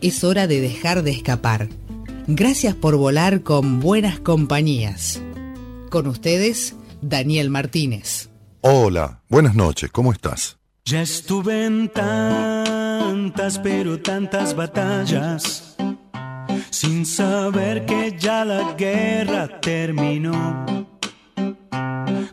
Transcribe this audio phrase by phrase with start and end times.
[0.00, 1.68] Es hora de dejar de escapar.
[2.28, 5.20] Gracias por volar con buenas compañías.
[5.90, 8.28] Con ustedes, Daniel Martínez.
[8.60, 10.58] Hola, buenas noches, ¿cómo estás?
[10.84, 15.76] Ya estuve en tantas, pero tantas batallas,
[16.70, 20.86] sin saber que ya la guerra terminó.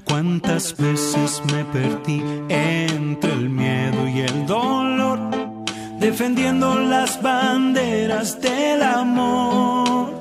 [0.05, 4.95] Cuántas veces me perdí entre el miedo y el dolor,
[6.05, 10.13] defendiendo las banderas del amor.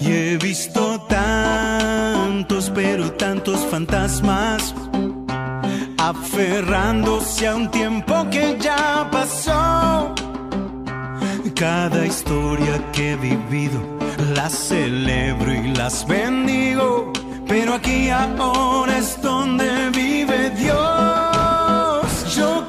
[0.00, 4.74] Y he visto tantos, pero tantos fantasmas,
[5.98, 10.14] aferrándose a un tiempo que ya pasó.
[11.54, 13.78] Cada historia que he vivido,
[14.34, 17.12] las celebro y las bendigo
[17.50, 22.36] pero aquí ahora es donde vive Dios.
[22.36, 22.68] Yo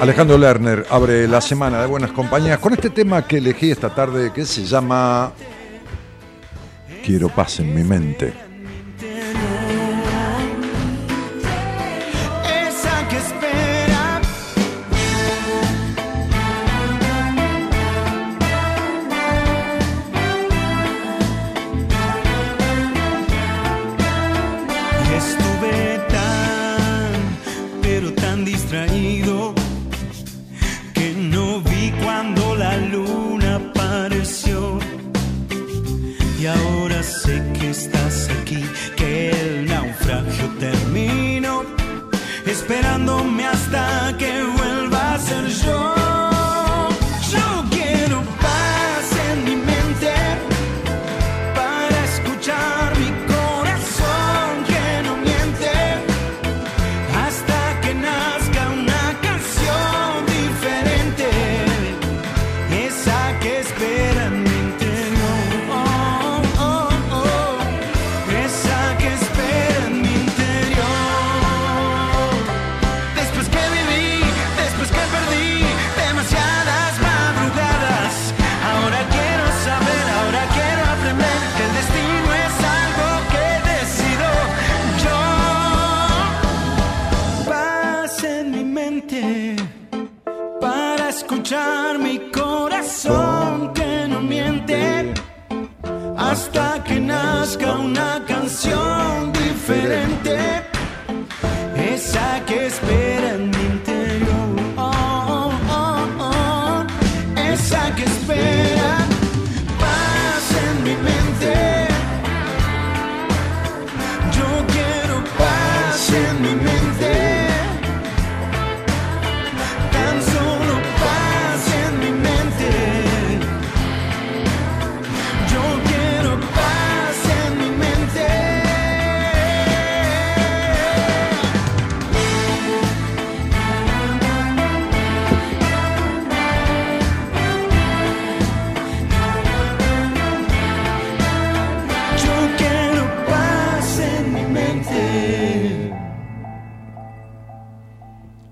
[0.00, 4.32] Alejandro Lerner abre la semana de Buenas Compañías con este tema que elegí esta tarde
[4.32, 5.32] que se llama
[7.04, 8.47] Quiero paz en mi mente.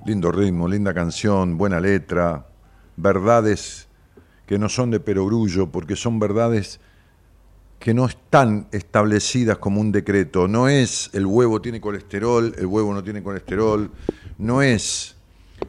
[0.06, 2.46] Ritmo, linda canción, buena letra,
[2.96, 3.88] verdades
[4.46, 6.80] que no son de perogrullo, porque son verdades
[7.78, 10.48] que no están establecidas como un decreto.
[10.48, 13.90] No es el huevo tiene colesterol, el huevo no tiene colesterol,
[14.38, 15.16] no es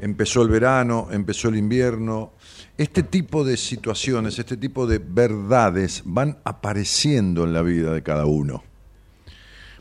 [0.02, 2.34] empezó el verano, empezó el invierno.
[2.78, 8.26] Este tipo de situaciones, este tipo de verdades van apareciendo en la vida de cada
[8.26, 8.64] uno.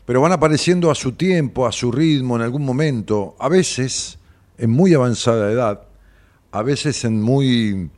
[0.05, 3.35] Pero van apareciendo a su tiempo, a su ritmo, en algún momento.
[3.39, 4.17] A veces
[4.57, 5.87] en muy avanzada edad,
[6.51, 7.89] a veces en muy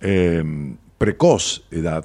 [0.00, 2.04] eh, precoz edad,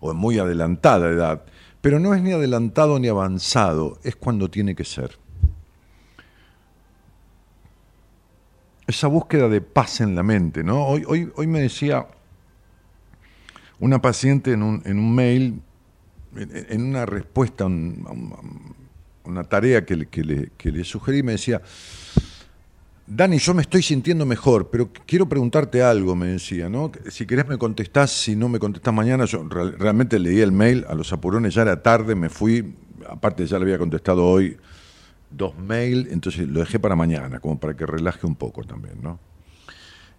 [0.00, 1.44] o en muy adelantada edad,
[1.80, 5.18] pero no es ni adelantado ni avanzado, es cuando tiene que ser.
[8.86, 10.86] Esa búsqueda de paz en la mente, ¿no?
[10.86, 12.06] Hoy, hoy, hoy me decía
[13.78, 15.60] una paciente en un, en un mail,
[16.36, 21.60] en, una respuesta a una tarea que, que le sugerí, me decía,
[23.10, 26.92] Dani, yo me estoy sintiendo mejor, pero quiero preguntarte algo, me decía, ¿no?
[27.10, 30.94] Si querés me contestás, si no me contestás mañana, yo realmente leí el mail a
[30.94, 32.74] los apurones, ya era tarde, me fui,
[33.08, 34.58] aparte ya le había contestado hoy
[35.30, 39.18] dos mails, entonces lo dejé para mañana, como para que relaje un poco también, ¿no?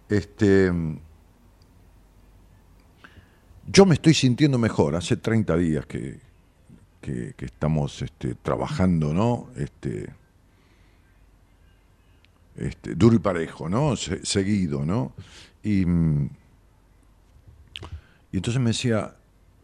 [0.08, 0.72] Este,
[3.68, 6.18] yo me estoy sintiendo mejor, hace 30 días que,
[7.00, 9.48] que, estamos este, trabajando, ¿no?
[9.56, 10.12] Este,
[12.56, 13.96] este, duro y parejo, ¿no?
[13.96, 15.12] seguido, ¿no?
[15.62, 15.82] Y,
[18.32, 19.14] y entonces me decía,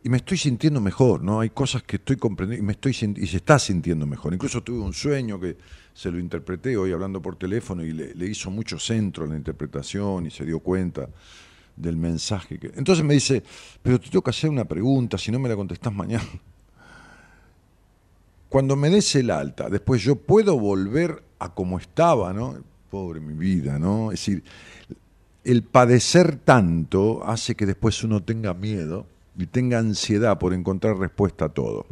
[0.07, 1.41] y me estoy sintiendo mejor, ¿no?
[1.41, 4.33] Hay cosas que estoy comprendiendo y me estoy y se está sintiendo mejor.
[4.33, 5.57] Incluso tuve un sueño que
[5.93, 10.27] se lo interpreté hoy hablando por teléfono y le, hizo mucho centro en la interpretación
[10.27, 11.09] y se dio cuenta
[11.75, 12.69] del mensaje que.
[12.77, 13.43] Entonces me dice,
[13.83, 16.23] pero te tengo que hacer una pregunta, si no me la contestás mañana.
[18.49, 22.63] Cuando me des el alta, después yo puedo volver a como estaba, ¿no?
[22.97, 24.11] Pobre mi vida, ¿no?
[24.11, 24.43] Es decir,
[25.45, 29.07] el padecer tanto hace que después uno tenga miedo
[29.37, 31.85] y tenga ansiedad por encontrar respuesta a todo.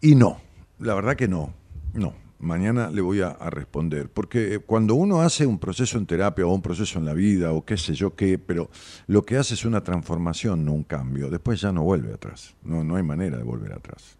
[0.00, 0.38] Y no,
[0.78, 1.52] la verdad que no,
[1.94, 2.14] no.
[2.38, 6.62] Mañana le voy a, responder, porque cuando uno hace un proceso en terapia o un
[6.62, 8.70] proceso en la vida o qué sé yo qué, pero
[9.06, 12.84] lo que hace es una transformación, no un cambio, después ya no vuelve atrás, no,
[12.84, 14.16] no hay manera de volver atrás.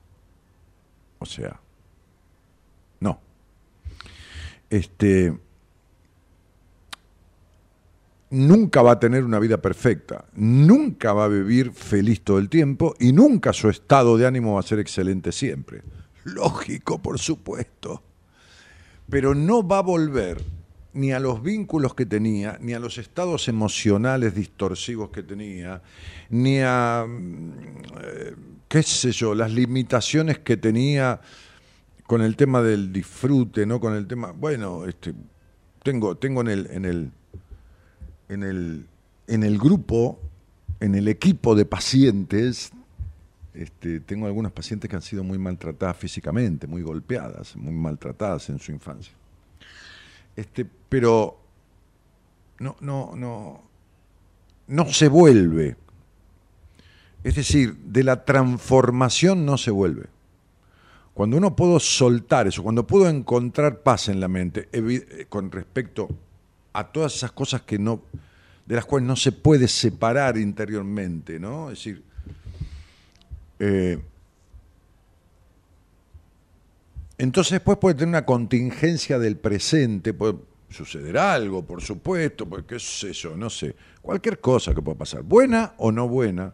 [1.18, 1.60] O sea,
[3.00, 3.20] no
[4.74, 5.32] este,
[8.30, 12.96] nunca va a tener una vida perfecta, nunca va a vivir feliz todo el tiempo
[12.98, 15.82] y nunca su estado de ánimo va a ser excelente siempre.
[16.24, 18.02] Lógico, por supuesto.
[19.08, 20.42] Pero no va a volver
[20.94, 25.82] ni a los vínculos que tenía, ni a los estados emocionales distorsivos que tenía,
[26.30, 27.52] ni a, mm,
[28.02, 28.34] eh,
[28.66, 31.20] qué sé yo, las limitaciones que tenía
[32.06, 33.80] con el tema del disfrute, ¿no?
[33.80, 35.14] Con el tema, bueno, este,
[35.82, 37.10] tengo, tengo en el, en el,
[38.28, 38.86] en el,
[39.26, 40.20] en el grupo,
[40.80, 42.72] en el equipo de pacientes,
[43.54, 48.58] este, tengo algunas pacientes que han sido muy maltratadas físicamente, muy golpeadas, muy maltratadas en
[48.58, 49.14] su infancia.
[50.36, 51.38] Este, pero
[52.58, 53.62] no, no, no,
[54.66, 55.76] no se vuelve.
[57.22, 60.13] Es decir, de la transformación no se vuelve.
[61.14, 66.08] Cuando uno puedo soltar eso, cuando puedo encontrar paz en la mente eh, con respecto
[66.72, 68.02] a todas esas cosas que no,
[68.66, 71.70] de las cuales no se puede separar interiormente, ¿no?
[71.70, 72.02] Es decir,
[73.60, 73.98] eh,
[77.16, 80.34] entonces después puede tener una contingencia del presente, puede
[80.68, 85.22] suceder algo, por supuesto, porque qué sé yo, no sé, cualquier cosa que pueda pasar,
[85.22, 86.52] buena o no buena,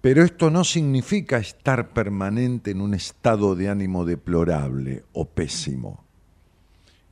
[0.00, 6.04] pero esto no significa estar permanente en un estado de ánimo deplorable o pésimo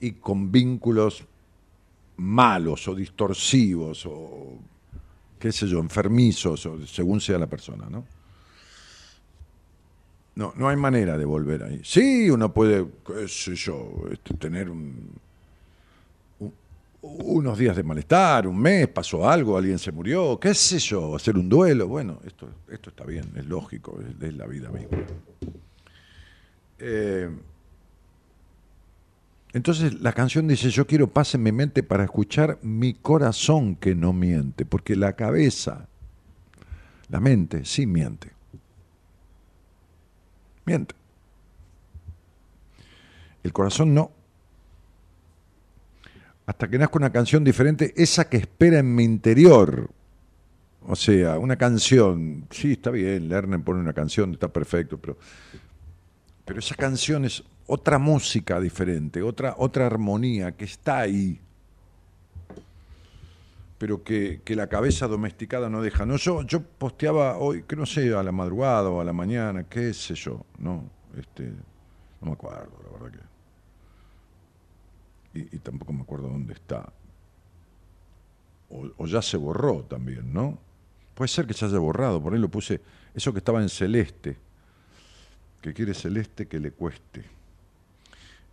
[0.01, 1.25] y con vínculos
[2.17, 4.59] malos o distorsivos o
[5.39, 8.05] qué sé yo, enfermizos según sea la persona, ¿no?
[10.37, 11.81] No, no hay manera de volver ahí.
[11.83, 15.13] Sí, uno puede, qué sé yo, este, tener un,
[17.07, 21.37] unos días de malestar, un mes, pasó algo, alguien se murió, qué sé yo, hacer
[21.37, 24.99] un duelo, bueno, esto, esto está bien, es lógico, es, la vida misma.
[26.79, 27.31] Eh,
[29.53, 33.95] entonces la canción dice, yo quiero paz en mi mente para escuchar mi corazón que
[33.95, 35.89] no miente, porque la cabeza,
[37.09, 38.33] la mente, sí miente.
[40.65, 40.95] Miente.
[43.45, 44.11] El corazón no
[46.47, 49.91] hasta que nazca una canción diferente, esa que espera en mi interior.
[50.89, 55.19] O sea, una canción, sí, está bien, Lerner pone una canción, está perfecto, pero,
[56.45, 61.41] pero esa canción es otra música diferente, otra, otra armonía que está ahí,
[63.79, 66.07] pero que, la cabeza domesticada no deja.
[66.07, 69.65] No, yo, yo posteaba hoy, que no sé, a la madrugada o a la mañana,
[69.65, 70.89] qué sé yo, no,
[71.19, 71.51] este,
[72.21, 73.26] no me acuerdo, la verdad que
[75.37, 76.93] y, tampoco me acuerdo dónde está.
[78.69, 80.59] O, ya se borró también, ¿no?
[81.15, 82.81] Puede ser que se haya borrado, por ahí lo puse,
[83.15, 84.37] eso que estaba en celeste,
[85.63, 87.25] que quiere celeste que le cueste.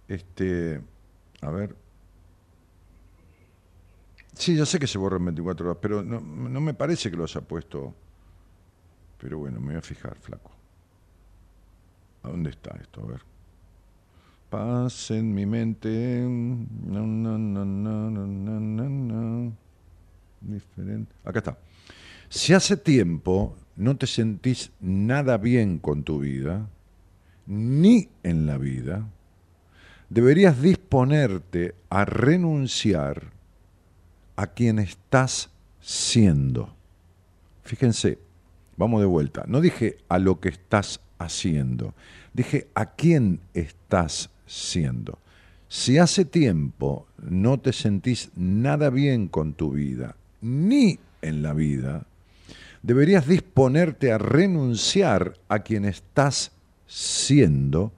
[0.07, 0.81] Este,
[1.41, 1.75] a ver.
[4.33, 7.17] Sí, ya sé que se borró en 24 horas, pero no, no me parece que
[7.17, 7.93] lo haya puesto.
[9.19, 10.51] Pero bueno, me voy a fijar, flaco.
[12.23, 13.01] ¿A dónde está esto?
[13.01, 13.32] A ver
[14.53, 15.89] paz en mi mente.
[20.41, 21.11] Diferente.
[21.25, 21.57] Acá está.
[22.29, 26.69] Si hace tiempo no te sentís nada bien con tu vida,
[27.47, 29.09] ni en la vida,
[30.09, 33.31] deberías disponerte a renunciar
[34.35, 35.49] a quien estás
[35.81, 36.75] siendo.
[37.63, 38.19] Fíjense,
[38.77, 39.45] vamos de vuelta.
[39.47, 41.95] No dije a lo que estás haciendo,
[42.33, 45.19] dije a quién estás siendo.
[45.67, 52.05] Si hace tiempo no te sentís nada bien con tu vida, ni en la vida,
[52.83, 56.51] deberías disponerte a renunciar a quien estás
[56.85, 57.91] siendo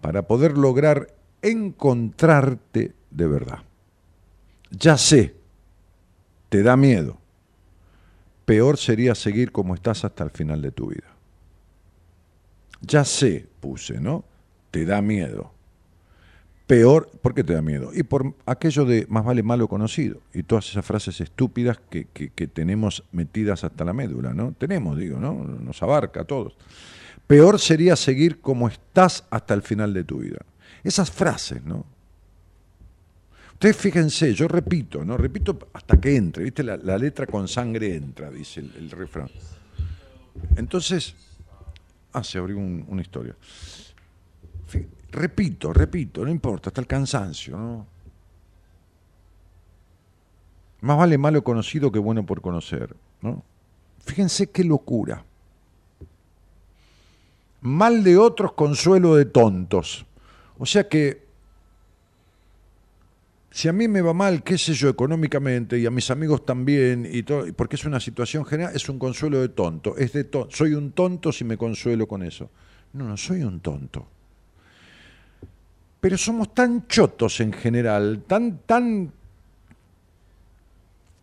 [0.00, 3.58] para poder lograr encontrarte de verdad.
[4.70, 5.34] Ya sé,
[6.48, 7.18] te da miedo.
[8.46, 11.14] Peor sería seguir como estás hasta el final de tu vida.
[12.80, 14.24] Ya sé, puse, ¿no?
[14.70, 15.51] Te da miedo.
[16.66, 17.90] Peor, ¿por qué te da miedo?
[17.92, 22.46] Y por aquello de más vale malo conocido y todas esas frases estúpidas que, que
[22.46, 24.52] tenemos metidas hasta la médula, ¿no?
[24.52, 25.34] Tenemos, digo, ¿no?
[25.34, 26.56] Nos abarca a todos.
[27.26, 30.38] Peor sería seguir como estás hasta el final de tu vida.
[30.84, 31.84] Esas frases, ¿no?
[33.62, 35.16] Ustedes fíjense, yo repito, ¿no?
[35.16, 36.64] Repito hasta que entre, ¿viste?
[36.64, 39.30] La, letra con sangre entra, dice el, refrán.
[40.56, 41.14] Entonces,
[42.12, 43.36] ah, se abrió una historia.
[45.12, 47.86] Repito, repito, no importa, hasta el cansancio, ¿no?
[50.80, 53.44] Más vale malo conocido que bueno por conocer, ¿no?
[54.04, 55.22] Fíjense qué locura.
[57.60, 60.06] Mal de otros, consuelo de tontos.
[60.58, 61.22] O sea que,
[63.50, 67.06] si a mí me va mal, qué sé yo, económicamente, y a mis amigos también,
[67.08, 69.94] y todo, porque es una situación general, es un consuelo de tonto.
[69.94, 72.50] De soy un tonto si me consuelo con eso.
[72.94, 74.08] No, no soy un tonto.
[76.02, 79.12] Pero somos tan chotos en general, tan, tan,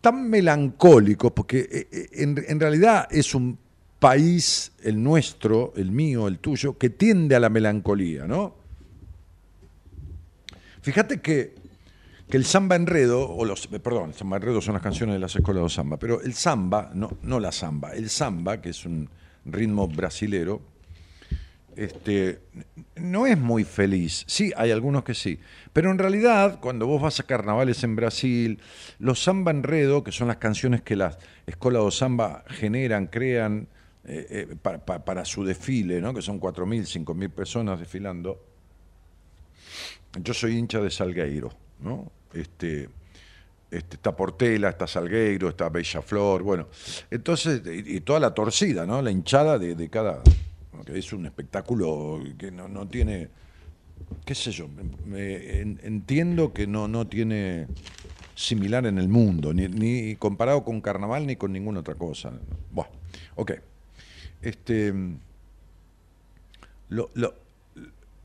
[0.00, 3.58] tan melancólicos, porque eh, eh, en, realidad es un
[3.98, 8.54] país, el nuestro, el mío, el tuyo, que tiende a la melancolía, ¿no?
[10.80, 11.56] Fíjate que,
[12.30, 15.62] el samba enredo, o los, perdón, el samba enredo son las canciones de las escuelas
[15.62, 19.10] de samba, pero el samba, no, no la samba, el samba, que es un
[19.44, 20.69] ritmo brasilero,
[21.76, 22.40] este,
[22.96, 24.24] no es muy feliz.
[24.26, 25.38] Sí, hay algunos que sí.
[25.72, 28.60] Pero en realidad, cuando vos vas a carnavales en Brasil,
[28.98, 33.68] los samba enredo, que son las canciones que las escuelas de samba generan, crean,
[34.04, 36.14] eh, eh, para, su desfile, ¿no?
[36.14, 38.42] que son 4.000, 5.000 personas desfilando.
[40.22, 41.50] Yo soy hincha de Salgueiro,
[41.80, 42.10] ¿no?
[42.32, 42.88] Este,
[43.70, 46.68] este, está Portela, está Salgueiro, está Bella Flor, bueno.
[47.10, 49.00] Entonces, y, toda la torcida, ¿no?
[49.00, 50.22] La hinchada de, cada.
[50.86, 53.28] Es un espectáculo que no, tiene.
[54.24, 54.68] qué sé yo,
[55.14, 57.66] entiendo que no, no tiene
[58.34, 62.32] similar en el mundo, ni, ni comparado con carnaval ni con ninguna otra cosa.
[62.72, 62.90] Bueno,
[63.36, 63.52] ok
[64.42, 64.92] este,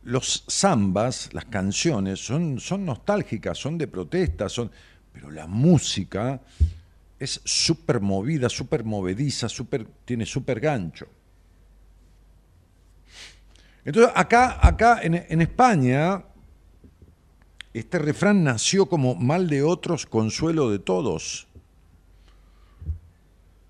[0.03, 4.71] los zambas, las canciones, son, son nostálgicas, son de protesta, son,
[5.11, 6.41] pero la música
[7.19, 11.07] es súper movida, súper movediza, super, tiene súper gancho.
[13.85, 16.23] Entonces, acá, acá en, España,
[17.71, 21.47] este refrán nació como mal de otros, consuelo de todos.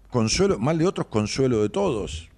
[0.09, 2.29] Consuelo, mal de otros, consuelo de todos.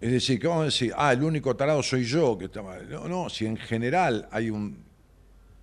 [0.00, 0.92] Es decir, ¿qué vamos a decir?
[0.96, 2.88] Ah, el único tarado soy yo que está mal.
[2.90, 4.82] No, no, si en general hay un,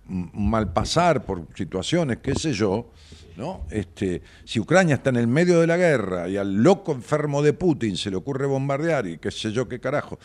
[0.08, 2.90] mal pasar por situaciones, qué sé yo,
[3.36, 3.66] ¿no?
[3.70, 7.52] Este, si Ucrania está en el medio de la guerra y al loco enfermo de
[7.52, 10.18] Putin se le ocurre bombardear y qué sé yo qué carajo,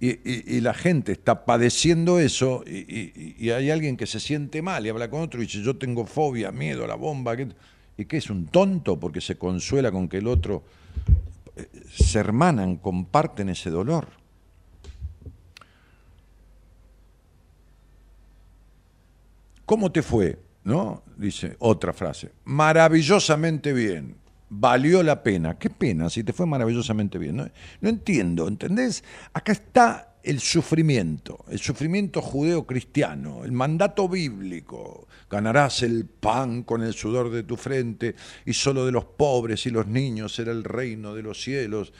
[0.00, 5.10] y, la gente está padeciendo eso y, hay alguien que se siente mal y habla
[5.10, 7.34] con otro y dice yo tengo fobia, miedo a la bomba,
[7.96, 10.62] ¿y qué es un tonto porque se consuela con que el otro
[11.90, 14.08] se hermanan, comparten ese dolor.
[19.64, 20.38] ¿Cómo te fue?
[20.64, 21.02] ¿No?
[21.16, 22.32] Dice otra frase.
[22.44, 24.16] Maravillosamente bien.
[24.50, 25.58] Valió la pena.
[25.58, 27.36] ¿Qué pena si te fue maravillosamente bien?
[27.36, 27.48] No,
[27.80, 29.04] no entiendo, ¿entendés?
[29.32, 35.06] Acá está el sufrimiento, el sufrimiento judeo-cristiano, el mandato bíblico.
[35.30, 38.14] Ganarás el pan con el sudor de tu frente
[38.44, 41.92] y solo de los pobres y los niños será el reino de los cielos.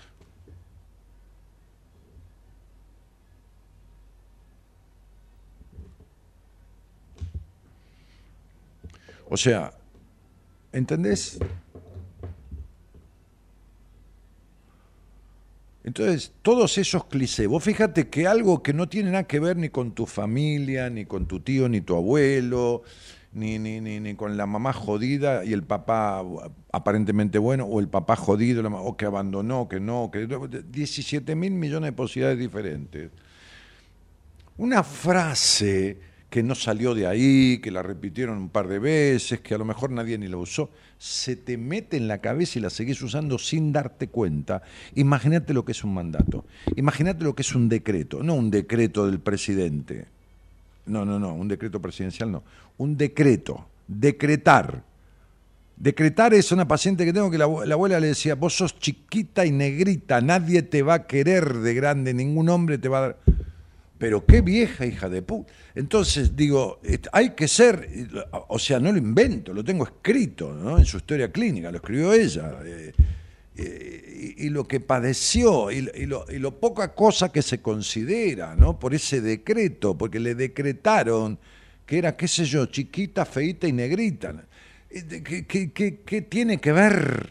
[9.31, 9.73] O sea,
[10.73, 11.39] ¿entendés?
[15.89, 19.71] Entonces, todos esos clichés, vos fíjate que algo que no tiene nada que ver ni
[19.71, 22.83] con tu familia, ni con tu tío, ni tu abuelo,
[23.33, 26.23] ni, ni, ni, con la mamá jodida y el papá
[26.73, 31.89] aparentemente bueno, o el papá jodido, o que abandonó, que no, que 17 mil millones
[31.89, 33.11] de posibilidades diferentes.
[34.59, 35.97] una frase
[36.31, 39.65] que no salió de ahí, que la repitieron un par de veces, que a lo
[39.65, 43.39] mejor nadie ni la usó, se te mete en la cabeza y la seguís usando
[43.39, 44.63] sin darte cuenta.
[44.95, 46.45] Imagínate lo que es un mandato,
[46.77, 50.07] imagínate lo que es un decreto, no un decreto del presidente,
[50.87, 52.43] no, no, no, un decreto presidencial no,
[52.77, 54.87] un decreto, decretar.
[55.77, 59.47] Decretar es una paciente que tengo que la, la, abuela le decía, vos sos chiquita
[59.47, 63.17] y negrita, nadie te va a querer de grande, ningún hombre te va a dar
[63.99, 65.53] pero qué vieja hija de puta.
[65.75, 66.81] Entonces digo,
[67.13, 67.89] hay que ser,
[68.49, 70.79] o sea, no lo invento, lo tengo escrito ¿no?
[70.79, 72.61] en su historia clínica, lo escribió ella.
[72.65, 72.93] Eh,
[73.61, 78.79] eh, y, lo que padeció, y, lo, poca cosa que se considera, ¿no?
[78.79, 81.41] Por ese decreto, porque le decretaron
[81.85, 84.45] que era, qué sé yo, chiquita, feita y negrita.
[84.91, 87.31] Eh, ¿Qué, tiene que ver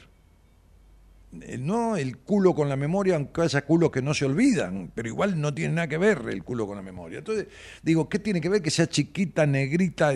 [1.31, 5.39] no el culo con la memoria, aunque haya culos que no se olvidan, pero igual
[5.39, 7.19] no tiene nada que ver el culo con la memoria.
[7.19, 7.47] Entonces,
[7.83, 10.13] digo, ¿qué tiene que ver que sea chiquita, negrita?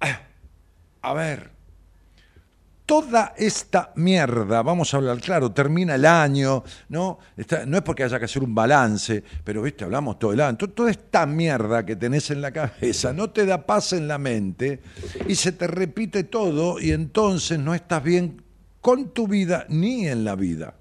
[0.00, 0.20] Ah,
[1.02, 1.50] a ver,
[2.86, 7.18] toda esta mierda, vamos a hablar claro, termina el año, ¿no?
[7.66, 10.56] no es porque haya que hacer un balance, pero viste, hablamos todo el año.
[10.56, 14.80] Toda esta mierda que tenés en la cabeza no te da paz en la mente
[15.26, 18.43] y se te repite todo y entonces no estás bien
[18.84, 20.74] con tu vida ni en la vida.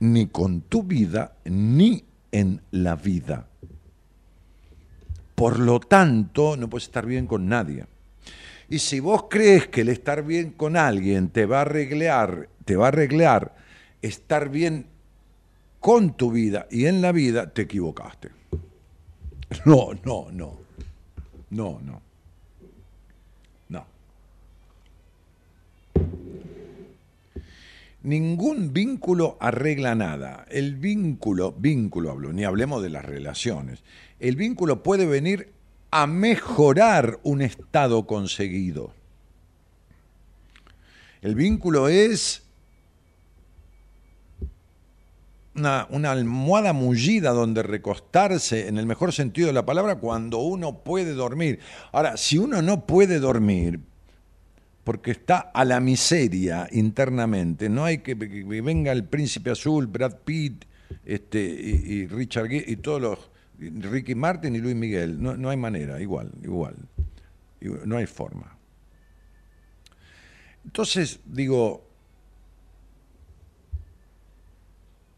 [0.00, 3.48] Ni con tu vida ni en la vida.
[5.34, 7.86] Por lo tanto, no puedes estar bien con nadie.
[8.68, 12.76] Y si vos crees que el estar bien con alguien te va a arreglar, te
[12.76, 13.54] va a arreglar
[14.02, 14.84] estar bien
[15.80, 18.28] con tu vida y en la vida, te equivocaste.
[19.64, 20.58] No, no, no.
[21.48, 22.02] No, no.
[28.02, 30.44] Ningún vínculo arregla nada.
[30.50, 33.82] El vínculo, vínculo hablo, ni hablemos de las relaciones.
[34.20, 35.52] El vínculo puede venir
[35.90, 38.92] a mejorar un estado conseguido.
[41.22, 42.44] El vínculo es
[45.54, 51.14] una, almohada mullida donde recostarse, en el mejor sentido de la palabra, cuando uno puede
[51.14, 51.60] dormir.
[51.92, 53.80] Ahora, si uno no puede dormir,
[54.84, 57.68] porque está a la miseria internamente.
[57.68, 60.66] No hay que, venga el príncipe azul, Brad Pitt,
[61.04, 65.20] este, y, Richard Gere, y todos los Ricky Martin y Luis Miguel.
[65.22, 66.76] No, no hay manera, igual, igual.
[67.86, 68.58] No hay forma.
[70.64, 71.88] Entonces, digo,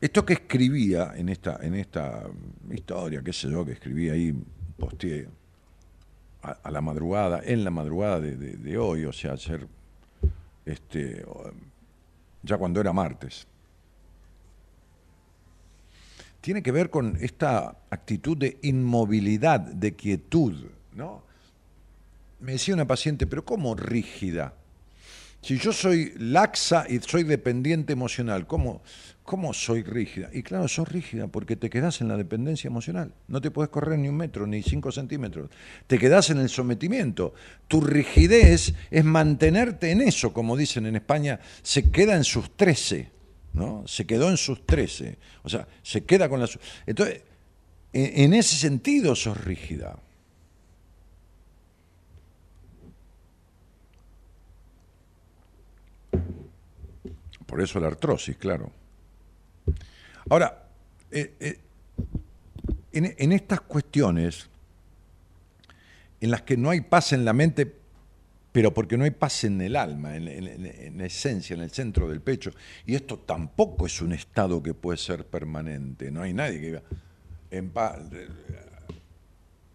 [0.01, 2.29] esto que escribía en esta, en esta
[2.71, 4.35] historia, qué sé yo, que escribí ahí,
[4.79, 5.29] posteé,
[6.47, 9.67] a, la madrugada, en la madrugada de, hoy, o sea, ayer,
[10.65, 11.25] este,
[12.43, 13.47] ya cuando era martes.
[16.41, 21.25] Tiene que ver con esta actitud de inmovilidad, de quietud, ¿no?
[22.39, 24.55] Me decía una paciente, pero ¿cómo rígida?
[25.43, 28.83] Si yo soy laxa y soy dependiente emocional, ¿cómo,
[29.27, 30.31] ¿cómo soy rígida?
[30.33, 33.13] Y claro, sos rígida porque te quedás en la dependencia emocional.
[33.29, 35.51] No te puedes correr ni un metro, ni cinco centímetros.
[35.87, 37.35] Te quedás en el sometimiento.
[37.69, 43.11] Tu rigidez es mantenerte en eso, como dicen en España, se queda en sus trece.
[43.53, 43.87] ¿no?
[43.87, 45.19] Se quedó en sus trece.
[45.43, 46.49] O sea, se queda con la...
[46.87, 47.23] Entonces,
[47.93, 49.99] en ese sentido sos rígida.
[57.47, 58.71] Por eso la artrosis, claro.
[60.29, 60.67] Ahora,
[61.11, 61.59] eh, eh,
[62.93, 64.49] en, estas cuestiones
[66.21, 67.73] en las que no hay paz en la mente,
[68.51, 72.21] pero porque no hay paz en el alma, en, en, esencia, en el centro del
[72.21, 72.51] pecho,
[72.87, 76.83] y esto tampoco es un estado que puede ser permanente, no hay nadie que diga,
[77.51, 77.99] en paz,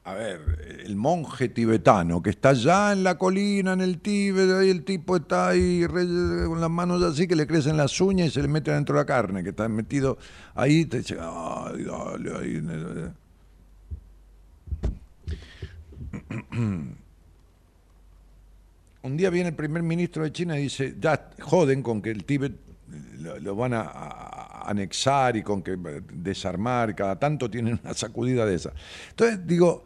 [0.04, 4.72] a ver, el monje tibetano que está allá en la colina, en el Tíbet, ahí
[4.72, 8.42] el tipo está ahí con las manos así que le crecen las uñas y se
[8.42, 10.18] le mete dentro de la carne, que está metido
[10.56, 12.62] ahí, te dice, ay, dale, ahí.
[19.04, 22.24] Un día viene el primer ministro de China y dice, ya joden con que el
[22.24, 22.54] Tíbet
[23.20, 23.84] lo, van a,
[24.66, 25.78] anexar y con que
[26.14, 28.74] desarmar, cada tanto tienen una sacudida de esa.
[29.10, 29.86] Entonces digo,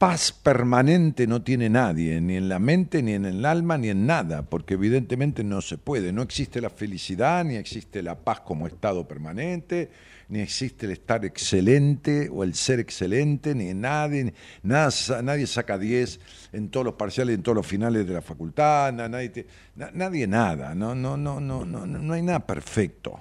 [0.00, 4.06] paz permanente no tiene nadie, ni en la mente, ni en el alma, ni en
[4.06, 6.10] nada, porque evidentemente no se puede.
[6.10, 9.90] No existe la felicidad, ni existe la paz como estado permanente,
[10.30, 14.90] ni existe el estar excelente o el ser excelente, ni nadie, nada,
[15.22, 16.20] nadie saca 10
[16.52, 19.46] en todos los parciales, en todos los finales de la facultad, nadie,
[19.92, 23.18] nadie nada, no, no, no, no, no, no hay nada perfecto.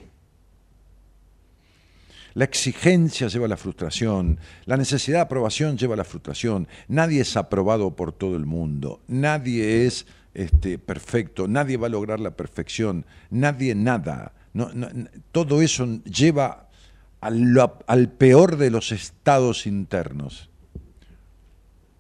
[2.36, 6.68] La exigencia lleva a la frustración, la necesidad de aprobación lleva a la frustración.
[6.88, 12.20] Nadie es aprobado por todo el mundo, nadie es este, perfecto, nadie va a lograr
[12.20, 14.34] la perfección, nadie nada.
[15.32, 16.69] todo eso lleva
[17.22, 20.50] al, peor de los estados internos.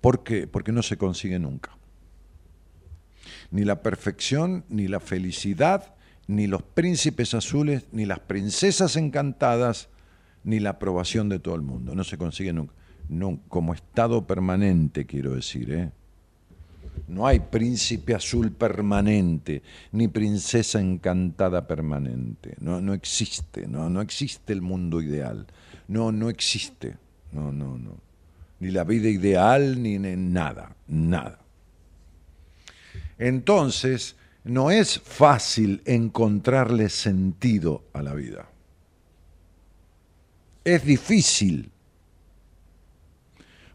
[0.02, 0.48] ¿Por qué?
[0.48, 1.78] Porque no se consigue nunca.
[3.52, 5.96] Ni la perfección, ni la felicidad,
[6.28, 9.90] ni los príncipes azules, ni las princesas encantadas,
[10.44, 11.96] ni la aprobación de todo el mundo.
[11.96, 12.74] No se consigue nunca.
[13.48, 15.72] Como estado permanente, quiero decir.
[15.72, 15.92] ¿eh?
[17.08, 22.56] No hay príncipe azul permanente, ni princesa encantada permanente.
[22.60, 25.48] No, no existe, no, no existe el mundo ideal.
[25.88, 26.98] No, no existe.
[27.32, 27.98] No, no, no.
[28.60, 31.40] Ni la vida ideal, ni, ni nada, nada.
[33.18, 38.50] Entonces, no es fácil encontrarle sentido a la vida.
[40.64, 41.72] Es difícil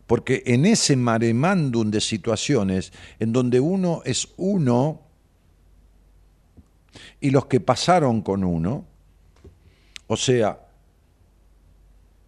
[0.07, 5.01] porque en ese maremándum de situaciones en donde uno es uno
[7.21, 8.85] y los que pasaron con uno,
[10.07, 10.69] o sea,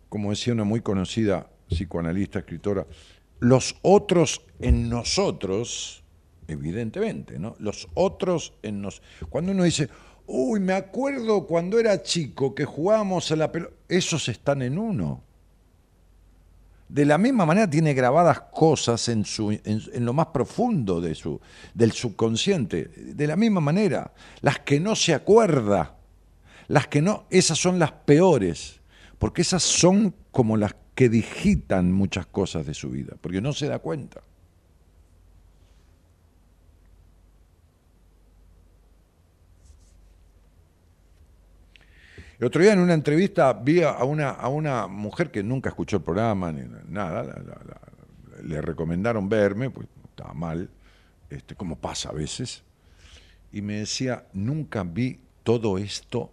[0.09, 2.87] como decía una muy conocida psicoanalista, escritora,
[3.41, 6.03] los otros en nosotros,
[6.49, 7.55] evidentemente, ¿no?
[7.59, 9.29] Los otros en nosotros.
[9.29, 9.91] Cuando uno dice,
[10.27, 15.26] uy, me acuerdo cuando era chico que jugábamos a la pelota, esos están en uno
[16.89, 21.41] de la misma manera tiene grabadas cosas en, su, en, lo más profundo de su,
[21.75, 22.85] del subconsciente.
[22.97, 25.97] De la misma manera, las que no se acuerda,
[26.69, 28.81] las que no, esas son las peores,
[29.19, 33.67] porque esas son como las que digitan muchas cosas de su vida, porque no se
[33.67, 34.23] da cuenta.
[42.39, 45.97] El otro día en una entrevista vi a una, a una mujer que nunca escuchó
[45.97, 47.43] el programa ni nada,
[48.43, 50.69] le recomendaron verme, pues estaba mal,
[51.31, 52.63] este, como pasa a veces,
[53.53, 56.31] y me decía, nunca vi todo esto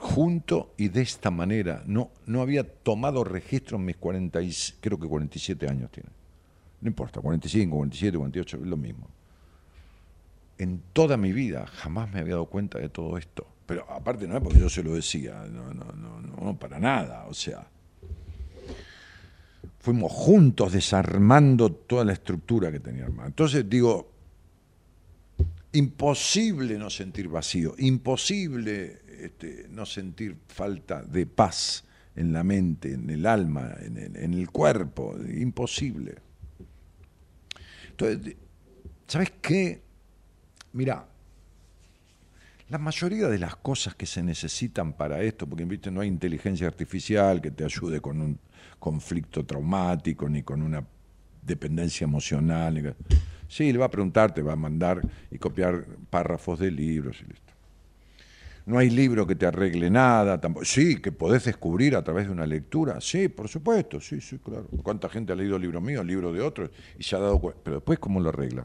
[0.00, 1.84] junto y de esta manera.
[1.86, 4.40] No, no había tomado registro en mis 40,
[4.80, 6.08] creo que 47 años tiene.
[6.80, 9.06] No importa, 45, 47, 48, es lo mismo.
[10.58, 13.46] En toda mi vida jamás me había dado cuenta de todo esto.
[13.70, 17.26] Pero aparte no es porque yo se lo decía, no, no, no, no, para nada,
[17.28, 17.64] o sea.
[19.78, 23.28] Fuimos juntos desarmando toda la estructura que tenía hermano.
[23.28, 24.10] Entonces digo,
[25.70, 31.84] imposible no sentir vacío, imposible este, no sentir falta de paz
[32.16, 36.16] en la mente, en el alma, en el, en el cuerpo, imposible.
[37.90, 38.34] Entonces,
[39.06, 39.80] ¿sabes qué?
[40.72, 41.06] Mira,
[42.70, 45.90] la mayoría de las cosas que se necesitan para esto, porque ¿viste?
[45.90, 48.38] no hay inteligencia artificial que te ayude con un
[48.78, 50.84] conflicto traumático ni con una
[51.42, 52.94] dependencia emocional.
[53.48, 55.00] Sí, le va a preguntar, te va a mandar
[55.32, 57.52] y copiar párrafos de libros y listo.
[58.66, 60.64] No hay libro que te arregle nada, tampoco.
[60.64, 63.00] Sí, que podés descubrir a través de una lectura.
[63.00, 64.68] Sí, por supuesto, sí, sí, claro.
[64.84, 67.60] ¿Cuánta gente ha leído libros míos, libros de otros y se ha dado cuenta?
[67.64, 68.64] Pero después, ¿cómo lo arregla?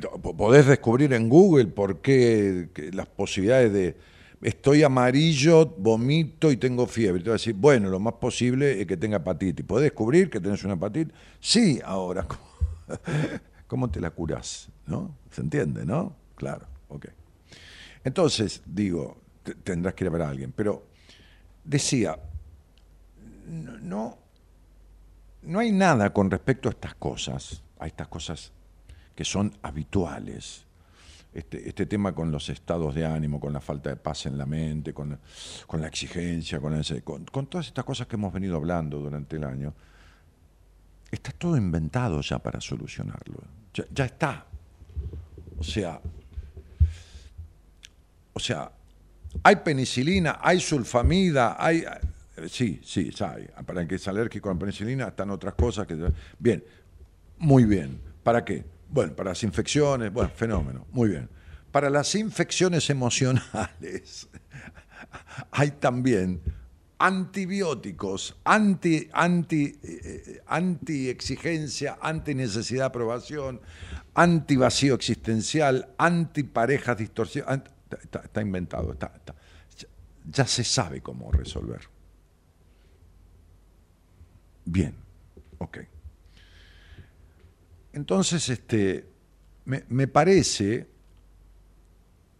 [0.00, 3.96] Podés descubrir en Google por qué las posibilidades de
[4.42, 7.28] estoy amarillo, vomito y tengo fiebre.
[7.30, 9.64] A decir, bueno, lo más posible es que tenga hepatitis.
[9.64, 11.14] ¿Podés descubrir que tenés una hepatitis?
[11.40, 12.26] Sí, ahora,
[13.66, 14.68] ¿cómo te la curás?
[14.86, 15.16] ¿No?
[15.30, 16.14] ¿Se entiende, no?
[16.36, 17.06] Claro, ok.
[18.04, 19.16] Entonces, digo,
[19.64, 20.86] tendrás que ir a ver a alguien, pero
[21.64, 22.18] decía,
[23.82, 24.18] no,
[25.42, 28.52] no hay nada con respecto a estas cosas, a estas cosas
[29.16, 30.64] que son habituales.
[31.32, 34.46] Este, este, tema con los estados de ánimo, con la falta de paz en la
[34.46, 35.18] mente, con,
[35.72, 39.74] la exigencia, con, con, todas estas cosas que hemos venido hablando durante el año,
[41.10, 43.42] está todo inventado ya para solucionarlo.
[43.92, 44.46] Ya, está.
[45.58, 46.00] O sea,
[48.32, 48.70] o sea,
[49.42, 51.84] hay penicilina, hay sulfamida, hay...
[52.48, 53.46] Sí, sí, hay.
[53.64, 56.12] Para el que es alérgico a la penicilina están otras cosas que...
[56.38, 56.64] Bien,
[57.38, 58.00] muy bien.
[58.22, 58.75] ¿Para qué?
[58.88, 61.28] Bueno, para las infecciones, bueno, fenómeno, muy bien.
[61.70, 64.28] Para las infecciones emocionales
[65.50, 66.40] hay también
[66.98, 73.60] antibióticos, anti, anti, eh, anti exigencia, anti necesidad de aprobación,
[74.14, 77.70] anti vacío existencial, anti parejas distorsionadas.
[77.90, 79.12] Está, inventado, está,
[80.28, 81.82] ya se sabe cómo resolver.
[84.64, 84.94] Bien,
[85.58, 85.78] ok.
[87.96, 89.06] Entonces, este,
[89.64, 90.86] me, parece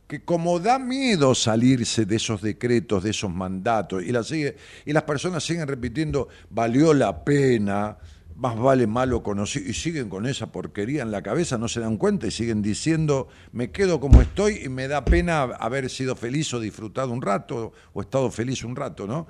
[0.06, 5.44] que como da miedo salirse de esos decretos, de esos mandatos, y, y las personas
[5.44, 7.96] siguen repitiendo, valió la pena,
[8.36, 11.96] más vale malo conocido, y siguen con esa porquería en la cabeza, no se dan
[11.96, 16.52] cuenta y siguen diciendo, me quedo como estoy y me da pena haber sido feliz
[16.52, 19.26] o disfrutado un rato, o estado feliz un rato, ¿no?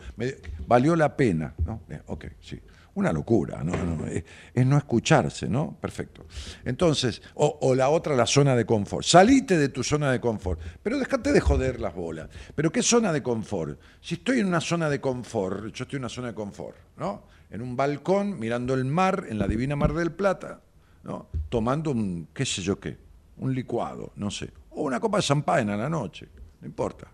[0.66, 1.82] valió la pena, ¿no?
[2.06, 2.60] ok, sí.
[2.96, 4.06] Una locura, ¿no?
[4.06, 4.24] es,
[4.66, 5.76] no escucharse, ¿no?
[5.78, 6.24] Perfecto.
[6.64, 9.04] Entonces, o, la otra, la zona de confort.
[9.04, 12.30] Salite de tu zona de confort, pero déjate de joder las bolas.
[12.54, 13.78] ¿Pero qué zona de confort?
[14.00, 17.24] Si estoy en una zona de confort, yo estoy en una zona de confort, ¿no?
[17.50, 20.62] En un balcón, mirando el mar, en la divina Mar del Plata,
[21.04, 21.28] ¿no?
[21.50, 22.96] Tomando un, qué sé yo qué,
[23.36, 26.30] un licuado, no sé, o una copa de champán a la noche,
[26.62, 27.08] no importa.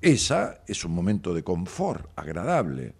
[0.00, 2.96] Esa es un momento de confort agradable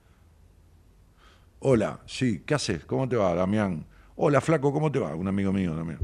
[1.64, 2.84] Hola, sí, ¿qué haces?
[2.84, 3.86] ¿Cómo te va, Damián?
[4.16, 5.14] Hola, flaco, ¿cómo te va?
[5.14, 6.00] Un amigo mío también.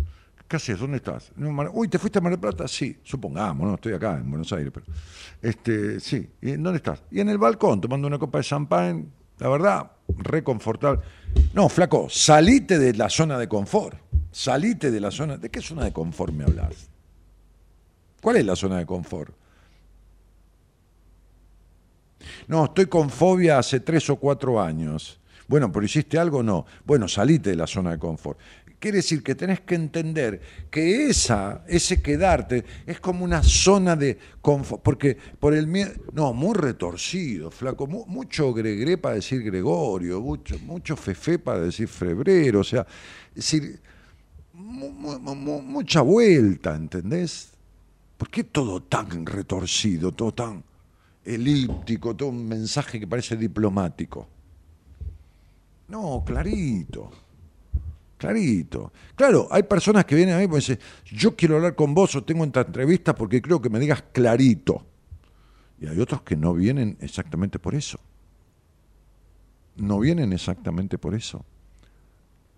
[0.47, 0.79] ¿Qué haces?
[0.79, 1.33] ¿Dónde estás?
[1.73, 2.69] Uy, ¿te fuiste a Mar del Plata?
[2.69, 4.87] Sí, supongamos, no estoy acá en Buenos Aires, pero.
[5.43, 7.03] Este, sí, ¿y dónde estás?
[7.11, 11.01] Y en el balcón, tomando una copa de champán, la verdad, reconfortable.
[11.53, 13.99] No, flaco, salite de la zona de confort.
[14.31, 15.39] Salite de la zona.
[15.39, 16.89] ¿De qué zona de confort me hablas?
[18.23, 19.35] ¿Cuál es la zona de confort?
[22.47, 25.19] No, estoy con fobia hace tres o cuatro años.
[25.49, 26.67] Bueno, pero hiciste algo, no.
[26.85, 28.39] Bueno, salite de la zona de confort.
[28.79, 34.17] Quiere decir que tenés que entender que esa, ese quedarte, es como una zona de
[34.41, 40.61] confort, porque por el miedo, no, muy retorcido, flaco, mucho gregre para decir Gregorio, mucho,
[40.61, 42.87] mucho fefe para decir febrero, o sea,
[43.31, 43.81] es decir,
[44.53, 47.51] mucha vuelta, ¿entendés?
[48.17, 50.63] ¿Por qué todo tan retorcido, todo tan
[51.25, 54.29] elíptico, todo un mensaje que parece diplomático?
[55.89, 57.11] No, clarito.
[58.19, 58.93] Clarito.
[59.15, 62.25] Claro, hay personas que vienen a mí y dicen, yo quiero hablar con vos o
[62.25, 64.85] tengo esta entrevista porque creo que me digas clarito.
[65.81, 68.01] Y hay otros que no vienen exactamente por eso.
[69.77, 71.45] No vienen exactamente por eso.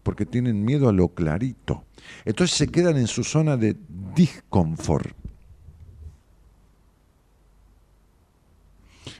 [0.02, 1.84] Porque tienen miedo a lo clarito.
[2.24, 3.76] Entonces se quedan en su zona de
[4.14, 5.14] disconfort.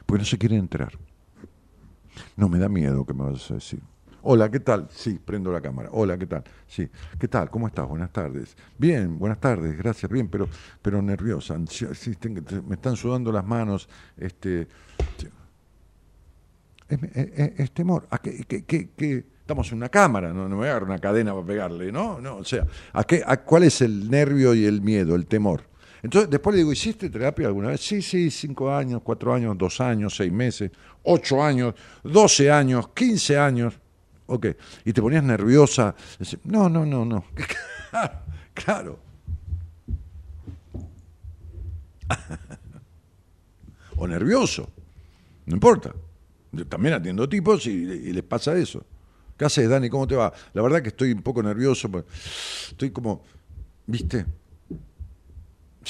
[0.07, 0.97] Porque no se quieren enterar.
[2.35, 3.81] No, me da miedo que me vas a decir.
[4.23, 4.87] Hola, ¿qué tal?
[4.91, 5.89] Sí, prendo la cámara.
[5.93, 6.43] Hola, ¿qué tal?
[6.67, 6.87] Sí.
[7.19, 7.49] ¿Qué tal?
[7.49, 7.87] ¿Cómo estás?
[7.87, 8.55] Buenas tardes.
[8.77, 10.47] Bien, buenas tardes, gracias, bien, pero,
[10.81, 11.57] pero nerviosa.
[11.57, 13.89] me están sudando las manos.
[14.17, 14.67] Este,
[16.87, 18.07] es, temor.
[18.11, 21.45] ¿A qué, qué, Estamos en una cámara, no, me voy a agarrar una cadena para
[21.45, 22.21] pegarle, ¿no?
[22.21, 25.63] no o sea, ¿a qué, a, ¿cuál es el nervio y el miedo, el temor?
[26.03, 27.81] Entonces, después le digo, ¿hiciste terapia alguna vez?
[27.81, 30.71] Sí, sí, cinco años, cuatro años, dos años, seis meses,
[31.03, 33.77] ocho años, doce años, quince años.
[34.31, 34.47] Ok.
[34.85, 35.93] Y te ponías nerviosa.
[36.45, 37.25] No, no, no, no.
[38.53, 38.97] claro.
[43.97, 44.69] o nervioso.
[45.45, 45.93] No importa.
[46.53, 48.85] Yo también atiendo tipos y, les pasa eso.
[49.37, 49.89] ¿Qué haces, Dani?
[49.89, 50.31] ¿Cómo te va?
[50.53, 51.89] La verdad que estoy un poco nervioso.
[52.69, 53.23] Estoy como,
[53.85, 54.25] ¿viste?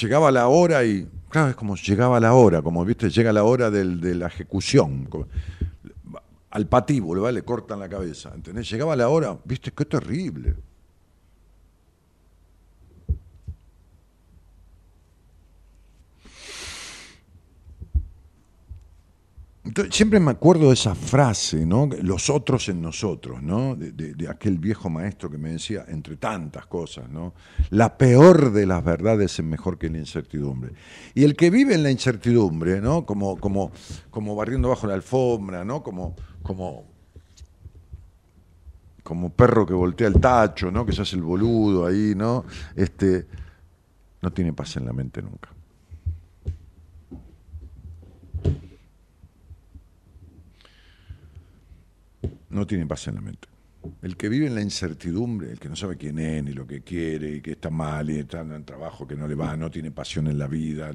[0.00, 3.08] Llegaba la hora y, claro, es como llegaba la hora, como, ¿viste?
[3.08, 5.06] Llega la hora del, de la ejecución
[6.52, 8.30] al patíbulo, le cortan la cabeza.
[8.34, 8.70] ¿Entendés?
[8.70, 10.54] Llegaba la hora, viste, qué terrible.
[19.90, 21.88] siempre me acuerdo de esa frase, ¿no?
[22.02, 23.74] Los otros en nosotros, ¿no?
[23.74, 27.32] De, aquel viejo maestro que me decía, entre tantas cosas, ¿no?
[27.70, 30.72] La peor de las verdades es mejor que la incertidumbre.
[31.14, 33.06] Y el que vive en la incertidumbre, ¿no?
[33.06, 33.72] Como, como,
[34.10, 35.82] como barriendo bajo la alfombra, ¿no?
[35.82, 36.84] Como, como,
[39.02, 40.84] como perro que voltea el tacho, ¿no?
[40.84, 42.44] Que se hace el boludo ahí, ¿no?
[42.76, 43.26] Este,
[44.20, 45.50] no tiene paz en la mente nunca.
[52.52, 53.48] no tiene paz en la mente.
[54.02, 56.82] El que vive en la incertidumbre, el que no sabe quién es, ni lo que
[56.82, 59.90] quiere, y que está mal, y está en trabajo que no le va, no tiene
[59.90, 60.92] pasión en la vida,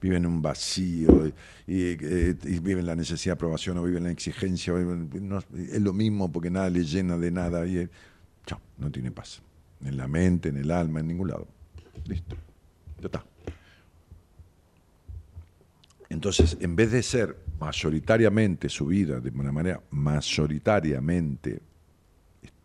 [0.00, 1.32] vive en un vacío,
[1.66, 6.32] y, vive en la necesidad de aprobación, o vive en la exigencia, es lo mismo
[6.32, 7.88] porque nada le llena de nada, y
[8.44, 9.42] chao, no tiene paz.
[9.84, 11.46] En la mente, en el alma, en ningún lado.
[12.06, 12.36] Listo,
[13.00, 13.24] ya está.
[16.08, 21.60] Entonces, en vez de ser mayoritariamente su vida de una manera mayoritariamente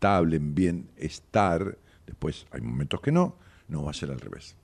[0.02, 3.36] estable, en bienestar, después hay momentos que no,
[3.68, 4.56] no va a ser al revés.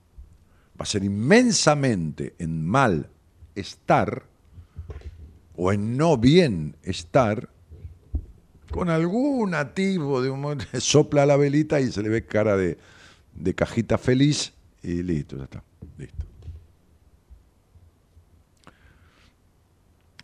[0.73, 3.09] Va a ser inmensamente en mal
[3.55, 4.25] estar
[5.55, 7.51] o en no bien estar
[8.73, 12.77] con algún atisbo de un sopla la velita y se le ve cara de,
[13.35, 15.63] de cajita feliz y listo, ya está,
[15.99, 16.27] listo.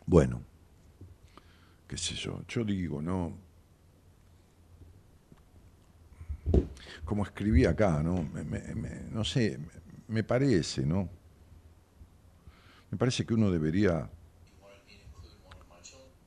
[0.06, 0.42] Bueno,
[1.86, 3.43] qué sé yo, yo digo, ¿no?
[7.04, 8.28] Como escribí acá, ¿no?
[9.12, 9.58] No sé,
[10.08, 11.08] me parece, ¿no?
[12.90, 14.08] Me parece que uno debería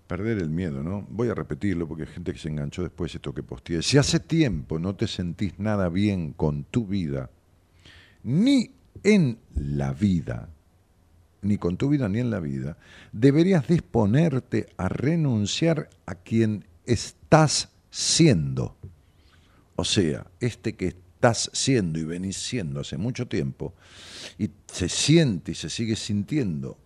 [0.07, 1.05] perder el miedo, ¿no?
[1.09, 3.81] Voy a repetirlo porque hay gente que se enganchó después de esto que posteé.
[3.81, 7.29] Si hace tiempo no te sentís nada bien con tu vida,
[8.23, 8.71] ni
[9.03, 10.49] en la vida,
[11.41, 12.77] ni con tu vida ni en la vida,
[13.11, 18.77] deberías disponerte a renunciar a quien estás siendo.
[19.77, 23.73] O sea, este que estás siendo y venís siendo hace mucho tiempo,
[24.37, 26.77] y se siente y se sigue sintiendo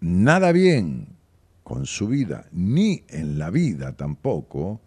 [0.00, 1.08] nada bien
[1.64, 4.80] con su vida, ni en la vida tampoco,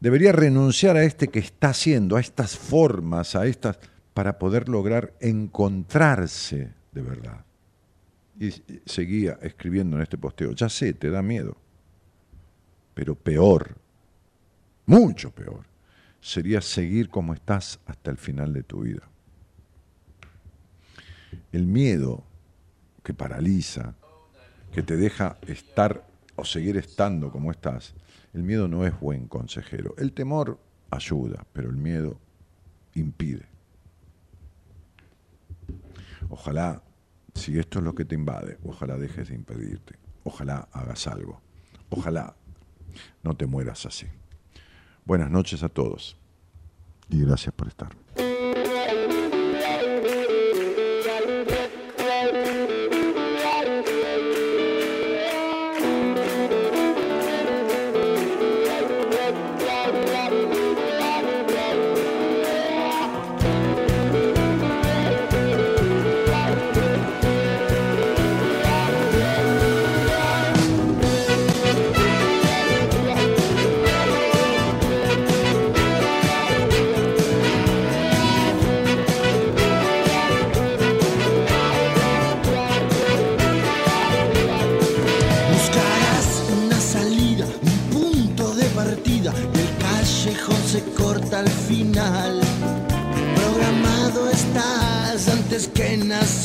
[0.00, 3.78] debería renunciar a este que está haciendo, a estas formas, a estas,
[4.14, 7.44] para poder lograr encontrarse de verdad.
[8.40, 8.52] Y
[8.86, 11.58] seguía escribiendo en este posteo, ya sé, te da miedo,
[12.94, 13.76] pero peor,
[14.88, 15.66] mucho peor,
[16.18, 19.02] sería seguir como estás hasta el final de tu vida.
[21.52, 22.24] El miedo
[23.02, 23.94] que paraliza,
[24.72, 27.94] que te deja estar o seguir estando como estás,
[28.32, 29.94] el miedo no es buen consejero.
[29.98, 30.58] El temor
[30.90, 32.18] ayuda, pero el miedo
[32.94, 33.46] impide.
[36.30, 36.82] Ojalá,
[37.34, 39.96] si esto es lo que te invade, ojalá dejes de impedirte.
[40.24, 41.42] Ojalá hagas algo.
[41.90, 42.34] Ojalá
[43.22, 44.06] no te mueras así.
[45.08, 46.18] Buenas noches a todos
[47.08, 47.88] y gracias por estar.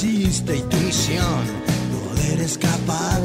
[0.03, 1.45] Tu misión
[1.91, 3.21] poder escapar.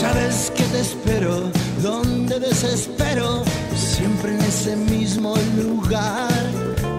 [0.00, 1.50] Sabes que te espero,
[1.82, 3.44] donde desespero,
[3.76, 6.42] siempre en ese mismo lugar.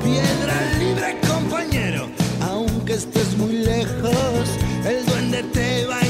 [0.02, 2.08] Piedra libre, compañero,
[2.50, 4.48] aunque estés muy lejos,
[4.88, 6.05] el duende te va a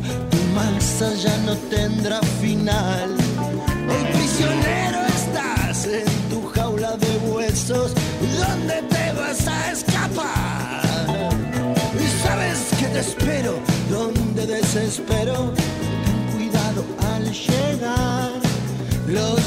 [0.00, 3.10] tu más allá no tendrá final.
[3.88, 7.92] Hoy prisionero estás en tu jaula de huesos,
[8.38, 11.06] ¿dónde te vas a escapar?
[11.94, 13.54] Y sabes que te espero,
[13.90, 15.52] donde desespero,
[16.04, 18.30] ten cuidado al llegar.
[19.08, 19.45] Los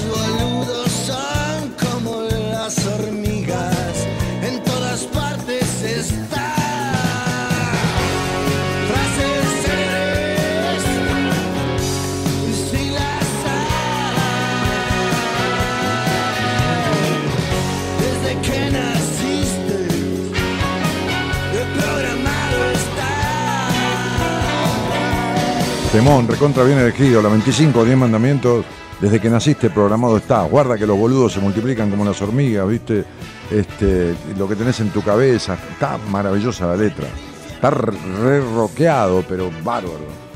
[26.00, 28.64] Temón, recontra bien elegido, la 25, 10 mandamientos,
[29.02, 30.44] desde que naciste programado está.
[30.44, 33.04] Guarda que los boludos se multiplican como las hormigas, ¿viste?
[33.52, 37.06] Este, lo que tenés en tu cabeza, está maravillosa la letra.
[37.54, 40.29] Está re rockeado, pero bárbaro.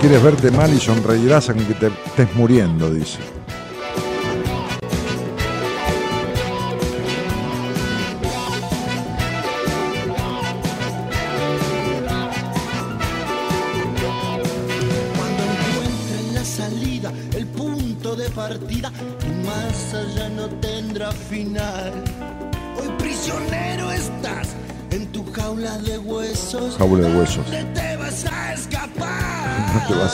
[0.00, 3.18] Quieres verte mal y sonreirás aunque te estés muriendo, dice.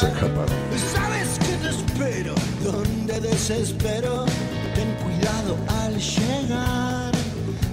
[0.02, 2.34] ¿Sabes que te espero?
[2.64, 4.24] Donde desespero,
[4.74, 7.12] ten cuidado al llegar.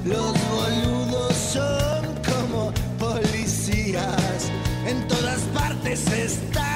[0.06, 4.52] Los boludos son como policías,
[4.86, 6.68] en todas partes están.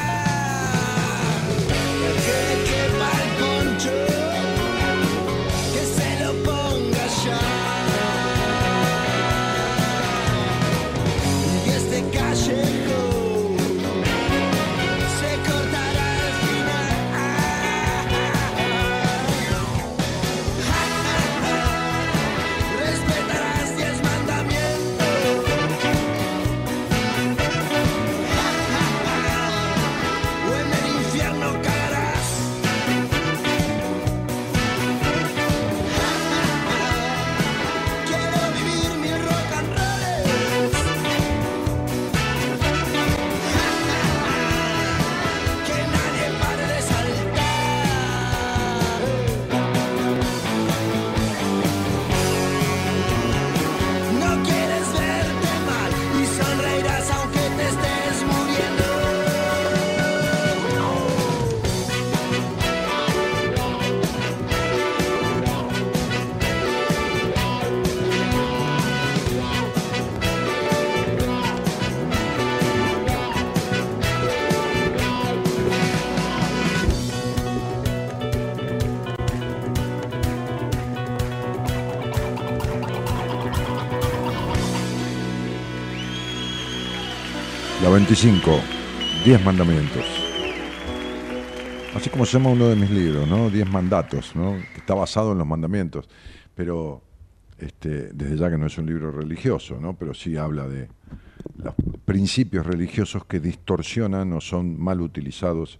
[88.23, 88.51] 5,
[89.25, 90.05] 10 mandamientos.
[91.93, 93.49] Así como se llama uno de mis libros, ¿no?
[93.49, 94.53] 10 mandatos, ¿no?
[94.53, 96.07] Que está basado en los mandamientos.
[96.55, 97.01] Pero
[97.57, 99.97] este, desde ya que no es un libro religioso, ¿no?
[99.97, 100.87] Pero sí habla de
[101.57, 105.77] los principios religiosos que distorsionan o son mal utilizados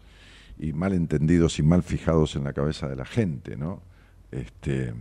[0.60, 3.82] y mal entendidos y mal fijados en la cabeza de la gente, ¿no?
[4.32, 4.94] Este,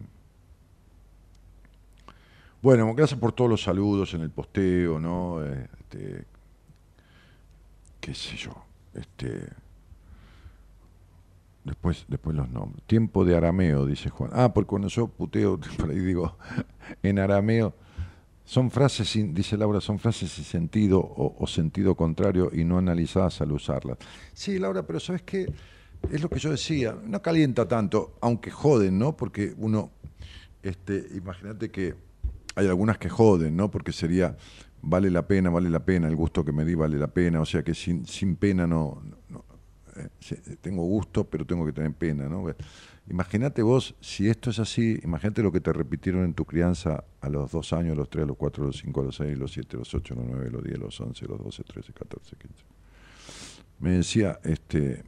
[2.62, 5.45] bueno, gracias por todos los saludos en el posteo, ¿no?
[5.45, 6.30] Este,
[8.03, 8.53] qué sé yo,
[8.94, 9.48] este,
[11.64, 12.82] después, después los nombres.
[12.86, 14.30] Tiempo de arameo, dice Juan.
[14.34, 16.36] Ah, porque cuando yo puteo, por ahí digo,
[17.03, 17.74] en arameo,
[18.44, 22.76] son frases, sin, dice Laura, son frases sin sentido o, o sentido contrario y no
[22.76, 23.98] analizadas al usarlas.
[24.34, 25.50] Sí, Laura, pero ¿sabes qué?
[26.11, 29.16] Es lo que yo decía, no calienta tanto, aunque joden, ¿no?
[29.16, 29.92] Porque uno,
[30.64, 31.94] este, imagínate que
[32.57, 33.70] hay algunas que joden, ¿no?
[33.70, 34.36] Porque sería,
[34.83, 37.47] vale la pena, vale la pena, el gusto que me di vale la pena, o
[37.47, 39.01] sea que sin, sin pena no,
[39.97, 42.45] eh, tengo gusto, pero tengo que tener pena, ¿no?
[43.09, 47.28] Imagínate vos, si esto es así, imagínate lo que te repitieron en tu crianza a
[47.28, 49.37] los dos años, a los tres, a los cuatro, a los cinco, a los seis,
[49.37, 51.24] a los siete, a los ocho, a los nueve, a los diez, a los once,
[51.24, 52.64] a los doce, trece, catorce, quince.
[53.80, 55.03] Me decía, este,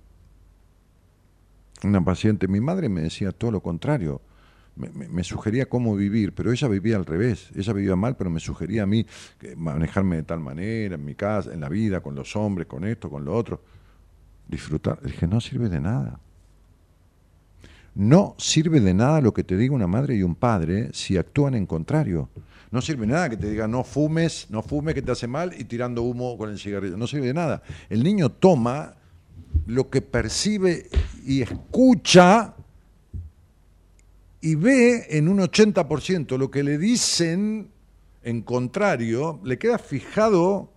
[1.84, 4.20] una paciente, mi madre me decía todo lo contrario,
[4.76, 8.82] me, sugería cómo vivir, pero ella vivía al revés, ella vivía mal, pero me sugería
[8.82, 9.06] a mí
[9.38, 12.84] que manejarme de tal manera, en mi casa, en la vida, con los hombres, con
[12.84, 13.62] esto, con lo otro.
[14.48, 14.98] Disfrutar.
[15.02, 16.20] Le dije, no sirve de nada.
[17.94, 21.54] No sirve de nada lo que te diga una madre y un padre si actúan
[21.54, 22.28] en contrario.
[22.72, 25.64] No sirve nada que te diga no fumes, no fumes que te hace mal y
[25.64, 26.96] tirando humo con el cigarrillo.
[26.96, 27.62] No sirve de nada.
[27.88, 28.96] El niño toma
[29.66, 30.88] lo que percibe
[31.24, 32.56] y escucha
[34.44, 37.70] y ve en un 80% lo que le dicen
[38.22, 40.70] en contrario, le queda fijado,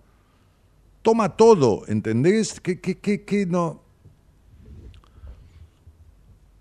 [1.02, 2.60] toma todo, ¿entendés?
[2.60, 3.82] Que, que, que, que no.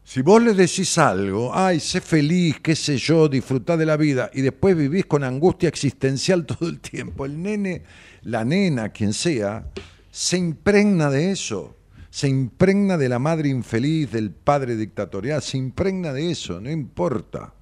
[0.04, 4.30] Si vos le decís algo, ay, sé feliz, qué sé yo, disfrutá de la vida,
[4.34, 7.84] y después vivís con angustia existencial todo el tiempo, el nene,
[8.24, 9.66] la nena, quien sea,
[10.12, 11.77] se impregna de eso,
[12.10, 17.54] se impregna de la madre infeliz, del padre dictatorial, se impregna de eso, no importa.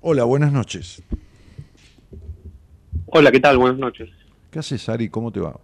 [0.00, 1.02] Hola, buenas noches.
[3.06, 3.58] Hola, ¿qué tal?
[3.58, 4.10] Buenas noches.
[4.50, 5.08] ¿Qué haces, Ari?
[5.08, 5.58] ¿Cómo te va?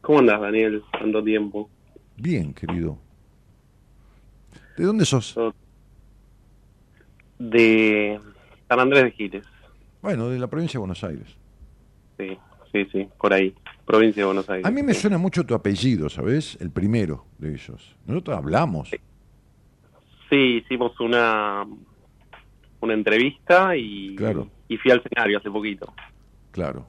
[0.00, 0.82] ¿Cómo andas, Daniel?
[0.92, 1.70] Tanto tiempo.
[2.16, 2.98] Bien, querido.
[4.76, 5.36] ¿De dónde sos?
[7.38, 8.20] De
[8.68, 9.44] San Andrés de Giles.
[10.00, 11.36] Bueno, de la provincia de Buenos Aires.
[12.18, 12.38] Sí,
[12.72, 13.54] sí, sí, por ahí.
[13.86, 14.64] Provincia de Buenos Aires.
[14.66, 15.00] A mí me Sí.
[15.02, 16.56] suena mucho tu apellido, ¿sabes?
[16.60, 17.96] El primero de ellos.
[18.06, 18.90] Nosotros hablamos.
[20.30, 21.66] Sí, hicimos una
[22.80, 24.48] una entrevista y, Claro.
[24.66, 25.92] y fui al escenario hace poquito.
[26.50, 26.84] Claro.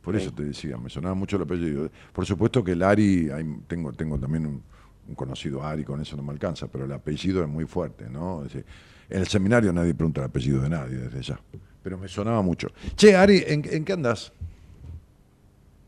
[0.00, 0.22] Por Sí.
[0.22, 1.90] eso te decía, me sonaba mucho el apellido.
[2.14, 3.28] Por supuesto que el Ari,
[3.66, 4.62] tengo, tengo también un,
[5.06, 8.38] un conocido Ari, con eso no me alcanza, pero el apellido es muy fuerte, ¿no?
[8.44, 8.64] Es decir,
[9.10, 11.38] en el seminario nadie pregunta el apellido de nadie desde ya.
[11.82, 12.68] pero me sonaba mucho.
[12.96, 14.32] Che, Ari, ¿en, en qué andás?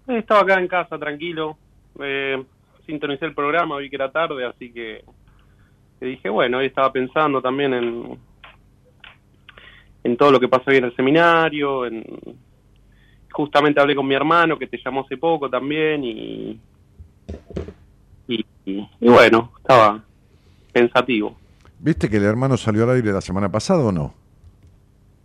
[0.09, 1.57] Eh, Estaba acá en casa, tranquilo.
[2.00, 2.42] Eh,
[2.86, 5.05] sintonicé el programa, vi que era tarde, así que,
[5.98, 8.18] que dije, bueno, hoy estaba pensando también en,
[10.02, 11.86] en todo lo que pasó hoy en el seminario.
[11.86, 12.05] En,
[13.32, 16.61] justamente hablé con mi hermano, que te llamó hace poco también, y,
[18.28, 20.05] y, y- y bueno, estaba
[20.72, 21.36] pensativo.
[21.78, 24.14] ¿Viste que el hermano salió al aire la semana pasada o no?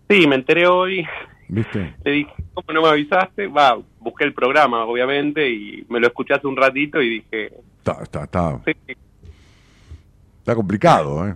[0.10, 1.06] Sí, me enteré hoy,
[1.52, 1.96] ¿Viste?
[2.06, 3.48] le dije, ¿cómo no me avisaste?
[3.48, 8.04] Va, busqué el programa, obviamente, y me lo escuché hace un ratito y dije, Está,
[8.04, 8.72] está, está, sí,
[10.40, 11.36] está complicado, ¿eh?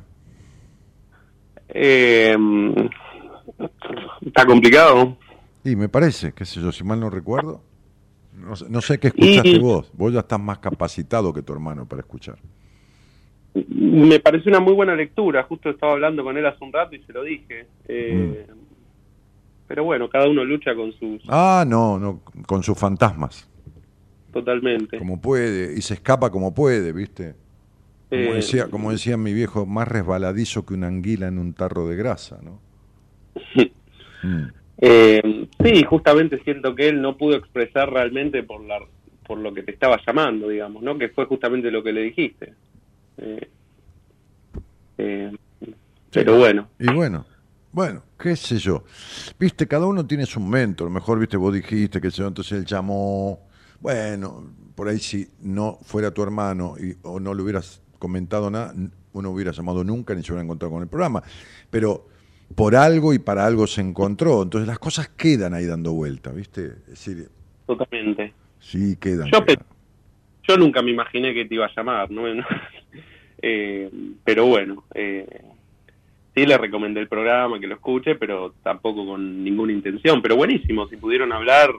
[1.69, 2.37] eh,
[4.25, 5.17] está complicado.
[5.63, 7.61] Y me parece, qué sé yo, si mal no recuerdo.
[8.35, 9.91] No sé, no sé qué escuchaste Y- vos.
[9.93, 12.37] Vos ya estás más capacitado que tu hermano para escuchar.
[13.53, 17.03] Me pareció una muy buena lectura, justo estaba hablando con él hace un rato y
[17.03, 17.67] se lo dije.
[17.87, 18.47] Eh,
[19.73, 21.23] Pero bueno, cada uno lucha con sus...
[21.27, 23.49] Ah, no, no, con sus fantasmas.
[24.31, 24.99] Totalmente.
[24.99, 27.33] Como puede, y se escapa como puede, ¿viste?
[28.07, 31.87] Como, Eh, decía, como decía mi viejo, más resbaladizo que una anguila en un tarro
[31.87, 32.59] de grasa, ¿no?
[34.21, 34.45] Mm.
[34.77, 38.79] Eh, sí, justamente siento que él no pudo expresar realmente por la
[39.27, 40.97] por lo que te estaba llamando, digamos, ¿no?
[40.97, 42.53] Que fue justamente lo que le dijiste.
[43.17, 43.49] Eh,
[44.97, 45.31] eh,
[46.09, 47.25] pero bueno, Y bueno,
[47.73, 48.83] bueno, qué sé yo.
[49.39, 50.83] Viste, cada uno tiene su momento.
[50.83, 53.47] A lo mejor, viste, vos dijiste que yo, entonces él llamó.
[53.81, 58.73] Bueno, por ahí si no fuera tu hermano y, o no le hubieras comentado nada,
[59.13, 61.23] uno hubiera llamado nunca ni se hubiera encontrado con el programa.
[61.71, 62.07] Pero
[62.55, 64.43] por algo y para algo se encontró.
[64.43, 66.65] Entonces las cosas quedan ahí dando vuelta, ¿viste?
[66.65, 67.29] Es decir,
[67.65, 68.33] totalmente.
[68.59, 69.31] sí, quedan.
[69.31, 69.65] Yo quedan.
[70.47, 72.23] Yo nunca me imaginé que te iba a llamar, ¿no?
[73.45, 73.91] Eh,
[74.23, 75.27] pero bueno, eh,
[76.35, 80.21] sí le recomendé el programa, que lo escuche, pero tampoco con ninguna intención.
[80.21, 81.69] Pero buenísimo, si pudieron hablar,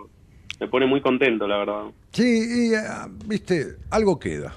[0.60, 1.82] me pone muy contento, la verdad.
[2.12, 4.56] Sí, y, ah, viste, algo queda.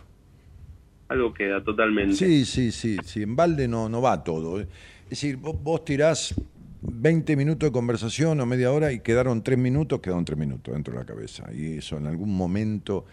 [1.09, 2.15] Algo queda totalmente.
[2.15, 4.59] Sí, sí, sí, sí, en balde no, no va todo.
[4.59, 4.67] eh.
[5.05, 6.35] Es decir, vos, vos tirás
[6.81, 10.93] 20 minutos de conversación o media hora y quedaron 3 minutos, quedaron 3 minutos dentro
[10.93, 11.45] de la cabeza.
[11.53, 13.05] Y eso en algún momento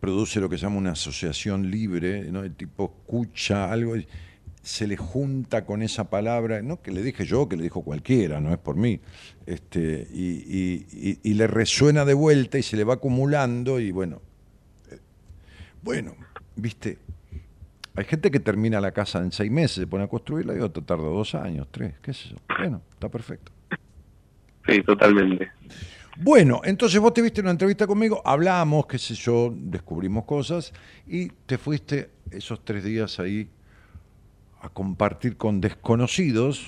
[0.00, 2.42] produce lo que se llama una asociación libre, ¿no?
[2.44, 4.06] El tipo escucha algo y
[4.62, 8.40] se le junta con esa palabra, no que le dije yo, que le dijo cualquiera,
[8.40, 9.00] no es por mí,
[9.46, 13.90] este, y, y- y- y le resuena de vuelta y se le va acumulando y
[13.90, 14.20] bueno,
[14.90, 14.98] eh,
[15.82, 16.14] bueno,
[16.54, 16.98] viste,
[17.96, 20.82] hay gente que termina la casa en seis meses, se pone a construirla y otra
[20.84, 22.36] tarda dos años, tres, qué sé yo.
[22.56, 23.50] Bueno, está perfecto.
[24.68, 25.50] Sí, totalmente.
[26.18, 30.72] Bueno, entonces vos te viste en una entrevista conmigo, hablamos, qué sé yo, descubrimos cosas
[31.06, 33.48] y te fuiste esos tres días ahí
[34.62, 36.64] a compartir con desconocidos,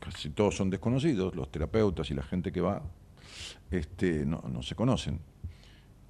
[0.00, 2.82] casi todos son desconocidos, los terapeutas y la gente que va,
[3.70, 5.18] este, no, no se conocen.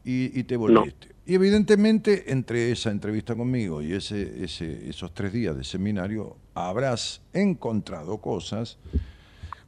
[0.04, 1.14] Y, y te volviste.
[1.26, 7.22] Y evidentemente entre esa entrevista conmigo y ese, ese, esos tres días de seminario habrás
[7.32, 8.76] encontrado cosas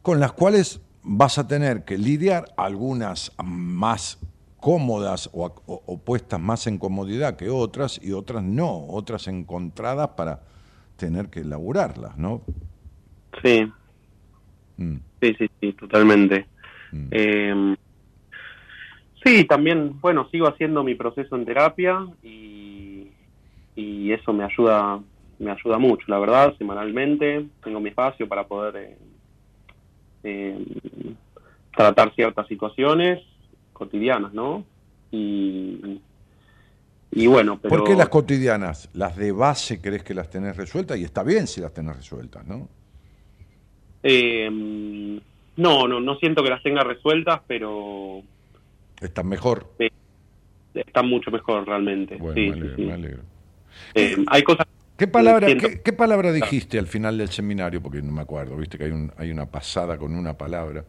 [0.03, 4.19] con las cuales vas a tener que lidiar, algunas más
[4.61, 10.09] cómodas o, o- o puestas más en comodidad que otras y otras no, otras encontradas
[10.19, 10.43] para
[10.97, 12.43] tener que elaborarlas, ¿no?
[13.43, 13.71] Sí,
[14.79, 14.97] Mm.
[15.23, 16.49] sí, sí, sí, totalmente.
[16.93, 17.09] Mm.
[17.11, 17.77] Eh,
[19.25, 23.11] sí, también, bueno, sigo haciendo mi proceso en terapia y,
[23.75, 25.01] y eso me ayuda,
[25.39, 27.47] me ayuda mucho, la verdad, semanalmente.
[27.63, 28.99] Tengo mi espacio para poder eh,
[30.25, 30.65] eh,
[31.75, 33.23] tratar ciertas situaciones
[33.73, 34.65] cotidianas, ¿no?
[35.11, 36.01] Y,
[37.23, 37.75] y bueno, pero...
[37.77, 38.89] ¿Por qué las cotidianas?
[38.93, 42.47] Las de base crees que las tenés resueltas y está bien si las tenés resueltas,
[42.47, 42.69] ¿no?
[44.03, 44.49] Eh,
[45.57, 48.23] no, no, no siento que las tenga resueltas, pero
[49.01, 49.73] Están mejor.
[50.75, 52.17] están mucho mejor realmente.
[52.17, 52.83] Bueno, Sí, me alegro, sí.
[52.83, 53.23] me alegro.
[53.95, 55.49] Eh, hay cosas ¿Qué palabra,
[55.85, 57.83] qué palabra dijiste al final del seminario?
[57.83, 60.85] Porque no me acuerdo, viste que hay, un, hay una pasada con una palabra.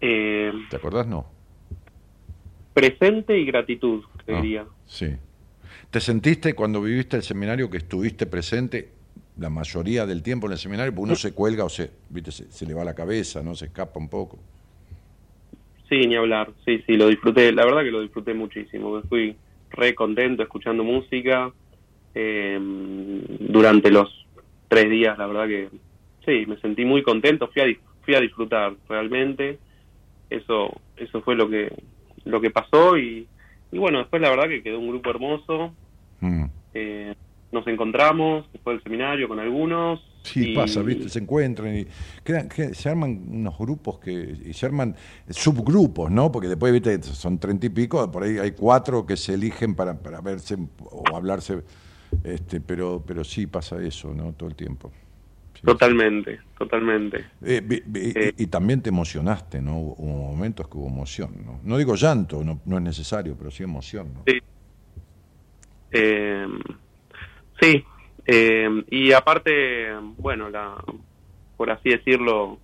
[0.00, 1.06] eh, ¿Te acordás?
[1.06, 1.26] No.
[2.72, 5.06] presente y gratitud, te Ah, sí.
[5.90, 8.90] ¿Te sentiste cuando viviste el seminario que estuviste presente
[9.38, 10.92] la mayoría del tiempo en el seminario?
[10.92, 13.54] Porque uno se cuelga o se, viste, se, se le va la cabeza, ¿no?
[13.54, 14.38] Se escapa un poco.
[15.88, 16.50] Sí, ni hablar.
[16.64, 17.52] Sí, sí, lo disfruté.
[17.52, 18.96] La verdad que lo disfruté muchísimo.
[18.96, 19.36] Me fui
[19.70, 21.52] re contento escuchando música
[22.14, 22.58] eh,
[23.40, 24.26] durante los
[24.68, 25.16] tres días.
[25.18, 25.68] La verdad que
[26.24, 27.48] sí, me sentí muy contento.
[27.48, 27.66] Fui a,
[28.02, 29.58] fui a disfrutar realmente.
[30.30, 31.70] Eso, eso fue lo que,
[32.24, 33.28] lo que pasó y,
[33.74, 35.74] y bueno, después la verdad que quedó un grupo hermoso.
[36.20, 36.44] Mm.
[36.74, 37.14] Eh,
[37.52, 41.10] nos encontramos después del seminario con algunos Sí, Y- pasa, ¿viste?
[41.10, 41.86] Se encuentran y
[42.24, 44.12] quedan- que se arman unos grupos que
[44.46, 44.96] y se arman
[45.28, 46.32] subgrupos, ¿no?
[46.32, 47.02] Porque después, ¿viste?
[47.02, 50.56] Son treinta y pico, por ahí hay cuatro que se eligen para, para verse
[50.90, 51.62] o hablarse,
[52.24, 54.32] este, pero, pero sí pasa eso, ¿no?
[54.32, 54.90] Todo el tiempo.
[55.64, 57.24] Totalmente, totalmente.
[57.42, 57.62] Eh,
[57.94, 58.32] Eh.
[58.36, 59.78] y, y también te emocionaste, ¿no?
[59.78, 61.60] Hubo, hubo momentos que hubo emoción, ¿no?
[61.62, 64.22] No digo llanto, no, no es necesario, pero sí emoción, ¿no?
[64.26, 64.38] Sí.
[65.92, 66.46] Eh,
[67.60, 67.84] sí.
[68.26, 70.74] eh, y aparte, bueno, la,
[71.56, 72.58] por así decirlo,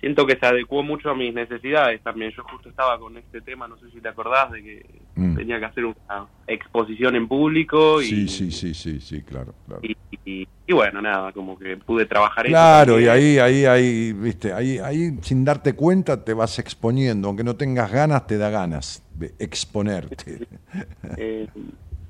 [0.00, 2.32] siento que se adecuó mucho a mis necesidades también.
[2.36, 5.34] Yo justo estaba con este tema, no sé si te acordás, de que Mm.
[5.36, 8.00] tenía que hacer una exposición en público.
[8.00, 9.82] Y, Sí, sí, sí, sí, sí, claro, claro.
[9.82, 14.12] Y, y- y bueno, nada, como que pude trabajar eso Claro, y ahí, ahí, ahí,
[14.12, 18.50] viste, ahí, ahí sin darte cuenta te vas exponiendo, aunque no tengas ganas, te da
[18.50, 20.46] ganas de exponerte.
[21.16, 21.48] Eh,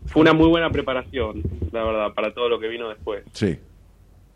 [0.07, 3.25] fue una muy buena preparación, la verdad, para todo lo que vino después.
[3.33, 3.59] Sí,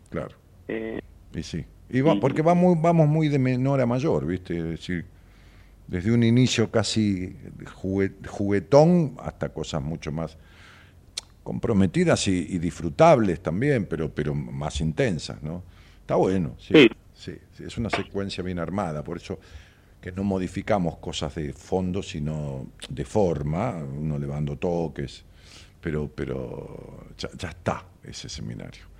[0.09, 0.35] claro,
[0.67, 0.99] Eh,
[1.35, 1.65] y sí.
[1.89, 5.05] Y va, porque vamos, vamos muy de menor a mayor, viste, es decir,
[5.87, 7.35] desde un inicio casi
[7.81, 10.37] jugue- juguetón hasta cosas mucho más
[11.43, 15.63] comprometidas y, y disfrutables también, pero, pero más intensas, ¿no?
[16.01, 16.89] Está bueno, sí, Sí.
[17.13, 19.39] sí, sí, es una secuencia bien armada, por eso
[20.01, 24.27] que no modificamos cosas de fondo, sino de forma, uno le
[24.57, 25.23] toques,
[25.79, 28.92] pero, pero ya, ya está ese seminario.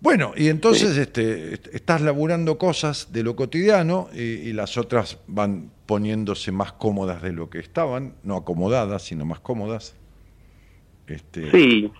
[0.00, 5.18] Bueno, y entonces este, est- estás laburando cosas de lo cotidiano y, y las otras
[5.26, 9.94] van poniéndose más cómodas de lo que estaban, no acomodadas, sino más cómodas.
[11.06, 11.90] Este, Sí.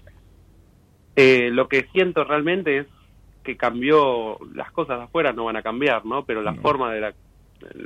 [1.16, 2.86] Eh, lo que siento realmente es
[3.44, 6.24] que cambió, las cosas de afuera no van a cambiar, ¿no?
[6.24, 6.62] Pero la No.
[6.62, 7.14] forma de la,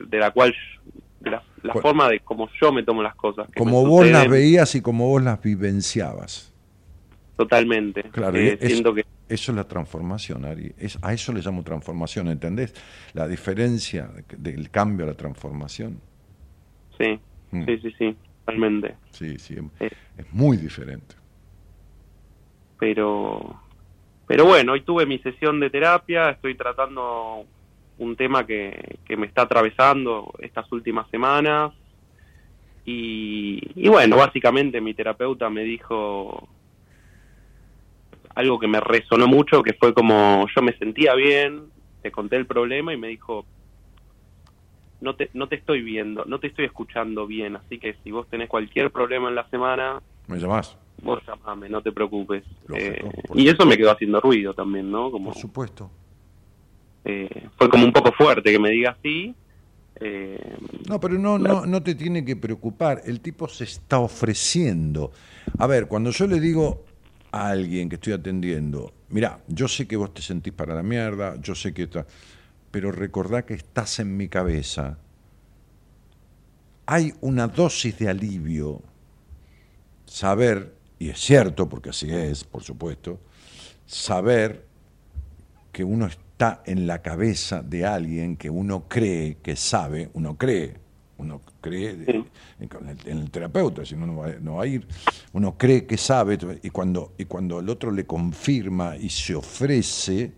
[0.08, 0.54] de la cual,
[1.20, 3.46] de la, la forma de cómo yo me tomo las cosas.
[3.48, 6.52] que como vos las veías y como vos las vivenciabas.
[7.37, 8.03] Totalmente.
[8.11, 10.72] Claro, Eh, es- siento que eso es la transformación, Ari.
[10.78, 12.74] Es, a eso le llamo transformación, ¿entendés?
[13.14, 14.09] La diferencia
[14.39, 16.01] del cambio a la transformación.
[16.99, 17.18] sí,
[17.51, 17.64] Mm.
[17.66, 18.97] sí, sí, sí, totalmente.
[19.11, 19.91] Sí, sí, Eh.
[20.16, 21.14] es muy diferente.
[22.78, 23.61] pero
[24.26, 27.47] pero bueno hoy tuve mi sesión de terapia estoy tratando
[27.99, 31.72] un tema que, que me está atravesando estas últimas semanas
[32.85, 36.49] y, y bueno básicamente mi terapeuta me dijo
[38.35, 41.70] algo que me resonó mucho que fue como yo me sentía bien
[42.03, 43.45] te conté el problema y me dijo
[45.01, 48.26] no te, no te estoy viendo, no te estoy escuchando bien, así que si vos
[48.28, 50.78] tenés cualquier problema en la semana, ¿Me llamás?
[51.03, 52.43] Vos llamame, no te preocupes.
[52.66, 55.11] Lógico, Eh, y eso me quedó haciendo ruido también, ¿no?
[55.11, 55.91] Como, Por supuesto.
[57.05, 57.28] eh,
[57.59, 59.35] fue como un poco fuerte que me diga así.
[60.01, 60.39] Eh,
[60.89, 63.03] No, pero no, no, no te tiene que preocupar.
[63.05, 65.12] El tipo se está ofreciendo.
[65.59, 66.84] A ver, cuando yo le digo
[67.35, 71.35] a alguien que estoy atendiendo, mira, yo sé que vos te sentís para la mierda,
[71.41, 72.07] yo sé que está,
[72.70, 74.99] pero recordá que estás en mi cabeza.
[76.87, 78.82] Hay una dosis de alivio
[80.07, 83.18] saber, y es cierto, porque así es, por supuesto,
[83.85, 84.64] saber
[85.72, 90.76] que uno está en la cabeza de alguien que uno cree que sabe, uno cree,
[91.18, 92.24] uno cree Sí.
[92.60, 94.86] en, con el, en el terapeuta, si no, no va, no va a ir,
[95.32, 100.32] uno cree que sabe, y cuando, y cuando el otro le confirma y se ofrece,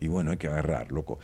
[0.00, 1.18] y bueno, hay que agarrar, loco.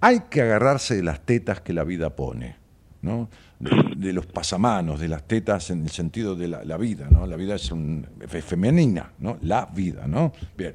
[0.00, 2.56] Hay que agarrarse de las tetas que la vida pone,
[3.02, 3.28] ¿no?
[3.58, 7.26] De, los pasamanos, de las tetas en el sentido de la, vida, ¿no?
[7.26, 9.38] La vida es, un, femenina, ¿no?
[9.40, 10.32] La vida, ¿no?
[10.56, 10.74] Bien.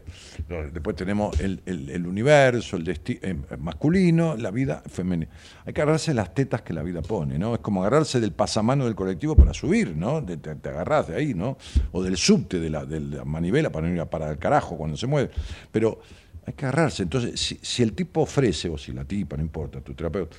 [0.74, 5.32] Después tenemos el, universo, el destino masculino, la vida femenina.
[5.64, 7.54] Hay que agarrarse las tetas que la vida pone, ¿no?
[7.54, 10.24] Es como agarrarse del pasamano del colectivo para subir, ¿no?
[10.26, 11.58] Te, te agarrás de ahí, ¿no?
[11.92, 14.76] O del subte, de la, de la manivela para no ir a para el carajo
[14.76, 15.30] cuando se mueve.
[15.72, 16.02] Pero
[16.46, 17.04] hay que agarrarse.
[17.04, 20.36] Entonces, si, si el tipo ofrece, o si la tipa, no importa, tu terapeuta,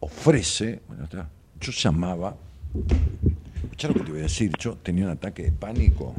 [0.00, 1.28] ofrece, bueno, está,
[1.60, 2.36] yo llamaba,
[3.62, 6.14] escuchá lo que te voy a decir, yo tenía un ataque de pánico.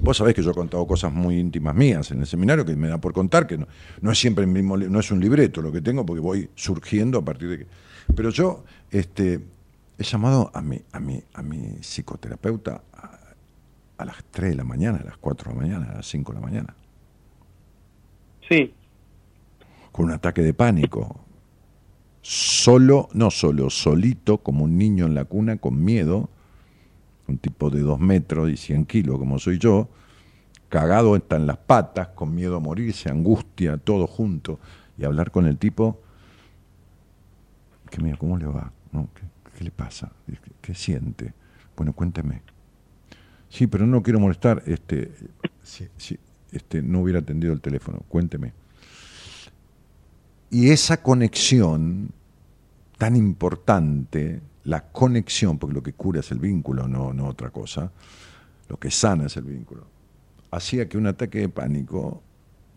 [0.00, 2.88] Vos sabés que yo he contado cosas muy íntimas mías en el seminario que me
[2.88, 3.66] da por contar, que no,
[4.00, 7.18] no es siempre el mismo, no es un libreto lo que tengo, porque voy surgiendo
[7.18, 7.66] a partir de que.
[8.14, 9.40] Pero yo este,
[9.98, 13.18] he llamado a mi, a mi, a mi psicoterapeuta a,
[13.98, 16.32] a las 3 de la mañana, a las 4 de la mañana, a las 5
[16.32, 16.74] de la mañana,
[18.48, 18.72] sí,
[19.92, 21.24] con un ataque de pánico.
[22.30, 26.28] Solo, no solo, solito, como un niño en la cuna, con miedo,
[27.26, 29.88] un tipo de dos metros y 100 kilos como soy yo,
[30.68, 34.60] cagado está en las patas, con miedo a morirse, angustia, todo junto,
[34.98, 36.02] y hablar con el tipo,
[37.90, 38.72] que mira, ¿cómo le va?
[38.92, 39.08] ¿No?
[39.56, 40.12] ¿Qué, le pasa?
[40.60, 41.32] ¿Qué, siente?
[41.78, 42.42] Bueno, cuénteme.
[43.48, 44.62] Sí, pero no quiero molestar.
[44.66, 45.14] Este,
[46.52, 48.02] este, no hubiera atendido el teléfono.
[48.06, 48.52] Cuénteme.
[50.50, 52.12] Y esa conexión
[52.98, 57.90] tan importante, la conexión, porque lo que cura es el vínculo, no, no otra cosa,
[58.68, 59.86] lo que sana es el vínculo,
[60.50, 62.22] hacía que un ataque de pánico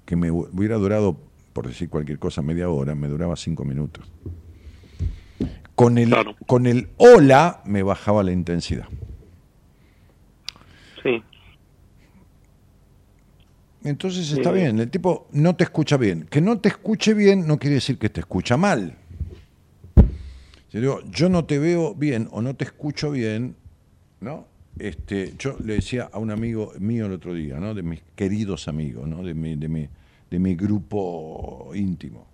[0.06, 1.18] que me hubiera durado,
[1.54, 4.10] por decir cualquier cosa, media hora, me duraba cinco minutos.
[5.76, 6.16] Con el,
[6.46, 8.88] con el hola me bajaba la intensidad.
[11.02, 11.24] Sí.
[13.84, 16.28] Entonces está bien, el tipo no te escucha bien.
[16.30, 18.96] Que no te escuche bien no quiere decir que te escucha mal.
[20.72, 23.56] Yo digo, yo no te veo bien o no te escucho bien,
[24.22, 24.48] ¿no?
[24.80, 27.74] Este, yo le decía a un amigo mío el otro día, ¿no?
[27.74, 29.22] De mis queridos amigos, ¿no?
[29.22, 29.90] De mi, de mi,
[30.30, 32.26] de mi grupo íntimo.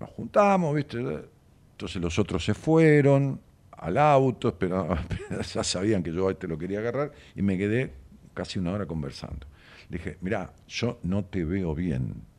[0.00, 0.98] Nos juntamos, ¿viste?
[0.98, 3.40] Entonces los otros se fueron
[3.70, 4.94] al auto, pero
[5.54, 7.90] ya sabían que yo a este lo quería agarrar y me quedé
[8.34, 9.46] casi una hora conversando.
[9.88, 12.31] Le dije, mira, yo no te veo bien.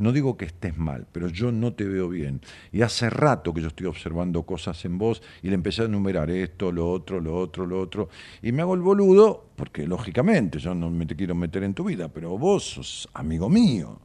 [0.00, 2.40] No digo que estés mal, pero yo no te veo bien.
[2.72, 6.30] Y hace rato que yo estoy observando cosas en vos y le empecé a enumerar
[6.30, 8.08] esto, lo otro, lo otro, lo otro.
[8.42, 11.84] Y me hago el boludo, porque lógicamente yo no me te quiero meter en tu
[11.84, 14.00] vida, pero vos sos amigo mío.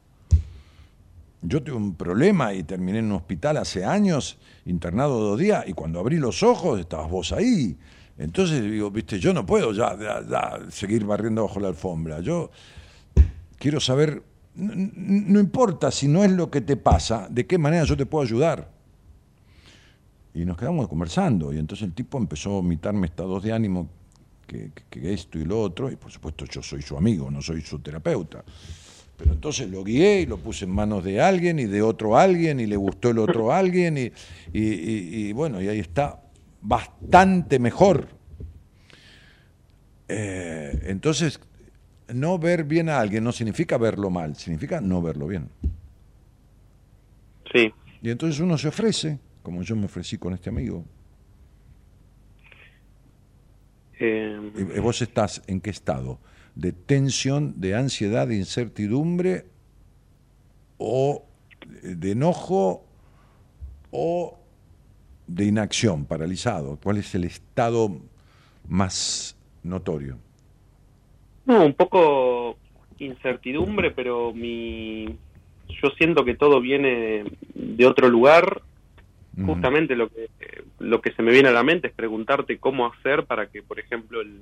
[1.40, 5.72] Yo tuve un problema y terminé en un hospital hace años, internado dos días, y
[5.72, 7.76] cuando abrí los ojos estabas vos ahí.
[8.18, 9.96] Entonces digo, viste, yo no puedo ya,
[10.68, 12.20] seguir barriendo bajo la alfombra.
[12.20, 12.50] Yo
[13.58, 14.22] quiero saber,
[14.56, 18.24] no, importa si no es lo que te pasa, de qué manera yo te puedo
[18.24, 18.70] ayudar.
[20.34, 23.88] Y nos quedamos conversando, y entonces el tipo empezó a vomitarme estados de ánimo,
[24.46, 27.78] que, esto y lo otro, y por supuesto yo soy su amigo, no soy su
[27.78, 28.44] terapeuta.
[29.16, 32.60] Pero entonces lo guié y lo puse en manos de alguien y de otro alguien
[32.60, 34.12] y le gustó el otro alguien y,
[34.52, 36.20] y bueno, y ahí está
[36.60, 38.08] bastante mejor.
[40.08, 41.40] Eh, entonces,
[42.12, 45.48] no ver bien a alguien no significa verlo mal, significa no verlo bien.
[47.52, 47.72] Sí.
[48.02, 50.84] Y entonces uno se ofrece, como yo me ofrecí con este amigo.
[53.98, 54.38] Eh,
[54.76, 56.18] ¿Y ¿Vos estás en qué estado?
[56.54, 59.46] ¿De tensión, de ansiedad, de incertidumbre
[60.78, 61.24] o
[61.82, 62.84] de enojo
[63.90, 64.38] o
[65.26, 66.78] de inacción, paralizado?
[66.82, 68.00] ¿Cuál es el estado
[68.68, 70.18] más notorio?
[71.46, 72.58] No, un poco
[72.98, 75.06] incertidumbre, pero mi
[75.68, 77.24] yo siento que todo viene
[77.54, 78.62] de otro lugar.
[79.44, 80.30] Justamente lo que
[80.78, 83.78] lo que se me viene a la mente es preguntarte cómo hacer para que, por
[83.78, 84.40] ejemplo, el,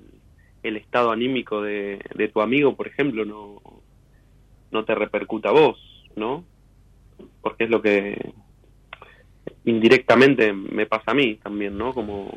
[0.62, 3.60] el estado anímico de, de tu amigo, por ejemplo, no
[4.70, 5.78] no te repercuta a vos,
[6.14, 6.44] ¿no?
[7.40, 8.32] Porque es lo que
[9.64, 11.92] indirectamente me pasa a mí también, ¿no?
[11.92, 12.30] Como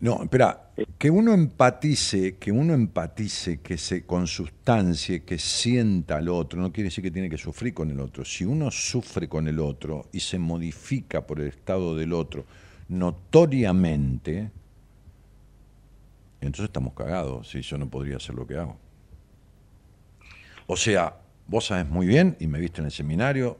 [0.00, 6.58] no, espera, que uno empatice, que uno empatice, que se consustancie, que sienta al otro,
[6.58, 8.24] no quiere decir que tiene que sufrir con el otro.
[8.24, 12.46] Si uno sufre con el otro y se modifica por el estado del otro
[12.88, 14.50] notoriamente,
[16.40, 18.78] entonces estamos cagados, si yo no podría hacer lo que hago.
[20.66, 23.58] O sea, vos sabes muy bien, y me viste en el seminario,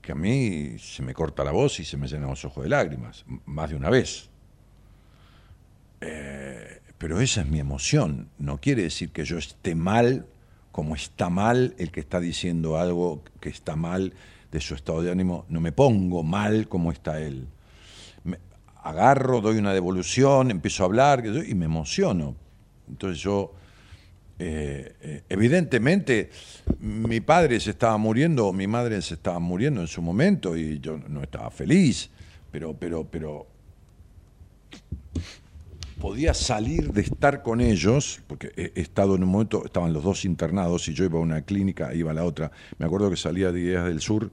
[0.00, 2.70] que a mí se me corta la voz y se me llenan los ojos de
[2.70, 4.30] lágrimas, más de una vez.
[6.00, 8.28] Eh, pero esa es mi emoción.
[8.38, 10.26] No quiere decir que yo esté mal
[10.72, 14.12] como está mal el que está diciendo algo que está mal
[14.52, 15.46] de su estado de ánimo.
[15.48, 17.46] No me pongo mal como está él.
[18.82, 22.36] Agarro, doy una devolución, empiezo a hablar y me emociono.
[22.88, 23.52] Entonces yo
[24.38, 26.30] eh, eh, evidentemente,
[26.80, 30.98] mi padre se estaba muriendo, mi madre se estaba muriendo en su momento y yo
[31.08, 32.10] no estaba feliz,
[32.50, 33.46] pero, pero, pero
[36.00, 40.24] podía salir de estar con ellos, porque he, estado en un momento, estaban los dos
[40.24, 42.50] internados y yo iba a una clínica, iba a la otra.
[42.78, 44.30] Me acuerdo que salía de Ideas del Sur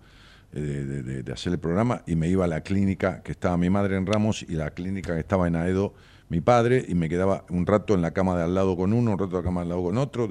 [0.53, 3.97] eh, de, hacer el programa y me iba a la clínica que estaba mi madre
[3.97, 5.93] en Ramos y la clínica que estaba en Aedo
[6.30, 9.11] mi padre y me quedaba un rato en la cama de al lado con uno,
[9.11, 10.30] un rato en la cama de al lado con otro.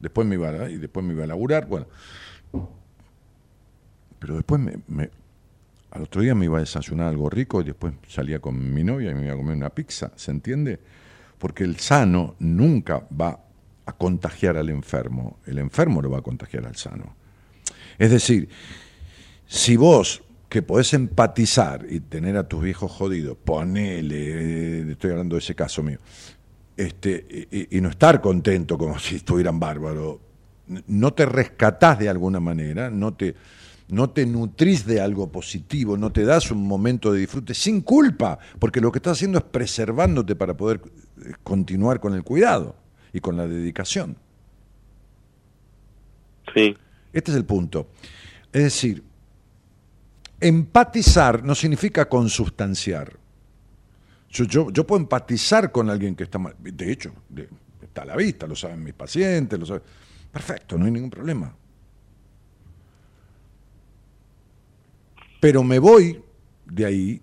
[0.00, 1.66] después me iba y después me iba a laburar.
[1.66, 1.86] Bueno,
[4.18, 5.10] pero después me,
[5.92, 9.10] al otro día me iba a desayunar algo rico y después salía con mi novia
[9.10, 10.80] y me iba a comer una pizza, ¿se entiende?
[11.38, 13.38] Porque el sano nunca va
[13.84, 17.14] a contagiar al enfermo, el enfermo lo va a contagiar al sano.
[17.98, 18.48] Es decir,
[19.46, 25.40] si vos que podés empatizar y tener a tus viejos jodidos, ponele, estoy hablando de
[25.40, 25.98] ese caso mío,
[26.74, 30.18] este, y, no estar contento como si estuvieran bárbaros,
[30.86, 33.34] no te rescatás de alguna manera, no te,
[33.88, 38.38] no te nutrís de algo positivo, no te das un momento de disfrute sin culpa,
[38.58, 40.80] porque lo que estás haciendo es preservándote para poder
[41.24, 42.76] eh, continuar con el cuidado.
[43.14, 44.16] y con la dedicación.
[46.54, 46.74] Sí.
[47.12, 47.88] Este es el punto.
[48.52, 49.02] Es decir,
[50.40, 53.16] empatizar no significa consustanciar.
[54.30, 56.54] Yo, yo, yo puedo empatizar con alguien que está mal.
[56.58, 57.48] De hecho, de-
[57.82, 59.82] está a la vista, lo saben mis pacientes, lo saben.
[60.32, 61.54] Perfecto, no hay ningún problema.
[65.42, 66.22] Pero me voy
[66.66, 67.20] de ahí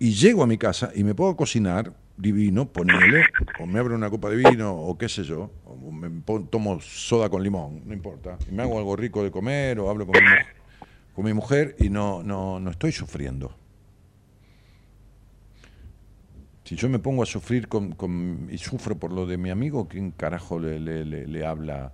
[0.00, 3.26] y llego a mi casa y me puedo cocinar divino, ponele,
[3.60, 6.10] o me abro una copa de vino, o qué sé yo, o me
[6.50, 10.04] tomo soda con limón, no importa, y me hago algo rico de comer, o hablo
[11.14, 13.54] con mi, mujer y no, no, no estoy sufriendo.
[16.64, 20.10] Si yo me pongo a sufrir con, y sufro por lo de mi amigo, ¿quién
[20.10, 21.92] carajo le- le habla?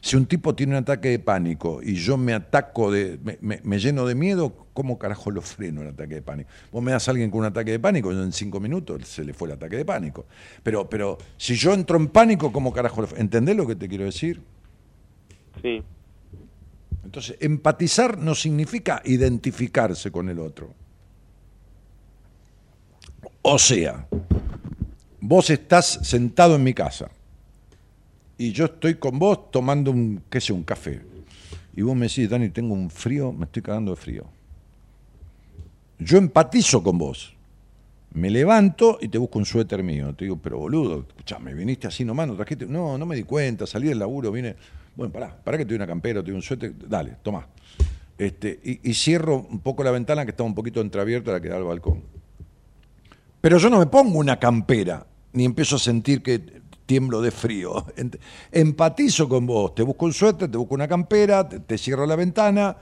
[0.00, 3.60] Si un tipo tiene un ataque de pánico y yo me ataco de, me, me-
[3.64, 6.48] me lleno de miedo, ¿cómo carajo lo freno el ataque de pánico?
[6.70, 9.24] Vos me das a alguien con un ataque de pánico, yo en cinco minutos se
[9.24, 10.26] le fue el ataque de pánico.
[10.62, 13.22] Pero, pero si yo entro en pánico, ¿cómo carajo lo freno?
[13.22, 14.40] ¿Entendés lo que te quiero decir?
[15.62, 15.82] Sí.
[17.04, 20.72] Entonces, empatizar no significa identificarse con el otro.
[23.42, 24.06] O sea,
[25.20, 27.10] vos estás sentado en mi casa
[28.42, 31.00] y yo estoy con vos tomando un, qué sé, un café.
[31.76, 34.24] Y vos me decís, Dani, tengo un frío, me estoy cagando de frío.
[36.00, 37.36] Yo empatizo con vos.
[38.14, 40.12] Me levanto y te busco un suéter mío.
[40.16, 42.66] Te digo, pero boludo, escuchame, viniste así nomás, no trajiste.
[42.66, 44.56] No, no me di cuenta, salí del laburo, vine.
[44.96, 47.46] Bueno, pará, pará que te una campera, te doy un suéter, dale, tomá.
[48.18, 51.58] Este, y, cierro un poco la ventana que está un poquito entreabierta la que da
[51.58, 52.02] al balcón.
[53.40, 56.61] Pero yo no me pongo una campera, ni empiezo a sentir que
[56.92, 57.86] tiemblo de frío.
[58.50, 62.16] Empatizo con vos, te busco un suéter, te busco una campera, te, te cierro la
[62.16, 62.76] ventana.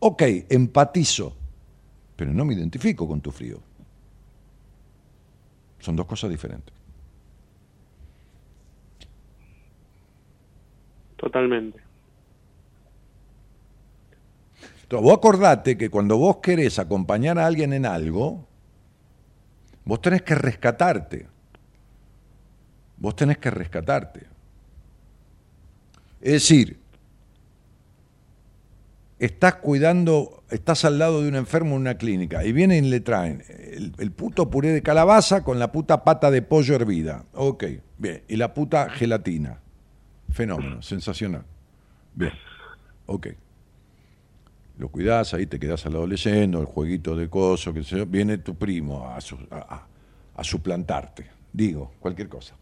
[0.00, 1.36] Ok, empatizo,
[2.16, 3.60] pero no me identifico con tu frío.
[5.78, 6.74] Son dos cosas diferentes.
[11.16, 11.78] Totalmente.
[14.82, 18.48] Entonces, vos acordate que cuando vos querés acompañar a alguien en algo,
[19.84, 21.33] vos tenés que rescatarte.
[23.04, 24.20] Vos tenés que rescatarte.
[26.22, 26.78] Es decir,
[29.18, 33.00] estás cuidando, estás al lado de un enfermo en una clínica y vienen y le
[33.00, 33.44] traen
[33.98, 37.26] el, puto puré de calabaza con la puta pata de pollo hervida.
[37.34, 37.64] Ok,
[37.98, 38.22] bien.
[38.26, 39.60] Y la puta gelatina.
[40.30, 41.44] Fenómeno, sensacional.
[42.14, 42.32] Bien,
[43.04, 43.26] ok.
[44.78, 48.38] Lo cuidás, ahí te quedás al lado leyendo, el jueguito de coso, que yo, viene
[48.38, 51.26] tu primo a suplantarte.
[51.52, 52.54] Digo, cualquier cosa.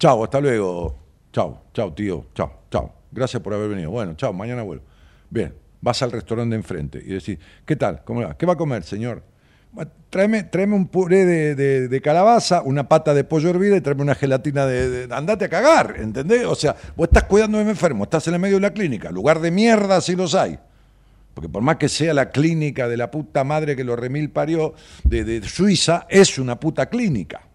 [0.00, 0.96] Chao, hasta luego.
[1.30, 2.24] Chao, chao, tío.
[2.34, 2.90] Chao, chao.
[3.12, 3.90] Gracias por haber venido.
[3.90, 4.82] Bueno, chao, mañana vuelvo.
[5.28, 8.02] Bien, vas al restaurante de enfrente y decís, ¿qué tal?
[8.02, 8.34] ¿Cómo va?
[8.34, 9.22] ¿Qué va a comer, señor?
[9.70, 14.14] "Bueno, Tráeme, tráeme un puré de, calabaza, una pata de pollo hervida y tráeme una
[14.14, 16.46] gelatina de, Andate a cagar, ¿entendés?
[16.46, 19.10] O sea, vos estás cuidando de un enfermo, estás en el medio de la clínica,
[19.10, 20.58] lugar de mierda si los hay.
[21.34, 24.72] Porque por más que sea la clínica de la puta madre que lo remil parió
[25.04, 27.49] de Suiza, es una puta clínica.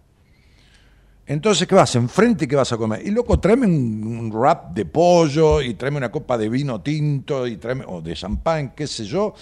[1.28, 1.96] Entonces, ¿qué vas?
[1.96, 3.02] Enfrente, ¿qué vas a comer?
[3.06, 7.58] Y loco, tráeme un, wrap de pollo y tráeme una copa de vino tinto y
[7.58, 9.34] tráeme, o de champán, qué sé yo,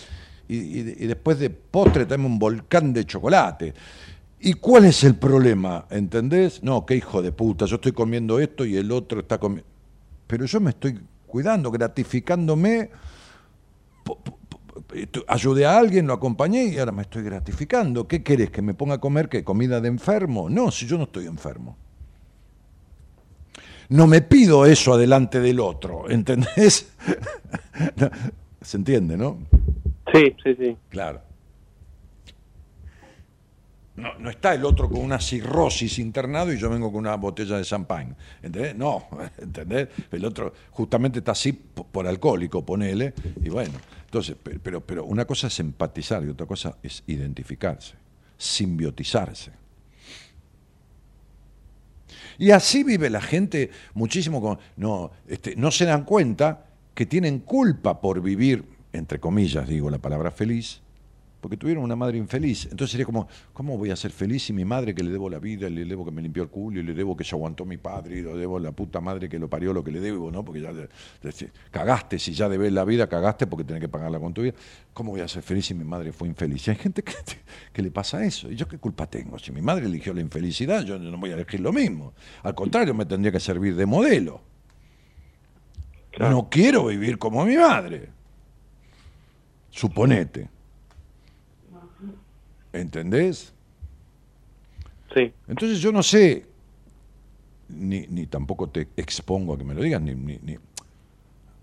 [0.47, 3.73] y- y después de postre tráeme un volcán de chocolate.
[4.39, 5.85] ¿Y cuál es el problema?
[5.89, 6.63] ¿Entendés?
[6.63, 9.67] No, qué hijo de puta, yo estoy comiendo esto y el otro está comiendo.
[10.27, 12.89] Pero yo me estoy cuidando, gratificándome
[15.27, 18.07] ayudé a alguien, lo acompañé y ahora me estoy gratificando.
[18.07, 18.49] ¿Qué querés?
[18.49, 19.43] ¿Que me ponga a comer qué?
[19.43, 20.49] ¿Comida de enfermo?
[20.49, 21.77] No, si yo no estoy enfermo.
[23.89, 26.91] No me pido eso adelante del otro, ¿entendés?
[28.61, 29.37] Se entiende, ¿no?
[30.13, 30.77] Sí, sí, sí.
[30.89, 31.21] Claro.
[33.95, 37.57] No, no está el otro con una cirrosis internado y yo vengo con una botella
[37.57, 38.15] de champán.
[38.41, 38.75] ¿Entendés?
[38.75, 39.89] No, ¿entendés?
[40.11, 43.13] El otro justamente está así po- por alcohólico, ponele,
[43.43, 43.73] y bueno.
[44.05, 47.93] Entonces, pe- pero, pero una cosa es empatizar y otra cosa es identificarse,
[48.37, 49.51] simbiotizarse.
[52.37, 54.59] Y así vive la gente muchísimo con.
[54.75, 56.65] No, este, no se dan cuenta
[56.95, 60.81] que tienen culpa por vivir, entre comillas, digo la palabra feliz,
[61.43, 62.63] porque tuvieron una madre infeliz.
[62.71, 65.39] Entonces sería como, ¿cómo voy a ser feliz si mi madre que le debo la
[65.39, 67.75] vida, le debo que me limpió el culo, y le debo que se aguantó mi
[67.75, 70.31] padre, y le debo a la puta madre que lo parió lo que le debo,
[70.31, 70.45] ¿no?
[70.45, 70.71] Porque ya
[71.69, 74.53] cagaste, si ya debes la vida, cagaste porque tenés que pagarla con tu vida.
[74.93, 76.65] ¿Cómo voy a ser feliz si mi madre fue infeliz?
[76.65, 77.13] Y hay gente que,
[77.73, 78.49] que le pasa eso.
[78.49, 79.37] ¿Y yo qué culpa tengo?
[79.37, 82.13] Si mi madre eligió la infelicidad, yo no voy a elegir lo mismo.
[82.43, 84.41] Al contrario, me tendría que servir de modelo.
[86.17, 88.09] No quiero vivir como mi madre.
[89.71, 90.52] Suponete.
[92.73, 93.53] ¿Entendés?
[95.13, 95.33] Sí.
[95.47, 96.45] Entonces yo no sé
[97.69, 100.57] ni, ni tampoco te expongo a que me lo digas, ni, ni, ni-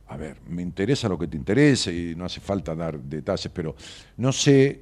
[0.08, 3.76] A ver, me interesa lo que te interese y no hace falta dar detalles, pero
[4.16, 4.80] no sé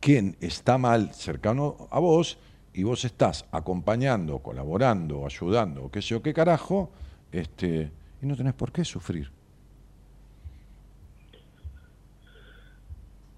[0.00, 2.38] quién está mal cercano a vos
[2.72, 6.90] y vos estás acompañando, colaborando, ayudando, o qué sé yo, qué carajo,
[7.32, 7.90] este,
[8.22, 9.28] y no tenés por qué sufrir.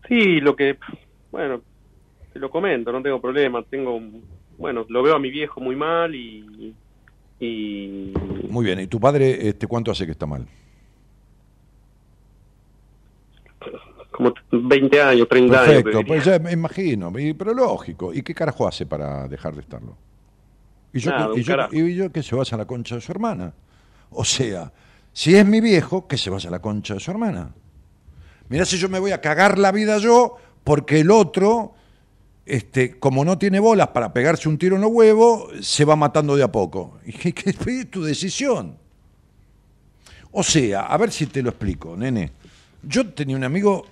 [0.08, 0.78] Sí, lo que,
[1.30, 1.62] bueno,
[2.32, 3.62] te lo comento, no tengo problema.
[3.64, 4.24] Tengo, un-
[4.58, 6.74] bueno, lo veo a mi viejo muy mal y.
[7.40, 8.12] y
[8.48, 10.46] Muy bien, ¿y tu padre este, cuánto hace que está mal?
[14.10, 15.82] como 20 años, 30 años.
[15.82, 18.12] Perfecto, pues ya me imagino, pero lógico.
[18.12, 19.96] ¿Y qué carajo hace para dejar de estarlo?
[20.92, 22.96] Y yo, Nada, que, un y yo- y yo que se vaya a la concha
[22.96, 23.54] de su hermana.
[24.10, 24.72] O sea,
[25.12, 27.54] si es mi viejo, que se vaya a la concha de su hermana.
[28.48, 31.72] Mirá si yo me voy a cagar la vida yo, porque el otro,
[32.46, 36.36] este, como no tiene bolas para pegarse un tiro en los huevos, se va matando
[36.36, 36.98] de a poco.
[37.06, 38.76] Y que, es tu decisión.
[40.32, 42.30] O sea, a ver si te lo explico, nene.
[42.82, 43.84] Yo tenía un amigo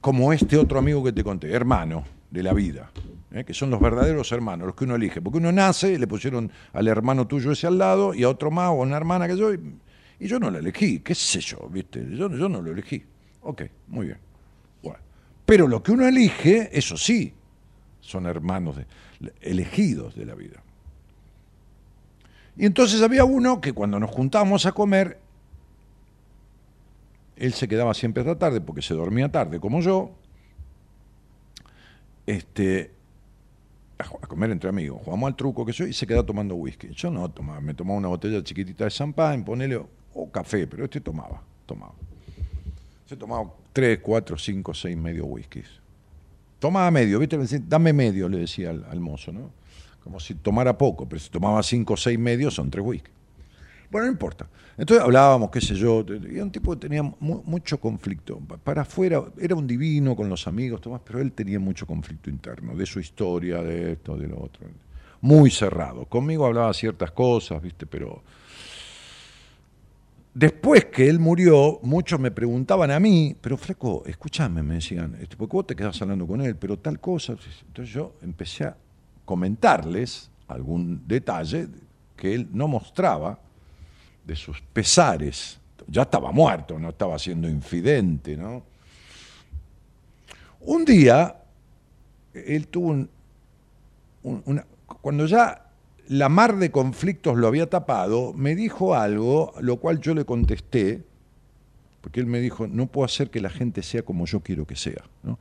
[0.00, 2.90] como este otro amigo que te conté, hermano de la vida,
[3.32, 3.44] ¿eh?
[3.44, 5.20] que son los verdaderos hermanos, los que uno elige.
[5.20, 8.68] Porque uno nace, le pusieron al hermano tuyo ese al lado y a otro más
[8.68, 9.58] o a una hermana que yo, y,
[10.20, 12.06] y yo no la elegí, qué sé yo, ¿viste?
[12.10, 13.02] Yo, yo no lo elegí.
[13.42, 14.18] Ok, muy bien.
[14.82, 14.98] Bueno.
[15.44, 17.32] Pero lo que uno elige, eso sí,
[18.06, 18.76] son hermanos
[19.40, 20.62] elegidos de la vida.
[22.56, 25.18] Y entonces había uno que cuando nos juntábamos a comer,
[27.36, 30.12] él se quedaba siempre hasta tarde porque se dormía tarde, como yo.
[32.26, 32.90] Este,
[33.98, 35.00] a, comer entre amigos.
[35.04, 36.88] Jugamos al truco que yo y se quedaba tomando whisky.
[36.94, 39.80] Yo no tomaba, me tomaba una botella chiquitita de champán, ponele,
[40.14, 41.92] o café, pero este tomaba, tomaba.
[43.06, 45.85] Se tomaba tres, cuatro, cinco, seis medio whiskies.
[46.58, 47.38] Tomaba medio, ¿viste?
[47.66, 49.50] Dame medio, le decía al, mozo, ¿no?
[50.02, 53.10] Como si tomara poco, pero si tomaba cinco o seis medios son tres whisky.
[53.90, 54.48] Bueno, no importa.
[54.76, 58.38] Entonces hablábamos, qué sé yo, y un tipo que tenía mu- mucho conflicto.
[58.38, 62.28] Pa- Para afuera era un divino con los amigos, Tomás, pero él tenía mucho conflicto
[62.30, 64.66] interno, de su historia, de esto, de lo otro.
[65.20, 66.04] Muy cerrado.
[66.06, 67.86] Conmigo hablaba ciertas cosas, ¿viste?
[67.86, 68.22] Pero
[70.38, 75.34] después que él murió, muchos me preguntaban a mí, pero flaco, escúchame, me decían, este,
[75.36, 76.56] ¿por qué vos te quedás hablando con él?
[76.56, 77.36] Pero tal cosa.
[77.66, 78.76] Entonces yo empecé a
[79.24, 81.68] comentarles algún detalle
[82.16, 83.38] que él no mostraba
[84.26, 85.58] de sus pesares.
[85.88, 88.62] Ya estaba muerto, no estaba siendo infidente, ¿no?
[90.60, 91.36] Un día,
[92.34, 93.08] él tuvo un,
[94.22, 94.66] un- una,
[95.00, 95.65] cuando ya
[96.08, 101.04] la mar de conflictos lo había tapado, me dijo algo, lo cual yo le contesté,
[102.00, 104.76] porque él me dijo, no puedo hacer que la gente sea como yo quiero que
[104.76, 105.38] sea, ¿no?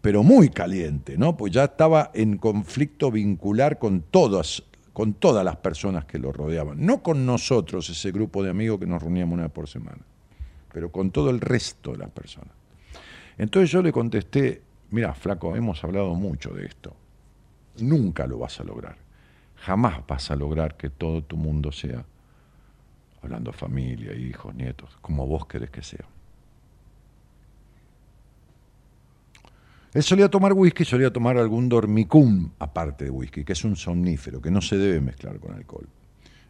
[0.00, 1.36] pero muy caliente, ¿no?
[1.36, 4.62] pues ya estaba en conflicto vincular con todas,
[4.92, 8.86] con todas las personas que lo rodeaban, no con nosotros, ese grupo de amigos que
[8.86, 10.02] nos reuníamos una vez por semana,
[10.72, 12.50] pero con todo el resto de las personas.
[13.36, 16.94] Entonces yo le contesté, mira, flaco, hemos hablado mucho de esto,
[17.80, 18.96] nunca lo vas a lograr,
[19.62, 22.04] jamás vas a lograr que todo tu mundo sea,
[23.22, 26.04] hablando familia, hijos, nietos, como vos querés que sea.
[29.94, 34.40] Él solía tomar whisky, solía tomar algún dormicum aparte de whisky, que es un somnífero,
[34.40, 35.88] que no se debe mezclar con alcohol.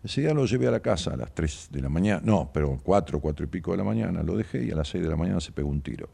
[0.02, 2.78] Ese día lo llevé a la casa a las 3 de la mañana, no, pero
[2.82, 5.16] 4, 4 y pico de la mañana, lo dejé y a las 6 de la
[5.16, 6.08] mañana se pegó un tiro.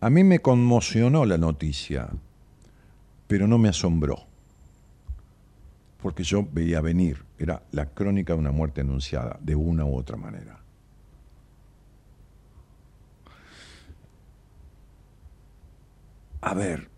[0.00, 2.08] A mí me conmocionó la noticia,
[3.26, 4.20] pero no me asombró,
[6.00, 10.16] porque yo veía venir, era la crónica de una muerte anunciada, de una u otra
[10.16, 10.60] manera.
[16.40, 16.88] A ver,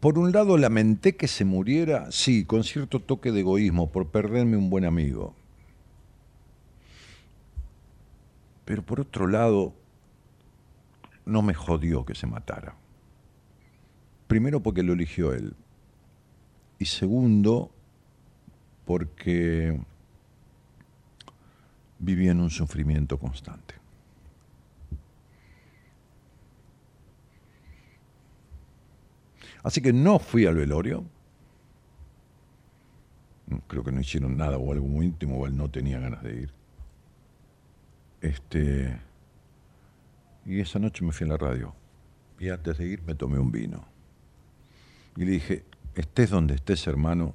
[0.00, 4.56] por un lado lamenté que se muriera, sí, con cierto toque de egoísmo, por perderme
[4.56, 5.34] un buen amigo.
[8.64, 9.74] Pero por otro lado,
[11.24, 12.74] no me jodió que se matara.
[14.26, 15.54] Primero porque lo eligió él.
[16.78, 17.70] Y segundo,
[18.84, 19.78] porque
[21.98, 23.74] vivía en un sufrimiento constante.
[29.62, 31.04] Así que no fui al velorio.
[33.68, 36.42] Creo que no hicieron nada o algo muy íntimo, o él no tenía ganas de
[36.42, 36.52] ir.
[38.20, 38.98] Este.
[40.44, 41.74] Y esa noche me fui a la radio.
[42.38, 43.84] Y antes de ir me tomé un vino.
[45.16, 45.64] Y le dije,
[45.94, 47.34] estés donde estés, hermano,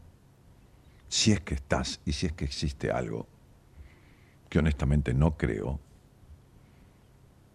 [1.08, 3.28] si es que estás y si es que existe algo,
[4.49, 5.80] que honestamente no creo,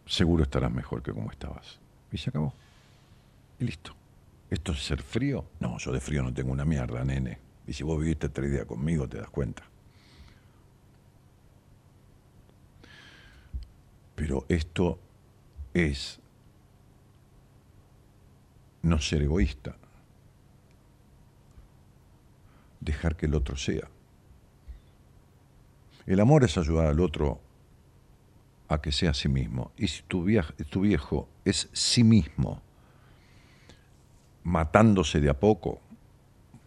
[0.06, 1.78] seguro estarás mejor que como estabas.
[2.10, 2.54] Y se acabó.
[3.58, 3.94] Y listo.
[4.50, 5.46] ¿Esto es ser frío?
[5.60, 7.38] No, yo de frío no tengo una mierda, nene.
[7.66, 9.62] Y si vos viviste tres días conmigo, te das cuenta.
[14.14, 14.98] Pero esto
[15.74, 16.20] es
[18.82, 19.76] no ser egoísta,
[22.80, 23.88] dejar que el otro sea.
[26.06, 27.40] El amor es ayudar al otro
[28.68, 29.70] a que sea sí mismo.
[29.76, 30.26] Y si tu,
[30.70, 32.60] tu viejo es sí mismo,
[34.42, 35.80] matándose de a poco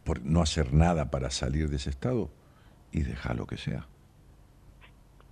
[0.06, 2.30] por no hacer nada para salir de ese estado,
[2.92, 3.88] y deja lo que sea.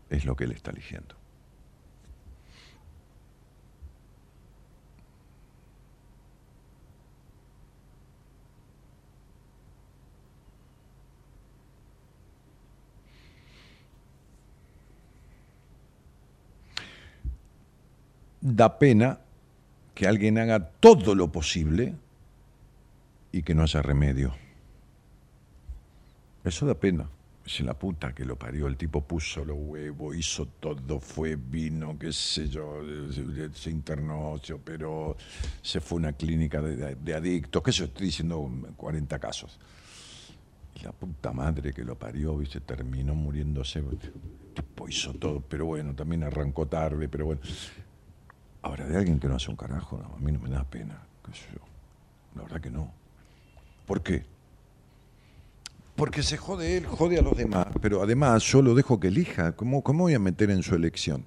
[0.09, 1.15] Es lo que él está eligiendo.
[18.43, 19.19] Da pena
[19.95, 21.95] que alguien haga todo lo posible
[23.31, 24.35] y que no haya remedio.
[26.43, 27.09] Eso da pena.
[27.45, 28.67] Es la puta que lo parió.
[28.67, 32.81] El tipo puso los huevos, hizo todo, fue, vino, qué sé yo,
[33.53, 35.15] se internó, se operó,
[35.61, 39.59] se fue a una clínica de, adictos, qué sé yo, estoy diciendo 40 casos.
[40.75, 43.79] Y la puta madre que lo parió, viste, terminó muriéndose.
[43.79, 43.99] El
[44.53, 47.41] tipo hizo todo, pero bueno, también arrancó tarde, pero bueno.
[48.63, 50.99] Ahora, de alguien que no hace un carajo, a mí no me da pena.
[52.35, 52.91] La verdad que no.
[53.85, 54.23] ¿Por qué?
[55.95, 59.51] Porque se jode él, jode a los demás, pero además yo lo dejo que elija.
[59.51, 61.25] ¿Cómo, cómo voy a meter en su elección?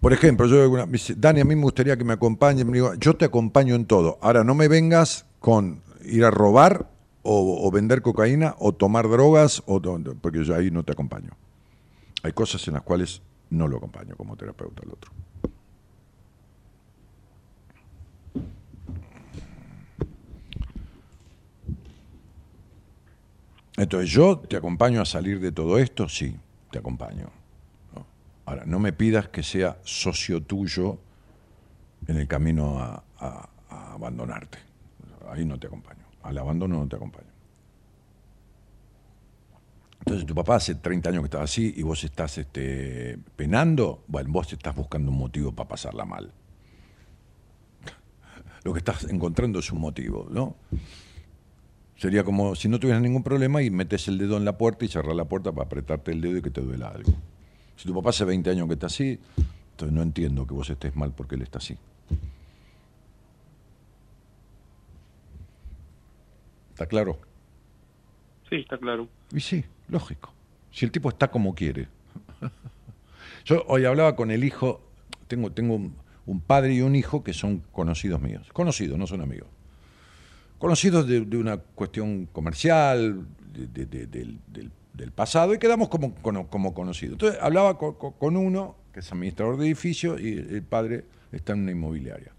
[0.00, 0.86] Por ejemplo, yo
[1.16, 4.18] Dani, a mí me gustaría que me acompañe, me digo, yo te acompaño en todo.
[4.20, 6.88] Ahora, no me vengas con ir a robar
[7.22, 9.80] o, vender cocaína o tomar drogas, o,
[10.20, 11.30] porque yo ahí no te acompaño.
[12.26, 15.12] Hay cosas en las cuales no lo acompaño como terapeuta al otro.
[23.76, 26.08] Entonces, ¿yo te acompaño a salir de todo esto?
[26.08, 26.36] Sí,
[26.72, 27.30] te acompaño.
[28.44, 30.98] Ahora, no me pidas que sea socio tuyo
[32.08, 34.58] en el camino a abandonarte.
[35.30, 36.04] Ahí no te acompaño.
[36.24, 37.25] Al abandono no te acompaño.
[40.06, 44.30] Entonces tu papá hace 30 años que está así y vos estás este, penando, bueno,
[44.30, 46.32] vos estás buscando un motivo para pasarla mal.
[48.62, 50.54] Lo que estás encontrando es un motivo, ¿no?
[51.96, 54.88] Sería como si no tuvieras ningún problema y metes el dedo en la puerta y
[54.88, 57.12] cerras la puerta para apretarte el dedo y que te duela algo.
[57.74, 59.18] Si tu papá hace 20 años que está así,
[59.72, 61.76] entonces no entiendo que vos estés mal porque él está así.
[66.70, 67.25] ¿Está claro?
[68.48, 69.08] Sí, está claro.
[69.32, 70.32] Y sí, lógico.
[70.70, 71.88] Si el tipo está como quiere.
[73.44, 74.80] Yo hoy hablaba con el hijo,
[75.26, 78.48] tengo, tengo un, padre y un hijo que son conocidos míos.
[78.52, 79.48] Conocidos, no son amigos.
[80.58, 87.14] Conocidos de, una cuestión comercial, del, pasado, y quedamos como, como, conocidos.
[87.14, 91.62] Entonces hablaba con, con uno, que es administrador de edificio, y el padre está en
[91.62, 92.35] una inmobiliaria.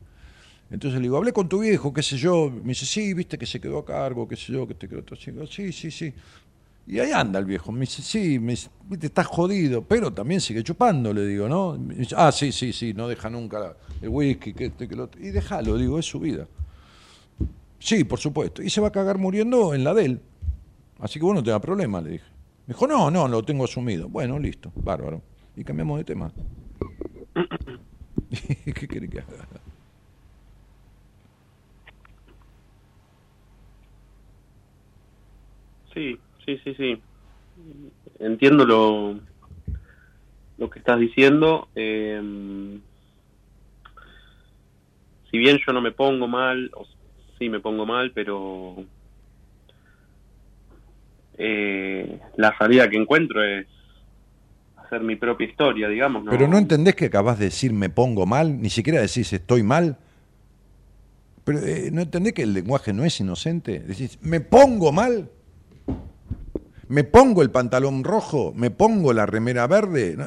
[0.70, 2.50] Entonces le digo, hablé con tu viejo, qué sé yo.
[2.50, 5.04] Me dice, sí, viste que se quedó a cargo, qué sé yo, que te quedó
[5.04, 5.18] todo.
[5.48, 6.14] Sí, sí, sí.
[6.88, 7.72] Y ahí anda el viejo.
[7.72, 11.78] Me dice, sí, me dice, viste, estás jodido, pero también sigue chupando, le digo, ¿no?
[12.16, 15.22] Ah, sí, sí, sí, no deja nunca el whisky, que este, que lo otro.
[15.22, 16.48] Y déjalo, digo, es su vida.
[17.80, 18.62] Sí, por supuesto.
[18.62, 20.22] Y se va a cagar muriendo en la de él.
[21.00, 22.26] Así que vos no te da problema, le dije.
[22.66, 24.10] Me dijo, no, no, lo tengo asumido.
[24.10, 25.22] Bueno, listo, bárbaro.
[25.56, 26.32] Y cambiamos de tema.
[28.30, 29.48] ¿Qué quiere que haga?
[35.98, 37.02] Sí, sí, sí, sí.
[38.20, 39.20] Entiendo lo,
[40.60, 41.70] lo que estás diciendo.
[41.74, 42.22] Eh,
[45.32, 46.86] si bien yo no me pongo mal, o
[47.40, 48.76] sí me pongo mal, pero
[51.40, 53.66] eh, la salida que encuentro es
[54.76, 56.24] hacer mi propia historia, digamos.
[56.30, 59.98] Pero no entendés que acabas de decir me pongo mal, ni siquiera decís estoy mal.
[61.44, 63.80] Pero eh, no entendés que el lenguaje no es inocente.
[63.80, 65.32] Decís, me pongo mal
[66.90, 70.18] me pongo el pantalón rojo, me pongo la remera verde,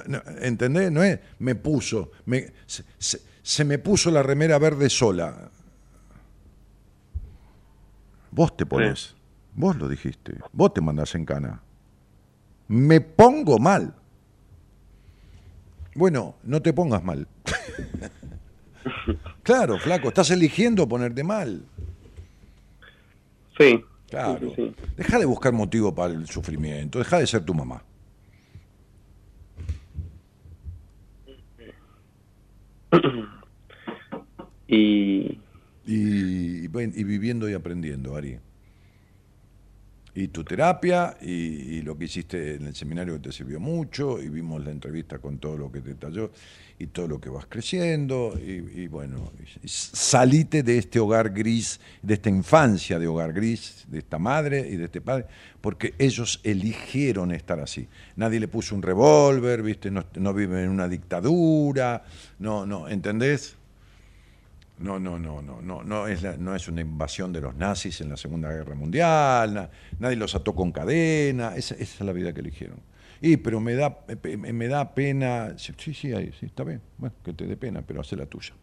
[0.40, 0.92] ¿entendés?
[0.92, 5.50] No es me puso, me, se, me puso la remera verde sola.
[8.30, 9.16] Vos te pones,
[9.54, 11.62] vos lo dijiste, vos te mandás en cana.
[12.68, 13.94] Me pongo mal.
[15.94, 17.26] Bueno, no te pongas mal.
[19.42, 21.64] claro, flaco, estás eligiendo ponerte mal.
[23.58, 23.82] Sí.
[24.10, 24.52] Claro.
[24.96, 27.82] Deja de buscar motivo para el sufrimiento, deja de ser tu mamá.
[34.68, 35.38] y...
[35.86, 38.38] Y, y viviendo y aprendiendo, Ari
[40.14, 44.28] y tu terapia y, lo que hiciste en el seminario que te sirvió mucho y
[44.28, 46.30] vimos la entrevista con todo lo que te talló
[46.78, 49.32] y todo lo que vas creciendo y, bueno,
[49.64, 54.76] salite de este hogar gris, de esta infancia de hogar gris, de esta madre y
[54.76, 55.26] de este padre,
[55.60, 57.86] porque ellos eligieron estar así.
[58.16, 62.02] Nadie le puso un revólver, viste, no, no viven en una dictadura,
[62.38, 63.56] no, no, ¿entendés?
[64.80, 68.08] No, no, no, no, no, no es, no es una invasión de los nazis en
[68.08, 72.80] la Segunda Guerra Mundial, nadie los ató con cadena, esa, es la vida que eligieron.
[73.20, 76.12] Y, pero me da, me da pena, sí, sí, sí,
[76.46, 78.54] está bien, bueno, que te dé pena, pero hace la tuya.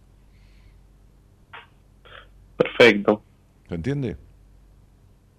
[2.58, 3.22] Perfecto.
[3.70, 4.18] ¿Se entiende?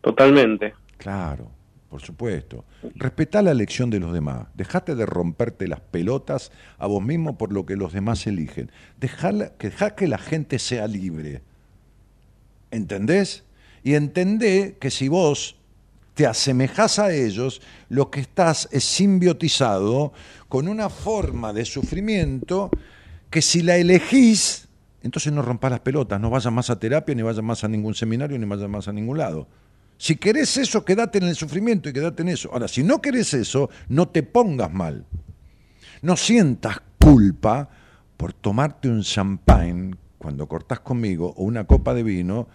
[0.00, 0.74] Totalmente.
[0.96, 1.57] Claro
[1.88, 2.64] por supuesto.
[2.94, 4.48] Respetá la elección de los demás.
[4.54, 8.70] Dejate de romperte las pelotas a vos mismo por lo que los demás eligen.
[9.00, 11.42] Dejá, que, que la gente sea libre.
[12.70, 13.44] ¿Entendés?
[13.82, 15.56] Y entendé que si vos
[16.14, 20.12] te asemejás a ellos, lo que estás es simbiotizado
[20.48, 22.70] con una forma de sufrimiento
[23.30, 24.68] que si la elegís,
[25.02, 27.94] entonces no rompas las pelotas, no vayas más a terapia, ni vayas más a ningún
[27.94, 29.46] seminario, ni vayas más a ningún lado.
[29.98, 32.50] Si querés eso, quédate en el sufrimiento y quédate en eso.
[32.52, 35.04] Ahora, si no querés eso, no te pongas mal.
[36.02, 37.68] No sientas culpa
[38.16, 42.48] por tomarte un champagne cuando cortás conmigo o una copa de vino,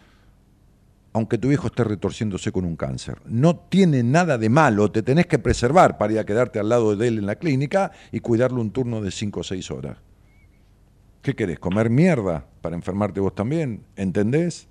[1.11, 3.21] aunque tu hijo esté retorciéndose con un cáncer.
[3.25, 6.95] No tiene nada de malo, te tenés que preservar para ir a quedarte al lado
[6.95, 9.97] de él en la clínica y cuidarlo un turno de 5 o 6 horas.
[11.21, 11.59] ¿Qué querés?
[11.59, 13.83] ¿Comer mierda para enfermarte vos también?
[13.95, 14.67] ¿Entendés?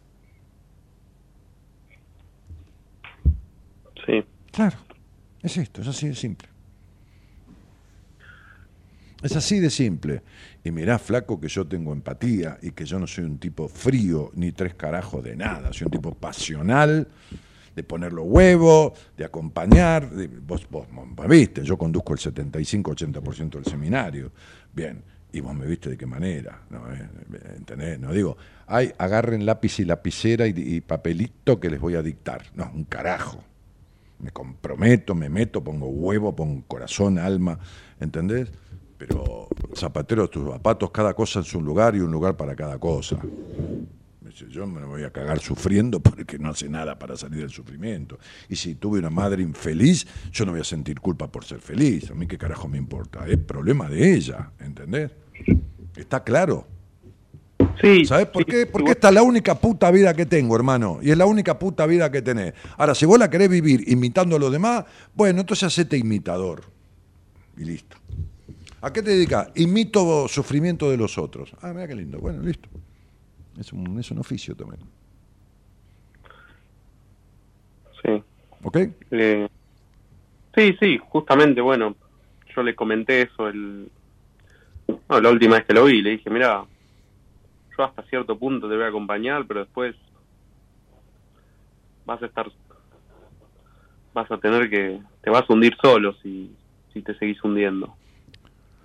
[4.06, 4.24] Sí.
[4.52, 4.76] Claro,
[5.42, 6.48] es esto, es así de simple.
[9.22, 10.22] Es así de simple.
[10.62, 14.30] Y mirá, flaco, que yo tengo empatía y que yo no soy un tipo frío
[14.34, 15.72] ni tres carajos de nada.
[15.72, 17.08] Soy un tipo pasional,
[17.74, 20.10] de poner los huevos, de acompañar.
[20.46, 24.32] vos, vos, me viste, yo conduzco el 75-80% del seminario.
[24.72, 25.02] Bien,
[25.32, 26.60] y vos me viste de qué manera.
[26.68, 26.92] ¿no?
[26.92, 27.08] Eh,
[27.56, 27.98] ¿Entendés?
[28.00, 32.42] No digo, ay, agarren lápiz y lapicera y papelito que les voy a dictar.
[32.54, 33.42] No, un carajo
[34.22, 37.58] me comprometo, me meto, pongo huevo, pongo corazón, alma,
[38.00, 38.50] ¿entendés?
[38.96, 43.18] Pero zapatero, tus zapatos, cada cosa en su lugar y un lugar para cada cosa.
[44.48, 48.18] Yo me voy a cagar sufriendo porque no hace nada para salir del sufrimiento.
[48.48, 52.10] Y si tuve una madre infeliz, yo no voy a sentir culpa por ser feliz.
[52.10, 53.26] A mí qué carajo me importa.
[53.26, 55.10] Es problema de ella, ¿entendés?
[55.96, 56.66] ¿Está claro?
[58.06, 58.66] ¿Sabes por qué?
[58.66, 60.98] Porque esta es la única puta vida que tengo, hermano.
[61.02, 62.54] Y es la única puta vida que tenés.
[62.76, 64.84] Ahora, si vos la querés vivir imitando a los demás,
[65.14, 66.62] bueno, entonces hacete imitador.
[67.56, 67.96] Y listo.
[68.80, 69.48] ¿A qué te dedicas?
[69.54, 71.54] Imito sufrimiento de los otros.
[71.60, 72.18] Ah, mira qué lindo.
[72.18, 72.68] Bueno, listo.
[73.58, 74.80] Es un, es un oficio también.
[78.02, 78.22] Sí.
[78.62, 78.76] ¿Ok?
[79.10, 79.48] Eh,
[80.54, 81.94] sí, sí, justamente, bueno,
[82.54, 83.90] yo le comenté eso el,
[85.08, 86.02] la última vez que lo vi.
[86.02, 86.64] Le dije, mira,
[87.82, 89.96] yo hasta cierto punto te voy a acompañar, pero después
[92.04, 92.50] vas a estar,
[94.14, 96.54] vas a tener que, te vas a hundir solo si,
[96.92, 97.94] si te seguís hundiendo.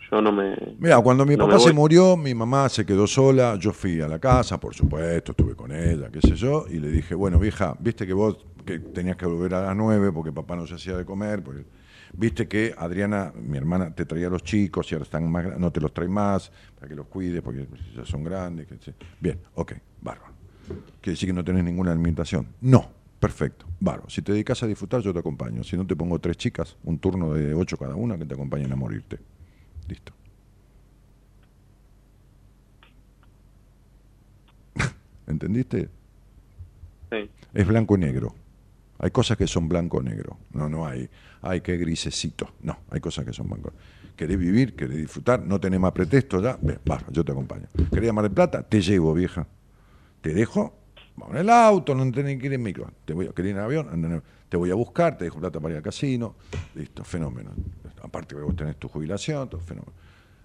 [0.10, 0.56] Yo no me...
[0.80, 4.20] Mira, cuando mi papá se murió, mi mamá se quedó sola, yo fui a la
[4.20, 8.08] casa, por supuesto, estuve con ella, qué sé yo, y le dije, bueno, vieja, viste
[8.08, 11.06] que vos que tenías que volver a las nueve porque papá no se hacía de
[11.06, 11.64] comer, porque
[12.18, 15.72] Viste que Adriana, mi hermana, te traía a los chicos y ahora están más no
[15.72, 18.68] te los trae más para que los cuides porque ya son grandes.
[19.20, 20.34] Bien, ok, bárbaro.
[21.00, 22.48] ¿Quiere decir que no tenés ninguna alimentación?
[22.60, 22.90] No,
[23.20, 24.10] perfecto, bárbaro.
[24.10, 25.64] Si te dedicas a disfrutar, yo te acompaño.
[25.64, 28.72] Si no, te pongo tres chicas, un turno de ocho cada una que te acompañen
[28.72, 29.20] a morirte.
[29.88, 30.12] Listo.
[35.28, 35.88] ¿Entendiste?
[37.12, 37.30] Sí.
[37.54, 38.34] Es blanco y negro.
[39.00, 40.38] Hay cosas que son blanco o negro.
[40.54, 41.10] No, no hay.
[41.42, 42.50] Hay que grisecito.
[42.62, 43.72] No, hay cosas que son blanco.
[44.16, 44.76] ¿Querés vivir?
[44.76, 45.42] ¿Querés disfrutar?
[45.42, 46.58] ¿No tenés más pretexto ya?
[46.62, 46.80] Ven,
[47.12, 47.68] yo te acompaño.
[47.92, 48.64] ¿Querés llamar de plata?
[48.64, 49.46] Te llevo, vieja.
[50.22, 50.74] Te dejo,
[51.16, 52.92] vamos en el auto, no tenés que ir en micro.
[53.06, 54.24] Te voy a, ¿querés ir en avión?
[54.50, 56.36] Te voy a buscar, te dejo plata para ir al casino.
[56.74, 57.52] Listo, fenómeno.
[58.02, 59.94] Aparte que vos tenés tu jubilación, todo fenómeno.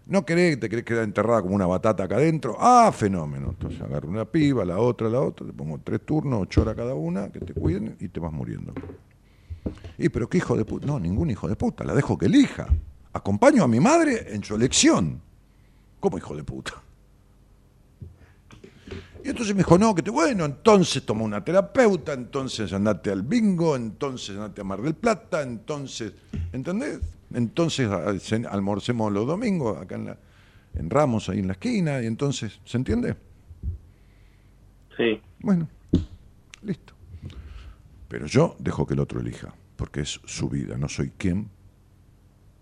[0.06, 2.56] ¿No querés, te querés quedar enterrada como una batata acá adentro?
[2.58, 3.50] Ah, fenómeno.
[3.50, 6.94] Entonces agarro una piba, la otra, la otra, te pongo tres turnos, ocho horas cada
[6.94, 8.74] una, que te cuiden y te vas muriendo.
[9.98, 10.86] Y pero qué hijo de puta.
[10.86, 12.66] No, ningún hijo de puta, la dejo que elija.
[13.12, 15.20] Acompaño a mi madre en su elección.
[16.00, 16.82] ¿Cómo hijo de puta?
[19.24, 23.22] Y entonces me dijo, no, que te, bueno, entonces toma una terapeuta, entonces andate al
[23.22, 26.12] bingo, entonces andate a Mar del Plata, entonces,
[26.52, 26.98] ¿entendés?
[27.34, 27.88] Entonces
[28.48, 30.18] almorcemos los domingos acá en la,
[30.74, 33.16] en Ramos ahí en la esquina, y entonces, ¿se entiende?
[34.96, 35.20] Sí.
[35.40, 35.68] Bueno,
[36.62, 36.94] listo.
[38.08, 41.48] Pero yo dejo que el otro elija, porque es su vida, no soy quien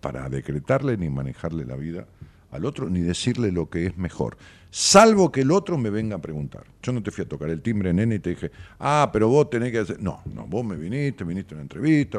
[0.00, 2.06] para decretarle ni manejarle la vida
[2.50, 4.36] al otro, ni decirle lo que es mejor,
[4.70, 6.64] salvo que el otro me venga a preguntar.
[6.82, 9.50] Yo no te fui a tocar el timbre, nene, y te dije, ah, pero vos
[9.50, 10.02] tenés que hacer...
[10.02, 12.18] No, no, vos me viniste, viniste a una entrevista,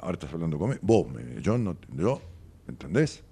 [0.00, 1.06] ahora estás hablando conmigo, vos,
[1.40, 2.20] yo no, yo,
[2.68, 3.22] ¿entendés?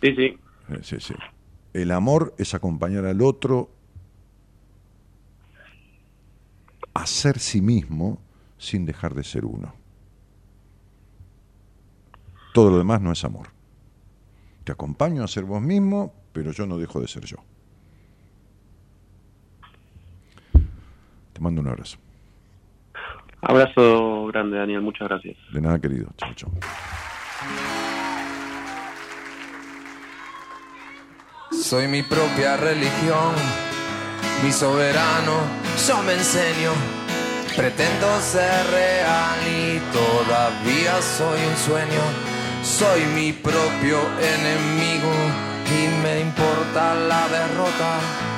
[0.00, 0.38] Sí, sí.
[0.68, 1.14] Eh, Sí, sí.
[1.72, 3.70] El amor es acompañar al otro
[6.94, 8.20] a ser sí mismo
[8.56, 9.74] sin dejar de ser uno.
[12.52, 13.48] Todo lo demás no es amor.
[14.62, 17.38] Te acompaño a ser vos mismo, pero yo no dejo de ser yo.
[21.32, 21.98] Te mando un abrazo.
[23.46, 24.80] Abrazo grande, Daniel.
[24.80, 25.36] Muchas gracias.
[25.52, 26.08] De nada, querido.
[26.16, 26.50] Chao, chao.
[31.50, 33.32] Soy mi propia religión,
[34.42, 35.32] mi soberano,
[35.86, 36.72] yo me enseño.
[37.56, 42.02] Pretendo ser real y todavía soy un sueño.
[42.62, 45.12] Soy mi propio enemigo
[45.70, 48.33] y me importa la derrota.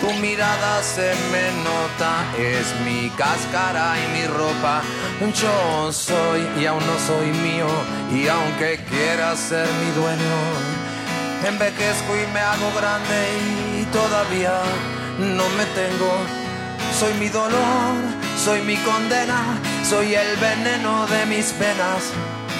[0.00, 4.82] Tu mirada se me nota, es mi cáscara y mi ropa.
[5.34, 7.66] Yo soy y aún no soy mío
[8.12, 10.38] y aunque quiera ser mi dueño.
[11.46, 14.54] Envejezco y me hago grande y todavía
[15.18, 16.12] no me tengo.
[16.98, 17.94] Soy mi dolor,
[18.44, 22.12] soy mi condena, soy el veneno de mis penas.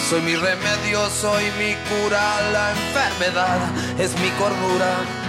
[0.09, 3.59] Soy mi remedio, soy mi cura, la enfermedad
[3.98, 5.27] es mi cordura.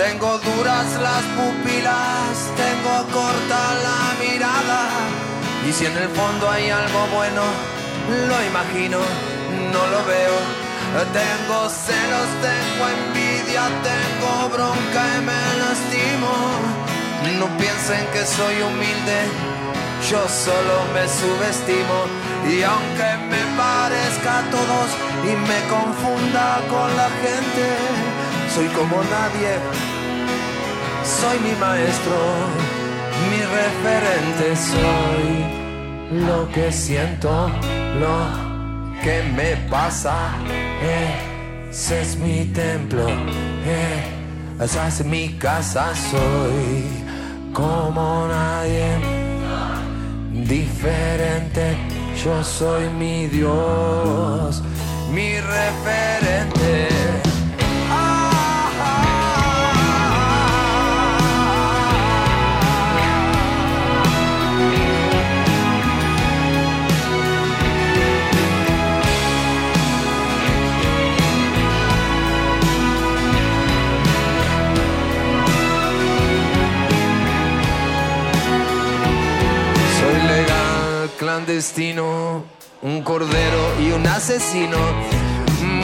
[0.00, 4.88] Tengo duras las pupilas, tengo corta la mirada.
[5.68, 7.42] Y si en el fondo hay algo bueno,
[8.08, 8.96] lo imagino,
[9.74, 10.38] no lo veo.
[11.12, 16.32] Tengo celos, tengo envidia, tengo bronca y me lastimo.
[17.38, 19.18] No piensen que soy humilde,
[20.10, 21.98] yo solo me subestimo.
[22.48, 24.88] Y aunque me parezca a todos
[25.28, 27.66] y me confunda con la gente,
[28.54, 29.89] soy como nadie,
[31.04, 32.16] soy mi maestro,
[33.30, 37.50] mi referente, soy lo que siento,
[37.98, 38.18] lo
[39.02, 40.34] que me pasa.
[41.70, 43.06] Ese es mi templo,
[44.60, 45.92] esa es mi casa.
[45.94, 46.84] Soy
[47.52, 48.98] como nadie,
[50.32, 51.76] diferente.
[52.24, 54.62] Yo soy mi Dios,
[55.12, 56.99] mi referente.
[82.80, 84.78] Un cordero y un asesino.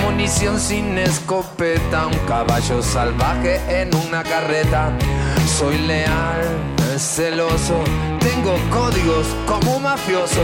[0.02, 4.96] Munición sin escopeta, un caballo salvaje en una carreta.
[5.58, 6.44] Soy leal,
[6.98, 7.84] celoso,
[8.20, 10.40] tengo códigos como un mafioso.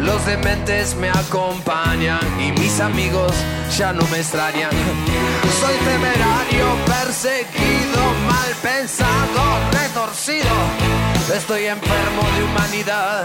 [0.00, 3.32] Los dementes me acompañan y mis amigos
[3.78, 4.72] ya no me extrañan.
[5.60, 10.56] Soy temerario, perseguido, mal pensado, retorcido.
[11.32, 13.24] Estoy enfermo de humanidad,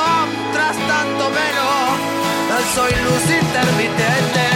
[2.75, 4.47] Soy luz intermitente,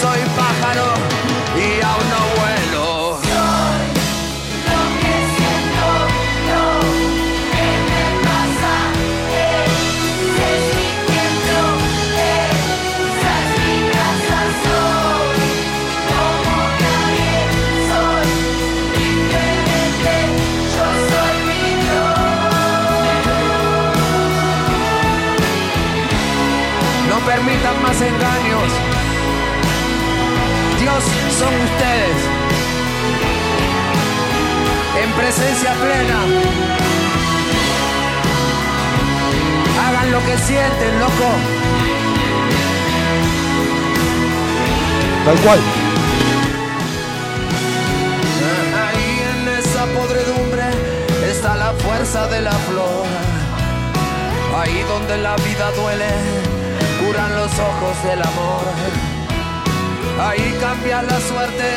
[0.00, 0.94] soy pájaro
[1.56, 2.29] y aún no
[31.38, 32.18] Son ustedes.
[35.02, 36.18] En presencia plena.
[39.82, 41.28] Hagan lo que sienten, loco.
[45.24, 45.60] Tal cual.
[48.84, 50.64] Ahí en esa podredumbre
[51.30, 53.06] está la fuerza de la flor.
[54.58, 56.08] Ahí donde la vida duele,
[57.00, 59.09] curan los ojos del amor.
[60.18, 61.68] Ahí cambia la suerte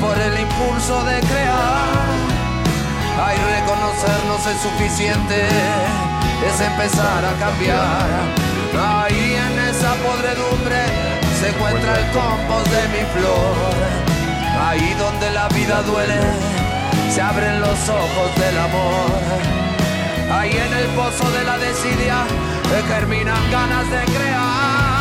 [0.00, 2.28] por el impulso de crear.
[3.24, 5.46] Ahí reconocernos es suficiente,
[6.46, 8.06] es empezar a cambiar.
[8.78, 10.80] Ahí en esa podredumbre
[11.40, 14.08] se encuentra el compost de mi flor.
[14.60, 16.20] Ahí donde la vida duele,
[17.12, 19.58] se abren los ojos del amor.
[20.30, 22.24] Ahí en el pozo de la desidia,
[22.74, 24.97] eh, germinan ganas de crear.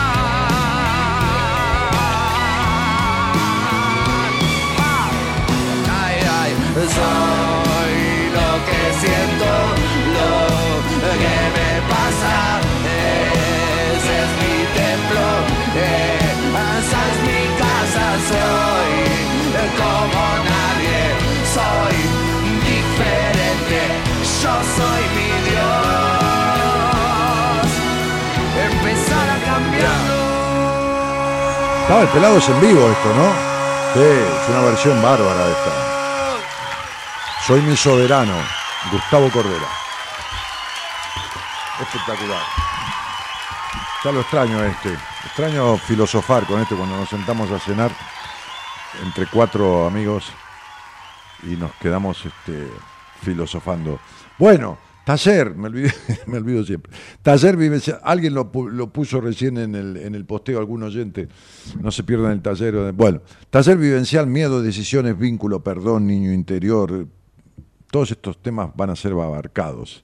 [6.85, 7.93] Soy
[8.37, 9.49] lo que siento,
[10.17, 10.31] lo
[11.21, 12.35] que me pasa.
[13.93, 15.25] Ese es mi templo,
[16.77, 18.05] esa es mi casa.
[18.29, 18.93] Soy
[19.75, 21.01] como nadie,
[21.57, 21.97] soy
[22.69, 23.79] diferente.
[24.41, 26.07] Yo soy mi Dios.
[28.69, 30.21] Empezar a cambiarlo.
[31.81, 33.27] Estaba el pelado es en vivo esto, ¿no?
[33.93, 35.86] Sí, es una versión bárbara esta.
[37.47, 38.33] Soy mi soberano,
[38.91, 39.69] Gustavo Cordera.
[41.81, 42.41] Espectacular.
[44.03, 44.89] Ya lo extraño este.
[45.27, 47.89] Extraño filosofar con este cuando nos sentamos a cenar
[49.01, 50.25] entre cuatro amigos
[51.43, 52.67] y nos quedamos este,
[53.21, 53.97] filosofando.
[54.37, 55.69] Bueno, taller, me,
[56.37, 56.91] olvido siempre.
[57.21, 61.29] Taller vivencial, alguien lo, lo puso recién en el, en el posteo, algún oyente,
[61.79, 62.91] no se pierdan el taller.
[62.91, 67.07] Bueno, taller vivencial, miedo, decisiones, vínculo, perdón, niño interior,
[67.91, 70.03] todos estos temas van a ser abarcados.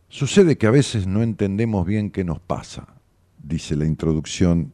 [0.10, 2.88] Sucede que a veces no entendemos bien qué nos pasa,
[3.48, 4.74] dice la introducción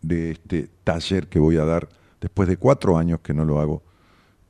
[0.00, 1.88] de este taller que voy a dar
[2.20, 3.82] después de cuatro años que no lo hago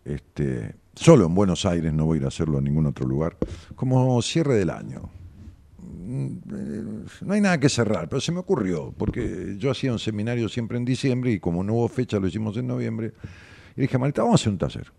[0.04, 3.36] este, solo en Buenos Aires, no voy a ir a hacerlo a ningún otro lugar,
[3.74, 5.08] como cierre del año.
[5.78, 6.84] Mm, eh,
[7.22, 10.76] No hay nada que cerrar, pero se me ocurrió, porque yo hacía un seminario siempre
[10.76, 13.12] en diciembre y como no hubo fecha lo hicimos en noviembre,
[13.76, 14.92] y dije, Marita, vamos a hacer un taller.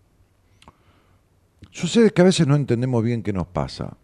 [1.70, 3.96] Sucede que a veces no entendemos bien qué nos pasa,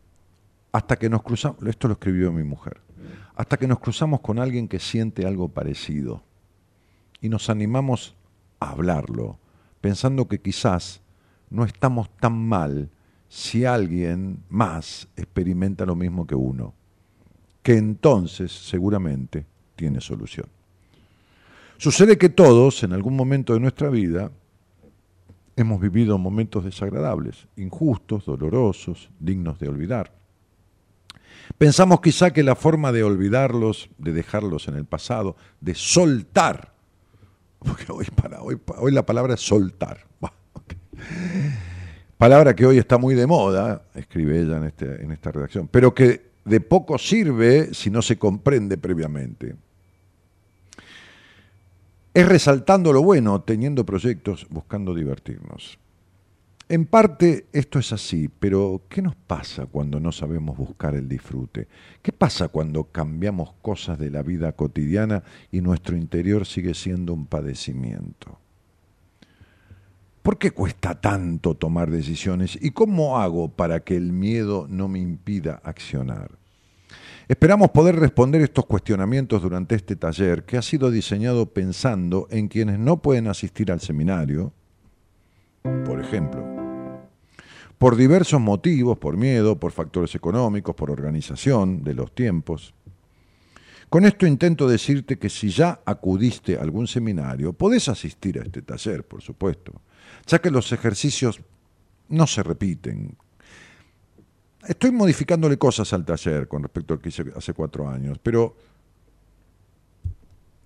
[0.72, 2.80] hasta que nos cruzamos, esto lo escribió mi mujer,
[3.40, 6.22] hasta que nos cruzamos con alguien que siente algo parecido
[7.22, 8.14] y nos animamos
[8.60, 9.38] a hablarlo,
[9.80, 11.00] pensando que quizás
[11.48, 12.90] no estamos tan mal
[13.30, 16.74] si alguien más experimenta lo mismo que uno,
[17.62, 20.46] que entonces seguramente tiene solución.
[21.78, 24.30] Sucede que todos, en algún momento de nuestra vida,
[25.56, 30.19] hemos vivido momentos desagradables, injustos, dolorosos, dignos de olvidar.
[31.58, 36.72] Pensamos quizá que la forma de olvidarlos, de dejarlos en el pasado, de soltar,
[37.58, 40.06] porque hoy, para, hoy, hoy la palabra es soltar,
[42.18, 46.30] palabra que hoy está muy de moda, escribe ella este, en esta redacción, pero que
[46.44, 49.54] de poco sirve si no se comprende previamente.
[52.12, 55.78] Es resaltando lo bueno, teniendo proyectos, buscando divertirnos.
[56.70, 61.66] En parte esto es así, pero ¿qué nos pasa cuando no sabemos buscar el disfrute?
[62.00, 67.26] ¿Qué pasa cuando cambiamos cosas de la vida cotidiana y nuestro interior sigue siendo un
[67.26, 68.38] padecimiento?
[70.22, 75.00] ¿Por qué cuesta tanto tomar decisiones y cómo hago para que el miedo no me
[75.00, 76.38] impida accionar?
[77.26, 82.78] Esperamos poder responder estos cuestionamientos durante este taller que ha sido diseñado pensando en quienes
[82.78, 84.52] no pueden asistir al seminario,
[85.84, 86.59] por ejemplo,
[87.80, 92.74] por diversos motivos, por miedo, por factores económicos, por organización de los tiempos.
[93.88, 98.60] Con esto intento decirte que si ya acudiste a algún seminario, podés asistir a este
[98.60, 99.80] taller, por supuesto,
[100.26, 101.40] ya que los ejercicios
[102.10, 103.16] no se repiten.
[104.68, 108.56] Estoy modificándole cosas al taller con respecto al que hice hace cuatro años, pero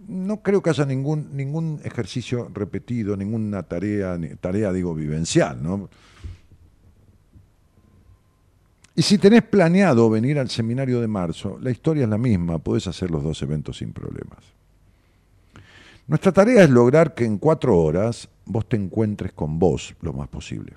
[0.09, 5.89] no creo que haya ningún, ningún ejercicio repetido, ninguna tarea, tarea digo vivencial, ¿no?
[8.97, 12.87] Y si tenés planeado venir al seminario de marzo, la historia es la misma, podés
[12.87, 14.39] hacer los dos eventos sin problemas.
[16.07, 20.29] Nuestra tarea es lograr que en cuatro horas vos te encuentres con vos lo más
[20.29, 20.75] posible.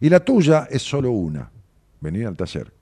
[0.00, 1.50] Y la tuya es solo una,
[2.00, 2.72] venir al taller.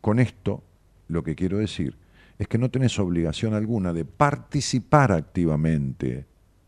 [0.00, 0.62] Con esto,
[1.08, 1.96] lo que quiero decir
[2.38, 6.26] es que no tenés obligación alguna de participar activamente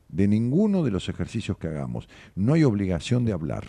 [0.09, 2.09] de ninguno de los ejercicios que hagamos.
[2.35, 3.65] No hay obligación de hablar.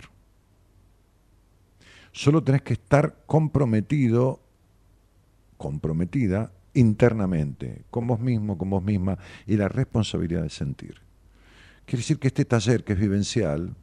[2.14, 4.40] Solo tenés que estar comprometido,
[5.56, 9.18] comprometida internamente, con vos mismo, con vos misma,
[9.48, 10.94] y la responsabilidad de sentir.
[11.84, 13.74] Quiere decir que este taller, que es vivencial,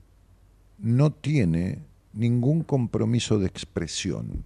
[0.79, 1.79] no tiene
[2.13, 4.45] ningún compromiso de expresión.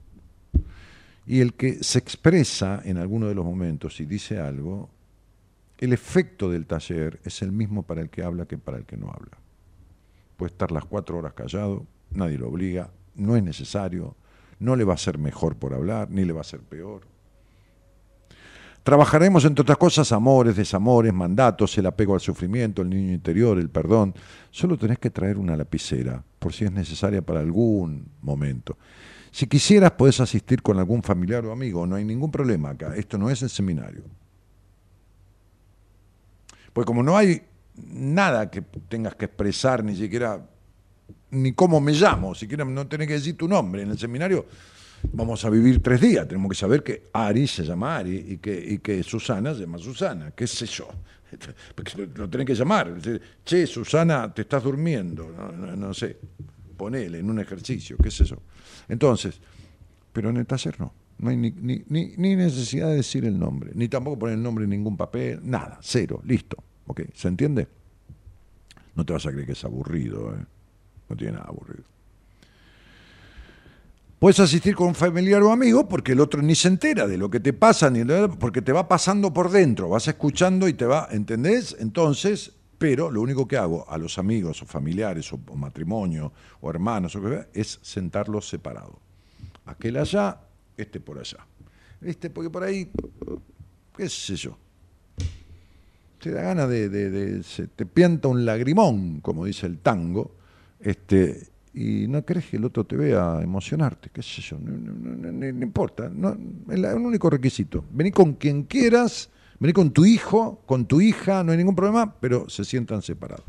[1.27, 4.89] Y el que se expresa en alguno de los momentos y dice algo,
[5.77, 8.97] el efecto del taller es el mismo para el que habla que para el que
[8.97, 9.37] no habla.
[10.37, 14.15] Puede estar las cuatro horas callado, nadie lo obliga, no es necesario,
[14.59, 17.01] no le va a ser mejor por hablar, ni le va a ser peor.
[18.83, 23.69] Trabajaremos, entre otras cosas, amores, desamores, mandatos, el apego al sufrimiento, el niño interior, el
[23.69, 24.13] perdón.
[24.51, 28.77] Solo tenés que traer una lapicera, por si es necesaria para algún momento.
[29.31, 32.95] Si quisieras, podés asistir con algún familiar o amigo, no hay ningún problema acá.
[32.95, 34.03] Esto no es el seminario.
[36.71, 37.41] Pues como no hay
[37.75, 40.47] nada que tengas que expresar, ni siquiera,
[41.31, 44.45] ni cómo me llamo, siquiera no tenés que decir tu nombre en el seminario,
[45.11, 48.73] vamos a vivir tres días, tenemos que saber que Ari se llama Ari y que,
[48.73, 50.87] y que Susana se llama Susana, qué sé yo.
[51.75, 52.93] Porque lo tenés que llamar.
[53.43, 55.27] Che, Susana, te estás durmiendo,
[55.75, 56.17] no, sé,
[56.77, 58.37] ponele en un ejercicio, qué sé yo.
[58.87, 59.39] Entonces,
[60.13, 60.93] pero en el taller no.
[61.17, 61.51] No hay ni,
[61.87, 65.79] ni, necesidad de decir el nombre, ni tampoco poner el nombre en ningún papel, nada,
[65.81, 66.57] cero, listo.
[66.87, 67.03] ¿Ok?
[67.13, 67.67] ¿Se entiende?
[68.95, 70.45] No te vas a creer que es aburrido, ¿eh?
[71.09, 71.83] No tiene nada aburrido.
[74.19, 77.29] Puedes asistir con un familiar o amigo porque el otro ni se entera de lo
[77.29, 78.03] que te pasa, ni
[78.39, 81.75] porque te va pasando por dentro, vas escuchando y te va, ¿entendés?
[81.79, 87.15] Entonces, pero lo único que hago a los amigos o familiares o, matrimonio o hermanos
[87.15, 88.95] o que es sentarlos separados.
[89.65, 90.39] Aquel allá,
[90.77, 91.45] este por allá.
[92.01, 92.29] ¿Viste?
[92.29, 92.89] Porque por ahí,
[93.95, 94.57] qué sé yo,
[96.19, 100.31] te da ganas de, se te pianta un lagrimón, como dice el tango,
[100.85, 106.05] este, y no crees que el otro te vea emocionarte, qué sé yo, no, importa,
[106.05, 107.83] es el único requisito.
[107.91, 112.13] Vení con quien quieras, vení con tu hijo, con tu hija, no hay ningún problema,
[112.19, 113.45] pero se sientan separados.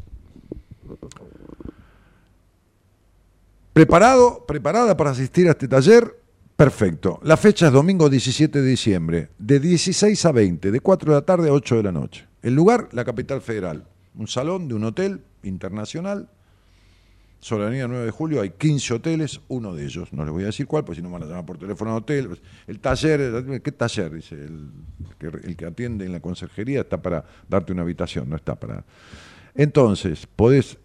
[3.75, 6.19] ¿Preparado, preparada para asistir a este taller?
[6.57, 7.21] Perfecto.
[7.23, 11.27] La fecha es domingo 17 de diciembre, de 16 a 20, de 4 de la
[11.27, 12.27] tarde a 8 de la noche.
[12.41, 13.85] El lugar, la capital federal.
[14.15, 16.31] Un salón de un hotel internacional.
[17.47, 20.43] Sobre la avenida 9 de julio hay 15 hoteles, uno de ellos, no les voy
[20.43, 22.41] a decir cuál, pues si no van a llamar por teléfono a hotel.
[22.67, 24.15] El taller, ¿qué taller?
[24.15, 24.69] Dice, el
[25.17, 28.85] que, el que atiende en la conserjería está para darte una habitación, no está para...
[29.55, 30.77] Entonces, podés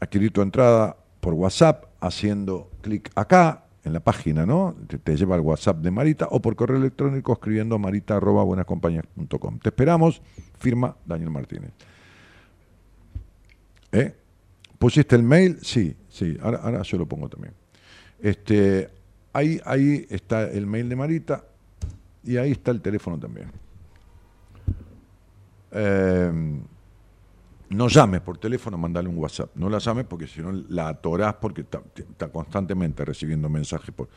[0.00, 4.76] adquirir tu entrada por WhatsApp haciendo clic acá, en la página, ¿no?
[5.02, 9.60] Te, lleva al WhatsApp de Marita o por correo electrónico escribiendo marita.buenascompañías.com.
[9.60, 10.20] Te esperamos,
[10.58, 11.70] firma Daniel Martínez.
[13.92, 14.21] ¿Eh?
[14.82, 15.58] ¿Pusiste el mail?
[15.62, 17.54] Sí, sí, ahora, ahora yo lo pongo también.
[18.18, 18.90] Este,
[19.32, 21.44] ahí, ahí está el mail de Marita
[22.24, 23.52] y ahí está el teléfono también.
[25.70, 26.32] Eh,
[27.68, 29.50] no llames por teléfono, mandale un WhatsApp.
[29.54, 31.80] No la llames porque si no la atorás porque está,
[32.32, 34.08] constantemente recibiendo mensajes por,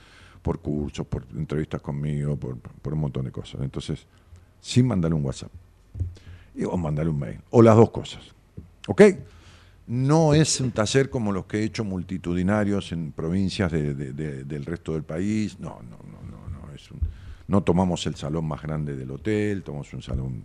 [0.42, 3.62] por cursos, por entrevistas conmigo, por, un montón de cosas.
[3.62, 4.08] Entonces,
[4.62, 5.52] sin mandale un WhatsApp.
[6.56, 7.40] Y, o mandale un mail.
[7.52, 8.24] O las dos cosas.
[8.88, 9.04] ¿Ok?
[9.88, 15.04] No es un taller como los que he hecho multitudinarios en provincias del resto del
[15.04, 15.60] país.
[15.60, 16.66] No, no, no, no.
[16.68, 16.90] No, es
[17.48, 20.44] no tomamos el salón más grande del hotel, tomamos un salón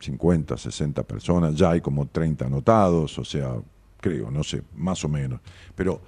[0.00, 3.54] 50, 60 personas, ya hay como 30 anotados, o sea,
[4.00, 5.40] creo, no sé, más o menos.
[5.74, 6.00] Pero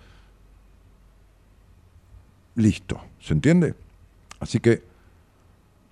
[2.56, 3.74] listo, ¿se entiende?
[4.40, 4.82] Así que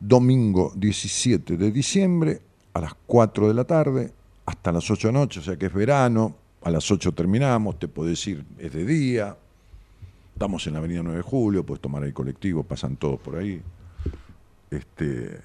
[0.00, 2.40] domingo 17 de diciembre
[2.74, 4.12] a las 4 de la tarde
[4.46, 7.78] hasta las 8 de la noche, o sea que es verano, a las 8 terminamos,
[7.78, 9.36] te podés ir, es de día,
[10.32, 13.62] estamos en la avenida 9 de julio, puedes tomar el colectivo, pasan todos por ahí.
[14.70, 15.40] Este,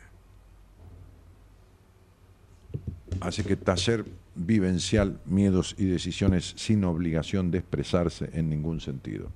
[3.22, 4.06] Así que taller
[4.36, 9.30] vivencial, miedos y decisiones sin obligación de expresarse en ningún sentido.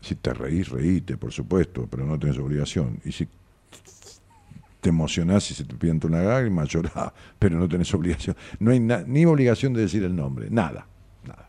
[0.00, 3.00] Si te reís, reíte, por supuesto, pero no tienes obligación.
[3.04, 3.26] Y si
[4.86, 8.36] te emocionás y se te pianta una lágrima, llorá, pero no tenés obligación.
[8.60, 10.86] No hay ni obligación de decir el nombre, nada,
[11.26, 11.48] nada.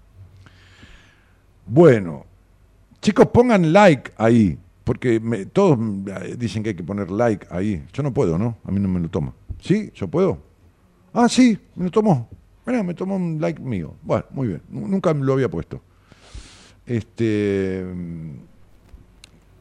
[1.68, 2.26] Bueno,
[3.00, 5.20] chicos, pongan like ahí, porque
[5.54, 5.78] todos
[6.36, 7.86] dicen que hay que poner like ahí.
[7.94, 8.58] Yo no puedo, ¿no?
[8.64, 9.36] A mí no me lo toma.
[9.62, 9.92] ¿Sí?
[9.94, 10.40] ¿Yo puedo?
[11.14, 12.28] Ah, sí, me lo tomó.
[12.66, 13.94] Mira, me tomó un like mío.
[14.02, 14.62] Bueno, muy bien.
[14.70, 15.80] Nunca lo había puesto.
[16.88, 17.86] Este.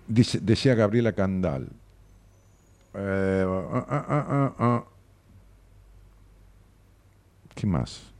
[0.09, 1.69] Dice, decía Gabriela Candal.
[2.97, 4.82] Eh.
[7.55, 8.12] ¿Qué más?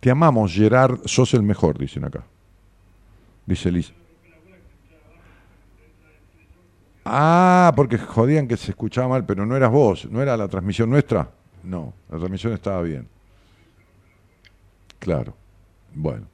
[0.00, 2.24] Te amamos, Gerard, sos el mejor, dicen acá.
[3.46, 3.92] Dice Liz.
[7.04, 10.90] Ah, porque jodían que se escuchaba mal, pero no eras vos, ¿no era la transmisión
[10.90, 11.30] nuestra?
[11.64, 13.08] No, la transmisión estaba bien.
[14.98, 15.34] Claro.
[15.94, 16.26] Bueno.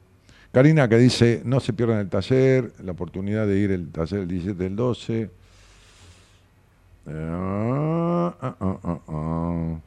[0.53, 4.29] Karina que dice, no se pierdan el taller, la oportunidad de ir el taller el
[4.29, 5.31] 17 del 12.
[7.11, 9.79] Ah, ah, ah,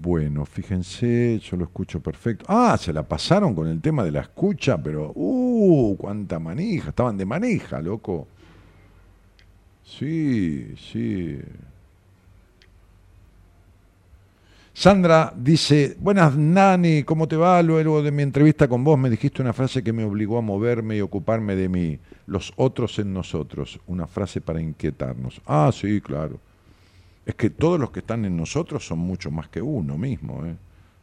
[0.00, 2.44] bueno, fíjense, yo lo escucho perfecto.
[2.48, 7.16] Ah, se la pasaron con el tema de la escucha, pero, uh, cuánta manija, estaban
[7.16, 8.28] de manija, loco.
[9.84, 11.38] Sí, sí.
[14.78, 17.60] Sandra dice, buenas Nani, ¿cómo te va?
[17.64, 20.96] Luego de mi entrevista con vos me dijiste una frase que me obligó a moverme
[20.96, 25.42] y ocuparme de mí, los otros en nosotros, una frase para inquietarnos.
[25.46, 26.38] Ah, sí, claro.
[27.26, 30.54] Es que todos los que están en nosotros son mucho más que uno mismo, ¿eh?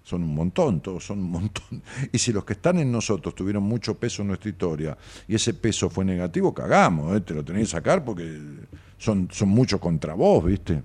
[0.04, 1.84] son un montón, todos son un montón.
[2.14, 4.98] Y si los que están en nosotros tuvieron mucho peso en nuestra historia
[5.28, 7.20] y ese peso fue negativo, cagamos, ¿eh?
[7.20, 8.40] te lo tenés que sacar porque
[8.98, 10.82] son, son muchos contra vos, ¿viste?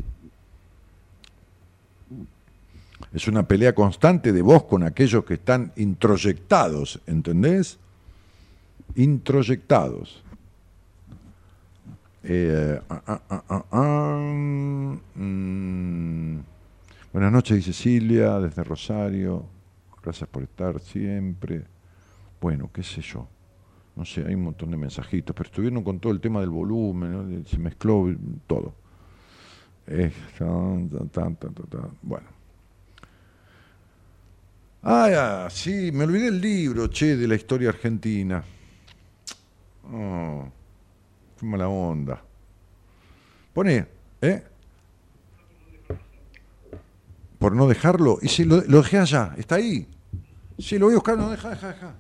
[3.13, 7.79] Es una pelea constante de vos con aquellos que están introyectados, ¿entendés?
[8.95, 10.23] Introyectados.
[12.23, 14.17] Eh, ah, ah, ah,
[15.15, 16.39] mm.
[17.13, 19.45] Buenas noches, dice Silvia, desde Rosario.
[20.03, 21.65] Gracias por estar siempre.
[22.41, 23.27] Bueno, qué sé yo.
[23.97, 27.45] No sé, hay un montón de mensajitos, pero estuvieron con todo el tema del volumen,
[27.45, 28.07] se mezcló
[28.47, 28.75] todo.
[32.03, 32.40] bueno.
[34.83, 38.43] Ah, sí, me olvidé el libro, che, de la historia argentina.
[39.93, 40.49] Oh,
[41.39, 42.23] qué mala onda.
[43.53, 43.87] Pone,
[44.23, 44.43] ¿eh?
[47.39, 48.19] Por no dejarlo.
[48.23, 49.87] Y si lo, dejé allá, está ahí.
[50.59, 51.95] Sí, lo voy a buscar, no, deja, deja, deja.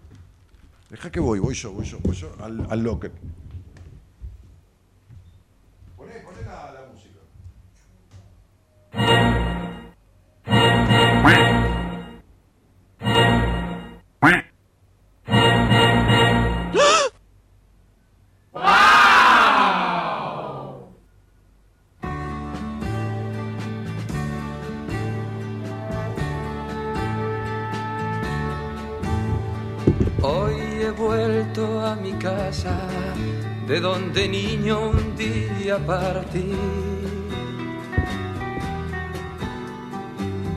[0.89, 3.13] Deja que voy, voy yo, voy yo, voy yo al, al locker.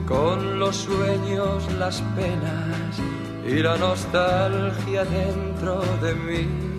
[0.08, 3.00] Con los sueños, las penas
[3.48, 6.73] y la nostalgia dentro de mí.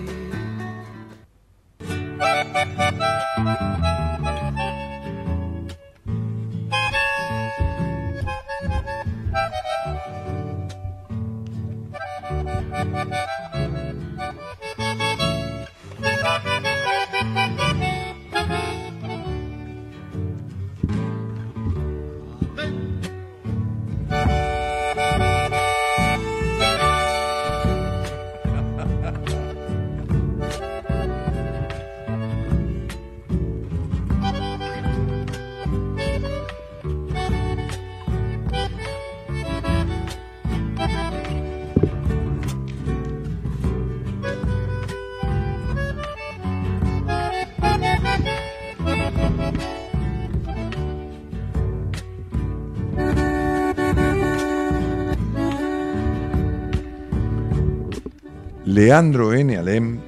[58.75, 59.57] Leandro N.
[59.57, 60.01] Alem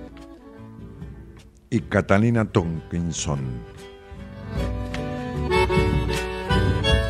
[1.70, 3.38] y Catalina Tonkinson.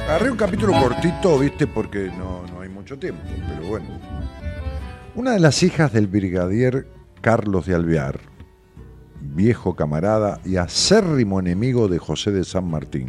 [0.05, 3.87] Agarré un capítulo cortito, viste, porque no, no hay mucho tiempo, pero bueno.
[5.15, 6.89] Una de las hijas del brigadier
[7.23, 8.21] Carlos de Alvear,
[9.23, 13.09] viejo camarada y acérrimo enemigo de José de San Martín,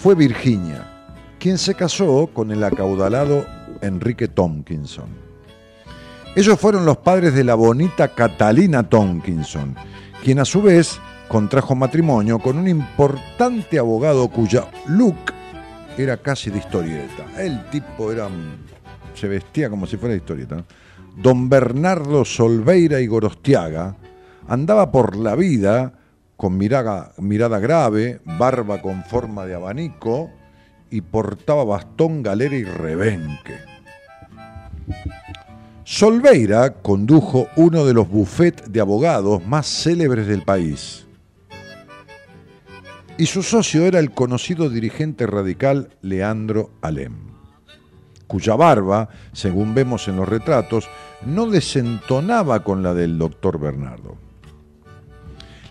[0.00, 3.46] fue Virginia, quien se casó con el acaudalado
[3.82, 5.31] Enrique Tompkinson.
[6.34, 9.76] Ellos fueron los padres de la bonita Catalina Tonkinson,
[10.24, 10.98] quien a su vez
[11.28, 15.14] contrajo matrimonio con un importante abogado cuya look
[15.98, 17.26] era casi de historieta.
[17.36, 18.30] El tipo era
[19.14, 20.64] se vestía como si fuera de historieta.
[21.16, 23.94] Don Bernardo Solveira y Gorostiaga
[24.48, 25.92] andaba por la vida
[26.38, 30.30] con mirada, mirada grave, barba con forma de abanico
[30.90, 33.58] y portaba bastón, galera y rebenque.
[35.84, 41.06] Solveira condujo uno de los bufetes de abogados más célebres del país.
[43.18, 47.16] Y su socio era el conocido dirigente radical Leandro Alem,
[48.28, 50.88] cuya barba, según vemos en los retratos,
[51.26, 54.16] no desentonaba con la del doctor Bernardo.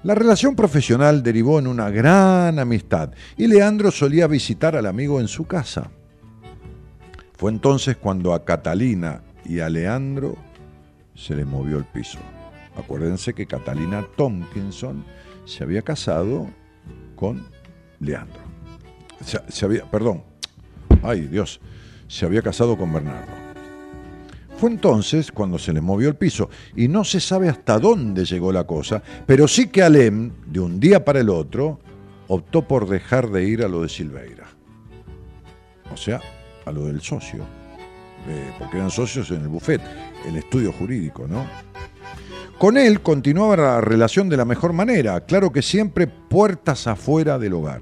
[0.04, 5.30] La relación profesional derivó en una gran amistad y Leandro solía visitar al amigo en
[5.30, 5.90] su casa.
[7.38, 9.22] Fue entonces cuando a Catalina
[9.52, 10.38] y a Leandro
[11.14, 12.20] se le movió el piso.
[12.78, 15.04] Acuérdense que Catalina Tompkinson
[15.44, 16.48] se había casado
[17.18, 17.46] con
[18.00, 18.40] Leandro.
[19.50, 20.24] Se, había, perdón,
[21.04, 21.60] ay Dios,
[22.08, 23.34] se había casado con Bernardo.
[24.56, 28.54] Fue entonces cuando se le movió el piso y no se sabe hasta dónde llegó
[28.54, 31.82] la cosa, pero sí que Alem, de un día para el otro,
[32.30, 34.48] optó por dejar de ir a lo de Silveira.
[35.94, 36.22] O sea,
[36.64, 37.61] a lo del socio.
[38.28, 39.82] Eh, porque eran socios en el buffet,
[40.28, 41.48] el estudio jurídico, ¿no?
[42.58, 47.54] Con él continuaba la relación de la mejor manera, claro que siempre puertas afuera del
[47.54, 47.82] hogar.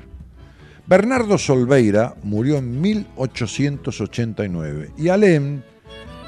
[0.88, 5.62] Bernardo Solveira murió en 1889 y Alem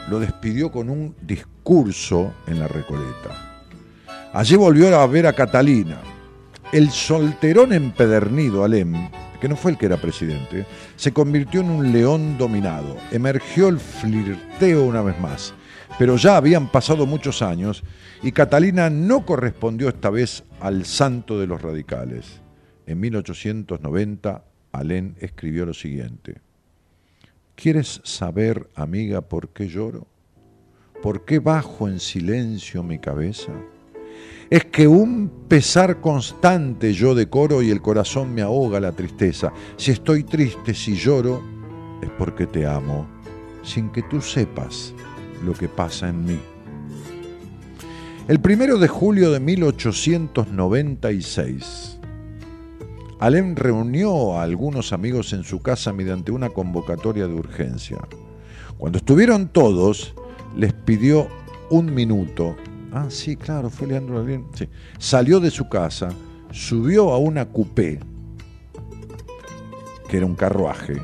[0.09, 3.63] lo despidió con un discurso en la Recoleta.
[4.33, 6.01] Allí volvió a ver a Catalina.
[6.71, 9.09] El solterón empedernido Alem
[9.41, 10.65] que no fue el que era presidente,
[10.95, 12.95] se convirtió en un león dominado.
[13.11, 15.53] Emergió el flirteo una vez más.
[15.99, 17.83] Pero ya habían pasado muchos años
[18.23, 22.39] y Catalina no correspondió esta vez al santo de los radicales.
[22.85, 26.39] En 1890, Alén escribió lo siguiente.
[27.55, 30.07] ¿Quieres saber, amiga, por qué lloro?
[31.01, 33.51] ¿Por qué bajo en silencio mi cabeza?
[34.51, 39.53] Es que un pesar constante yo decoro y el corazón me ahoga la tristeza.
[39.77, 41.41] Si estoy triste, si lloro,
[42.01, 43.07] es porque te amo,
[43.63, 44.93] sin que tú sepas
[45.45, 46.37] lo que pasa en mí.
[48.27, 51.97] El primero de julio de 1896,
[53.19, 57.99] Alem reunió a algunos amigos en su casa mediante una convocatoria de urgencia.
[58.77, 60.13] Cuando estuvieron todos,
[60.57, 61.29] les pidió
[61.69, 62.57] un minuto
[62.91, 64.45] Ah, sí, claro, fue Leandro Alén.
[64.53, 64.67] Sí.
[64.99, 66.09] Salió de su casa,
[66.51, 67.99] subió a una coupé,
[70.09, 71.01] que era un carruaje,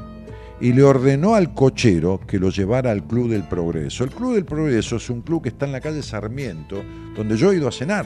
[0.59, 4.03] y le ordenó al cochero que lo llevara al Club del Progreso.
[4.03, 6.83] El Club del Progreso es un club que está en la calle Sarmiento,
[7.15, 8.05] donde yo he ido a cenar.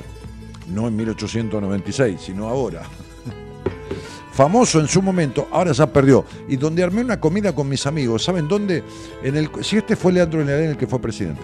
[0.71, 2.83] No en 1896, sino ahora.
[4.31, 6.23] Famoso en su momento, ahora ya perdió.
[6.47, 8.23] Y donde armé una comida con mis amigos.
[8.23, 8.83] ¿Saben dónde?
[9.23, 11.41] En el, si este fue Leandro Alén el que fue presidente.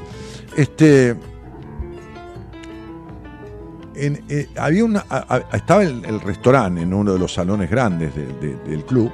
[0.56, 1.16] Este,
[4.00, 5.06] eh, había una,
[5.54, 9.12] estaba el, restaurante en uno de los salones grandes del club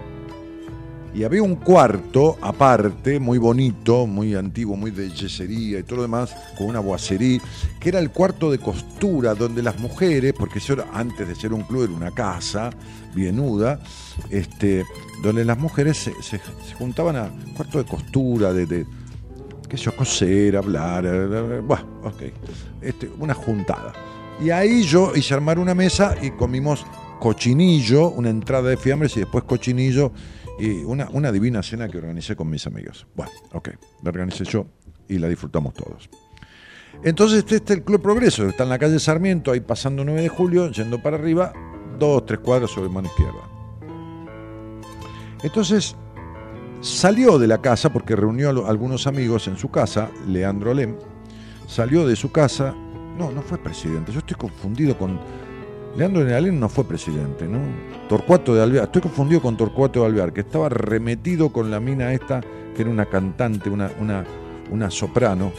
[1.14, 6.02] y había un cuarto aparte, muy bonito, muy antiguo, muy de yesería y todo lo
[6.04, 7.40] demás, con una boacería,
[7.80, 11.62] que era el cuarto de costura, donde las mujeres, porque eso antes de ser un
[11.64, 12.72] club era una casa
[13.14, 13.80] bienuda,
[14.32, 14.86] este,
[15.22, 16.40] donde las mujeres se,
[16.80, 18.88] juntaban a cuarto de costura, de, de
[19.70, 22.24] qué sé yo, coser, hablar, bueno, ok,
[22.82, 23.94] este, una juntada.
[24.42, 26.86] Y ahí yo hice armar una mesa y comimos
[27.20, 30.12] cochinillo, una entrada de fiambres y después cochinillo
[30.60, 33.08] y una, una divina cena que organicé con mis amigos.
[33.16, 33.70] Bueno, ok,
[34.02, 34.66] la organicé yo
[35.08, 36.10] y la disfrutamos todos.
[37.04, 40.30] Entonces este, es el Club Progreso, está en la calle Sarmiento, ahí pasando 9 de
[40.30, 41.54] julio, yendo para arriba,
[41.98, 43.50] dos, tres cuadras sobre mano izquierda.
[45.44, 45.96] Entonces
[46.82, 50.96] salió de la casa porque reunió a algunos amigos en su casa, Leandro Alem,
[51.68, 52.76] salió de su casa
[53.18, 54.12] no, no fue presidente.
[54.12, 55.20] Yo estoy confundido con.
[55.96, 57.60] Leandro Nenalén no fue presidente, ¿no?
[58.10, 58.86] Torcuato de Alvear.
[58.86, 62.42] Estoy confundido con Torcuato de Alvear, que estaba remetido con la mina esta,
[62.76, 64.26] que era una cantante, una, una,
[64.72, 65.52] una soprano.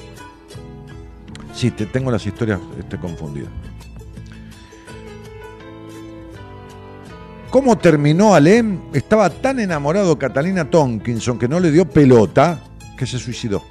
[1.52, 3.50] Sí, te tengo las historias este, confundidas.
[7.50, 8.80] ¿Cómo terminó Alem?
[8.92, 12.58] Estaba tan enamorado Catalina Tonkinson que no le dio pelota
[12.98, 13.62] que se suicidó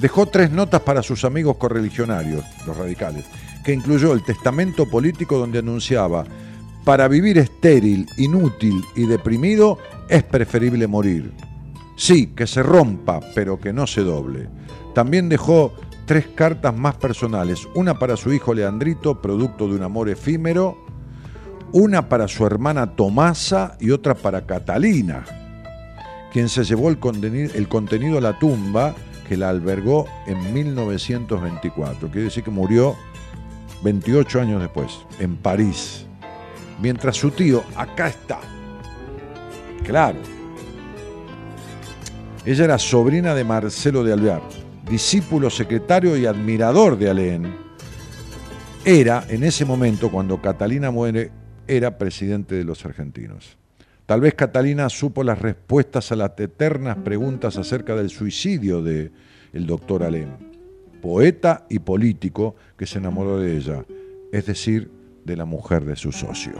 [0.00, 3.24] dejó tres notas para sus amigos correligionarios, los radicales,
[3.64, 6.24] que incluyó el testamento político donde anunciaba,
[6.84, 9.78] para vivir estéril, inútil y deprimido
[10.08, 11.32] es preferible morir.
[11.96, 14.48] Sí, que se rompa, pero que no se doble.
[14.94, 15.74] También dejó
[16.06, 20.78] tres cartas más personales, una para su hijo Leandrito, producto de un amor efímero,
[21.72, 25.24] una para su hermana Tomasa y otra para Catalina,
[26.32, 28.94] quien se llevó el contenido, a la tumba
[29.30, 32.08] que la albergó en 1924.
[32.08, 32.96] Quiere decir que murió
[33.84, 36.04] 28 años después, en París.
[36.82, 38.40] Mientras su tío, acá está.
[39.84, 40.18] Claro.
[42.44, 44.42] Ella era sobrina de Marcelo de Alvear,
[44.90, 47.54] discípulo, secretario y admirador de Alén,
[48.84, 51.30] era en ese momento, cuando Catalina muere,
[51.68, 53.59] era presidente de los argentinos.
[54.10, 59.12] Tal vez Catalina supo las respuestas a las eternas preguntas acerca del suicidio de
[59.52, 60.30] el doctor Alem,
[61.00, 63.84] poeta y político que se enamoró de ella,
[64.32, 64.90] es decir,
[65.24, 66.54] de la mujer de su socio.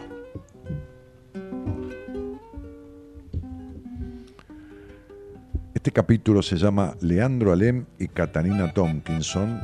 [5.75, 9.61] Este capítulo se llama Leandro Alem y Catalina Tompkinson,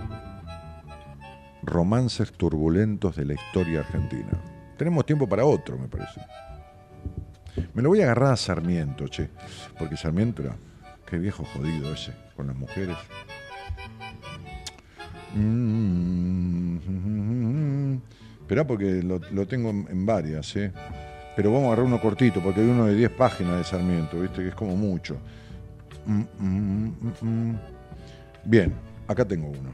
[1.63, 4.43] romances turbulentos de la historia argentina.
[4.77, 6.21] Tenemos tiempo para otro, me parece.
[7.75, 9.29] Me lo voy a agarrar a Sarmiento, che.
[9.79, 10.57] Porque Sarmiento era.
[11.07, 12.97] Qué viejo jodido ese, con las mujeres.
[15.35, 16.77] Mm.
[18.41, 20.73] Esperá porque lo, tengo en, varias, ¿eh?
[21.35, 24.43] Pero vamos a agarrar uno cortito, porque hay uno de 10 páginas de Sarmiento, ¿viste?
[24.43, 25.19] Que es como mucho.
[26.07, 26.23] Mm,
[27.21, 27.57] mm,
[28.45, 28.73] Bien,
[29.09, 29.71] acá tengo uno.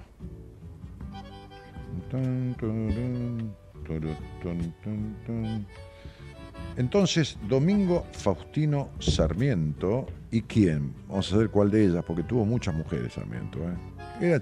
[6.76, 10.94] Entonces, Domingo Faustino Sarmiento, ¿y quién?
[11.08, 13.58] Vamos a ver cuál de ellas, porque tuvo muchas mujeres Sarmiento.
[13.58, 14.26] ¿eh?
[14.26, 14.40] Era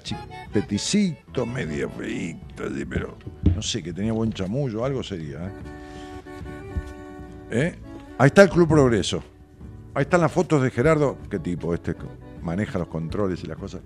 [0.52, 3.16] peticito, medio feito, pero
[3.54, 5.46] no sé, que tenía buen chamullo, algo sería.
[5.46, 5.52] ¿eh?
[7.50, 7.74] ¿Eh?
[8.18, 9.22] Ahí está el Club Progreso.
[9.94, 11.96] Ahí están las fotos de Gerardo, qué tipo, este
[12.42, 13.80] maneja los controles y las cosas.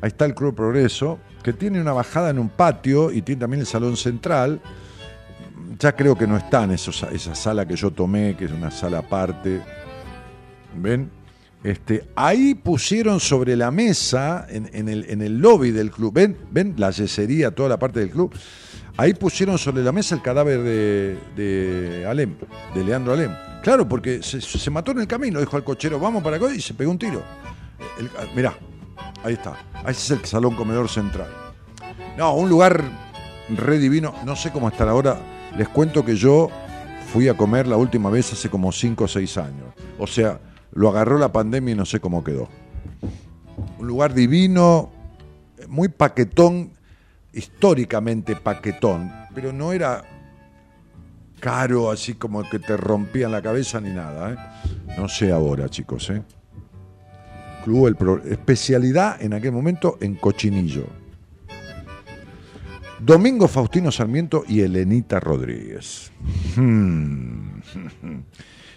[0.00, 3.60] Ahí está el Club Progreso, que tiene una bajada en un patio y tiene también
[3.60, 4.60] el salón central
[5.78, 8.98] ya creo que no está en esa sala que yo tomé, que es una sala
[8.98, 9.62] aparte.
[10.74, 11.10] ¿Ven?
[11.62, 16.36] Este, ahí pusieron sobre la mesa, en, el, lobby del club, ¿ven?
[16.50, 16.74] ¿Ven?
[16.76, 18.32] La yesería, toda la parte del club.
[18.96, 22.34] Ahí pusieron sobre la mesa el cadáver de, de Alem,
[22.74, 23.32] de Leandro Alem.
[23.62, 26.74] Claro, porque se, mató en el camino, dijo al cochero, vamos para acá y se
[26.74, 27.22] pegó un tiro.
[28.34, 28.56] mirá,
[29.22, 29.56] ahí está.
[29.84, 31.28] Ahí es el salón comedor central.
[32.16, 32.82] No, un lugar
[33.50, 34.14] re divino.
[34.24, 36.50] No sé cómo estar ahora les cuento que yo
[37.12, 39.74] fui a comer la última vez hace como 5 o 6 años.
[39.98, 40.40] O sea,
[40.72, 42.48] lo agarró la pandemia y no sé cómo quedó.
[43.78, 44.90] Un lugar divino,
[45.68, 46.70] muy paquetón,
[47.32, 50.02] históricamente paquetón, pero no era
[51.40, 54.32] caro, así como que te rompían la cabeza ni nada.
[54.32, 54.36] ¿eh?
[54.96, 56.10] No sé ahora, chicos.
[56.10, 56.22] ¿eh?
[57.64, 60.86] Club el especialidad en aquel momento en cochinillo.
[63.00, 66.10] Domingo Faustino Sarmiento y Elenita Rodríguez.
[66.56, 67.60] Hmm.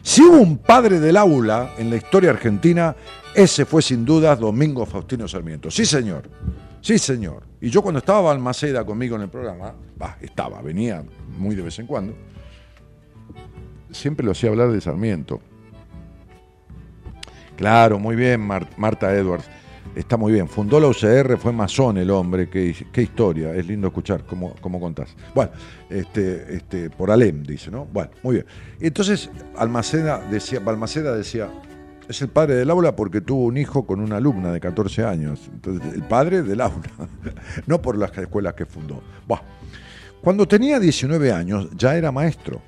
[0.04, 2.96] Si hubo un padre del aula en la historia argentina,
[3.36, 5.70] ese fue sin duda Domingo Faustino Sarmiento.
[5.70, 6.28] Sí, señor.
[6.82, 7.44] Sí, señor.
[7.62, 11.04] Y yo cuando estaba Balmaceda conmigo en el programa, bah, estaba, venía
[11.38, 12.16] muy de vez en cuando,
[13.92, 15.40] siempre lo hacía hablar de Sarmiento.
[17.56, 19.48] Claro, muy bien, Marta Edwards.
[19.96, 20.48] Está muy bien.
[20.48, 22.50] Fundó la UCR, fue masón el hombre.
[22.50, 23.54] Qué, qué historia.
[23.54, 25.16] Es lindo escuchar cómo, cómo contás.
[25.36, 25.52] Bueno,
[25.90, 27.86] este, este, por Alem, dice, ¿no?
[27.86, 28.46] Bueno, muy bien.
[28.80, 31.50] Entonces, Almaceda decía, Balmaceda decía,
[32.08, 35.50] es el padre del aula porque tuvo un hijo con una alumna de 14 años.
[35.52, 36.90] Entonces, el padre del aula,
[37.68, 39.02] no por las escuelas que fundó.
[39.28, 39.44] Bueno,
[40.22, 42.62] cuando tenía 19 años ya era maestro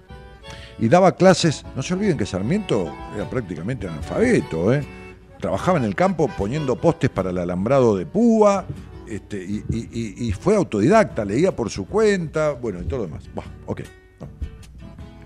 [0.78, 1.66] y daba clases.
[1.76, 5.03] No se olviden que Sarmiento era prácticamente analfabeto, ¿eh?
[5.44, 8.66] Trabajaba en el campo poniendo postes para el alambrado de púa,
[9.06, 13.26] este, y, fue autodidacta, leía por su cuenta, bueno, y todo lo demás.
[13.66, 13.82] ok.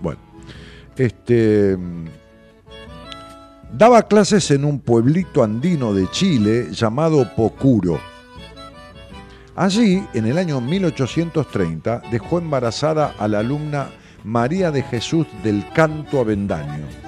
[0.02, 0.18] Bueno.
[0.96, 1.78] Este.
[3.72, 8.00] Daba clases en un pueblito andino de Chile llamado Pocuro.
[9.54, 13.90] Allí, en el año 1830, dejó embarazada a la alumna
[14.24, 17.07] María de Jesús del Canto Avendaño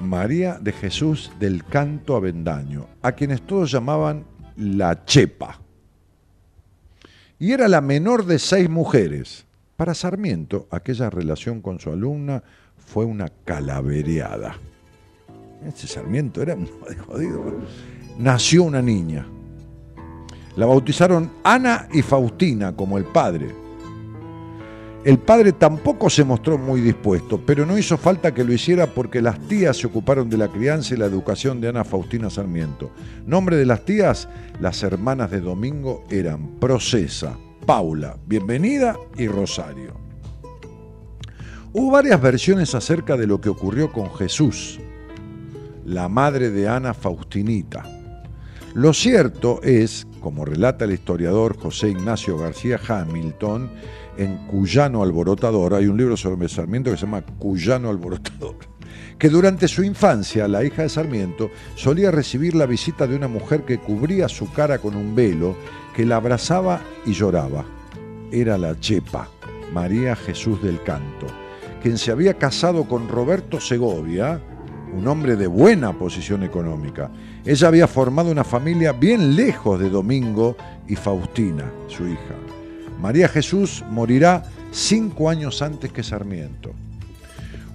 [0.00, 4.24] María de Jesús del Canto Avendaño, a quienes todos llamaban
[4.56, 5.60] la Chepa.
[7.38, 9.46] Y era la menor de seis mujeres.
[9.76, 12.42] Para Sarmiento, aquella relación con su alumna
[12.76, 14.56] fue una calavereada.
[15.66, 16.56] Ese Sarmiento era
[17.06, 17.60] jodido.
[18.18, 19.26] Nació una niña.
[20.56, 23.69] La bautizaron Ana y Faustina como el padre
[25.04, 29.22] el padre tampoco se mostró muy dispuesto, pero no hizo falta que lo hiciera porque
[29.22, 32.90] las tías se ocuparon de la crianza y la educación de Ana Faustina Sarmiento.
[33.24, 34.28] Nombre de las tías,
[34.60, 39.94] las hermanas de Domingo eran Procesa, Paula, Bienvenida y Rosario.
[41.72, 44.80] Hubo varias versiones acerca de lo que ocurrió con Jesús,
[45.86, 47.84] la madre de Ana Faustinita.
[48.74, 53.70] Lo cierto es, como relata el historiador José Ignacio García Hamilton,
[54.20, 55.72] en Cuyano Alborotador.
[55.72, 58.56] Hay un libro sobre Sarmiento que se llama Cuyano Alborotador.
[59.18, 63.64] que durante su infancia la hija de Sarmiento solía recibir la visita de una mujer
[63.64, 65.56] que cubría su cara con un velo,
[65.94, 67.64] que la abrazaba y lloraba.
[68.30, 69.28] Era la Chepa,
[69.72, 71.26] María Jesús del Canto,
[71.82, 74.40] quien se había casado con Roberto Segovia,
[74.94, 77.10] un hombre de buena posición económica.
[77.44, 80.56] Ella había formado una familia bien lejos de Domingo
[80.88, 82.59] y Faustina, su hija.
[83.00, 86.72] María Jesús morirá cinco años antes que Sarmiento.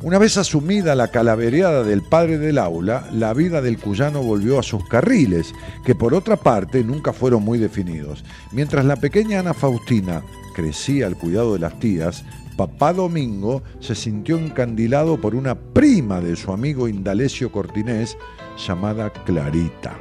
[0.01, 4.63] Una vez asumida la calavereada del padre del aula, la vida del cuyano volvió a
[4.63, 5.53] sus carriles,
[5.83, 8.23] que por otra parte nunca fueron muy definidos.
[8.51, 10.21] Mientras la pequeña Ana Faustina
[10.53, 12.23] crecía al cuidado de las tías,
[12.55, 18.15] papá Domingo se sintió encandilado por una prima de su amigo Indalecio Cortinés
[18.57, 19.97] llamada Clarita,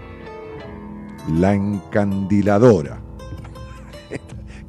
[1.39, 3.04] la encandiladora.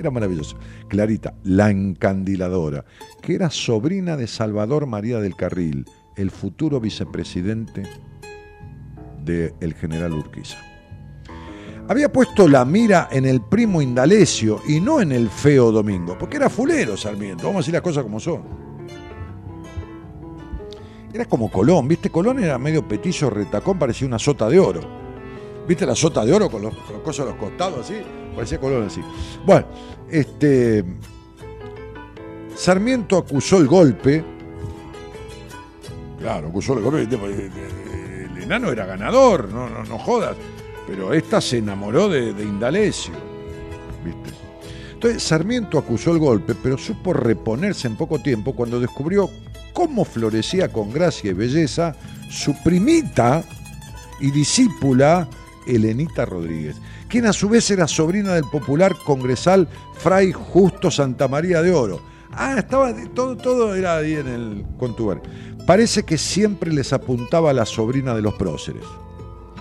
[0.05, 0.55] Era maravilloso.
[0.87, 2.85] Clarita, la encandiladora,
[3.23, 5.83] que era sobrina de Salvador María del Carril,
[6.15, 7.81] el futuro vicepresidente
[9.23, 10.59] del general Urquiza.
[11.89, 16.37] Había puesto la mira en el primo Indalecio y no en el feo Domingo, porque
[16.37, 18.43] era fulero Sarmiento, vamos a decir las cosas como son.
[21.11, 22.11] Era como Colón, ¿viste?
[22.11, 25.04] Colón era medio petillo retacón, parecía una sota de oro.
[25.67, 27.95] ¿Viste la sota de oro con los, con los cosas a los costados así?
[28.35, 29.01] Parecía Colón así.
[29.45, 29.65] Bueno,
[30.09, 30.83] este.
[32.55, 34.23] Sarmiento acusó el golpe.
[36.19, 37.01] Claro, acusó el golpe.
[37.03, 40.35] El enano era ganador, no, no, no jodas.
[40.87, 43.13] Pero esta se enamoró de, de Indalecio.
[44.03, 44.45] ¿Viste?
[44.93, 49.29] Entonces Sarmiento acusó el golpe, pero supo reponerse en poco tiempo cuando descubrió
[49.73, 51.95] cómo florecía con gracia y belleza
[52.29, 53.43] su primita
[54.19, 55.27] y discípula
[55.67, 56.77] Elenita Rodríguez,
[57.07, 59.67] quien a su vez era sobrina del popular congresal
[59.97, 62.01] Fray Justo Santa María de Oro.
[62.31, 65.21] Ah, estaba todo, todo era ahí en el contuber.
[65.65, 68.83] Parece que siempre les apuntaba a la sobrina de los próceres.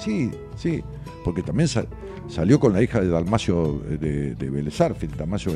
[0.01, 0.83] Sí, sí,
[1.25, 1.89] porque también sal,
[2.29, 5.53] salió con la hija de Dalmacio de, de Arfield, Dalmacio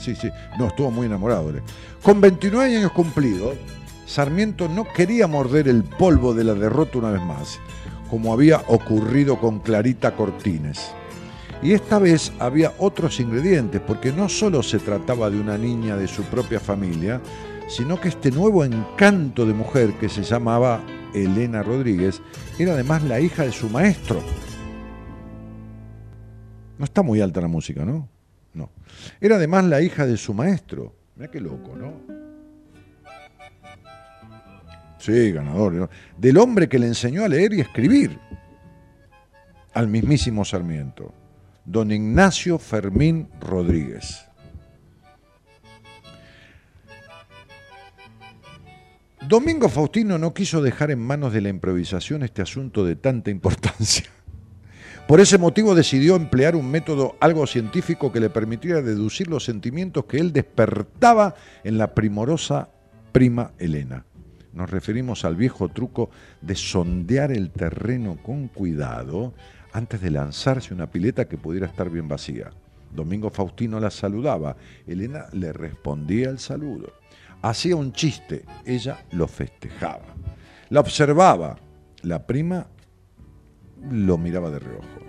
[0.00, 1.62] sí, sí, no, estuvo muy enamorado de.
[2.02, 3.56] Con 29 años cumplidos,
[4.06, 7.60] Sarmiento no quería morder el polvo de la derrota una vez más,
[8.12, 10.92] como había ocurrido con Clarita Cortines.
[11.62, 16.06] Y esta vez había otros ingredientes, porque no solo se trataba de una niña de
[16.06, 17.22] su propia familia,
[17.68, 20.82] sino que este nuevo encanto de mujer que se llamaba
[21.14, 22.20] Elena Rodríguez
[22.58, 24.20] era además la hija de su maestro.
[26.76, 28.10] No está muy alta la música, ¿no?
[28.52, 28.68] No.
[29.22, 30.94] Era además la hija de su maestro.
[31.16, 31.94] Mira qué loco, ¿no?
[35.02, 35.90] Sí, ganador.
[36.16, 38.20] Del hombre que le enseñó a leer y escribir.
[39.74, 41.12] Al mismísimo Sarmiento.
[41.64, 44.24] Don Ignacio Fermín Rodríguez.
[49.26, 54.04] Domingo Faustino no quiso dejar en manos de la improvisación este asunto de tanta importancia.
[55.08, 60.04] Por ese motivo decidió emplear un método algo científico que le permitiera deducir los sentimientos
[60.04, 61.34] que él despertaba
[61.64, 62.68] en la primorosa
[63.10, 64.04] prima Elena.
[64.52, 66.10] Nos referimos al viejo truco
[66.40, 69.32] de sondear el terreno con cuidado
[69.72, 72.50] antes de lanzarse una pileta que pudiera estar bien vacía.
[72.94, 74.56] Domingo Faustino la saludaba,
[74.86, 76.92] Elena le respondía el saludo.
[77.40, 80.14] Hacía un chiste, ella lo festejaba.
[80.68, 81.58] La observaba,
[82.02, 82.66] la prima
[83.90, 85.00] lo miraba de reojo.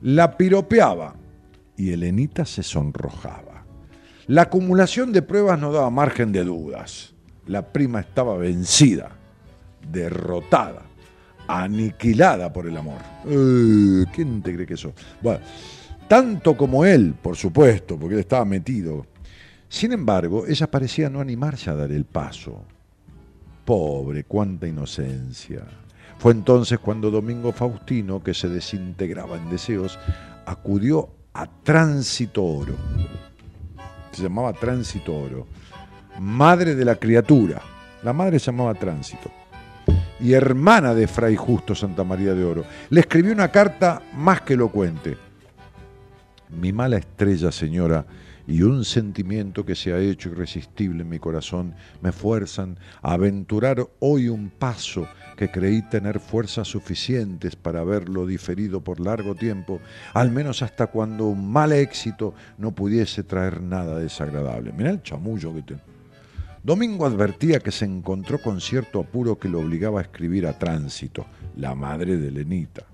[0.00, 1.14] La piropeaba
[1.76, 3.64] y Elenita se sonrojaba.
[4.26, 7.14] La acumulación de pruebas no daba margen de dudas.
[7.48, 9.10] La prima estaba vencida,
[9.90, 10.82] derrotada,
[11.46, 13.00] aniquilada por el amor.
[13.26, 14.92] Eh, ¿Quién te cree que eso?
[15.22, 15.40] Bueno,
[16.06, 19.06] tanto como él, por supuesto, porque él estaba metido.
[19.68, 22.64] Sin embargo, ella parecía no animarse a dar el paso.
[23.64, 25.64] Pobre, cuánta inocencia.
[26.18, 29.98] Fue entonces cuando Domingo Faustino, que se desintegraba en deseos,
[30.46, 32.74] acudió a Tránsito Oro.
[34.12, 35.46] Se llamaba Tránsito Oro.
[36.18, 37.62] Madre de la criatura.
[38.02, 39.30] La madre se llamaba Tránsito.
[40.18, 42.64] Y hermana de Fray Justo Santa María de Oro.
[42.90, 45.16] Le escribió una carta más que elocuente.
[46.48, 48.04] Mi mala estrella, señora,
[48.48, 53.86] y un sentimiento que se ha hecho irresistible en mi corazón me fuerzan a aventurar
[54.00, 59.80] hoy un paso que creí tener fuerzas suficientes para haberlo diferido por largo tiempo,
[60.14, 64.72] al menos hasta cuando un mal éxito no pudiese traer nada desagradable.
[64.72, 65.87] Mirá el chamullo que te...
[66.62, 71.26] Domingo advertía que se encontró con cierto apuro que lo obligaba a escribir a tránsito,
[71.56, 72.84] la madre de Lenita.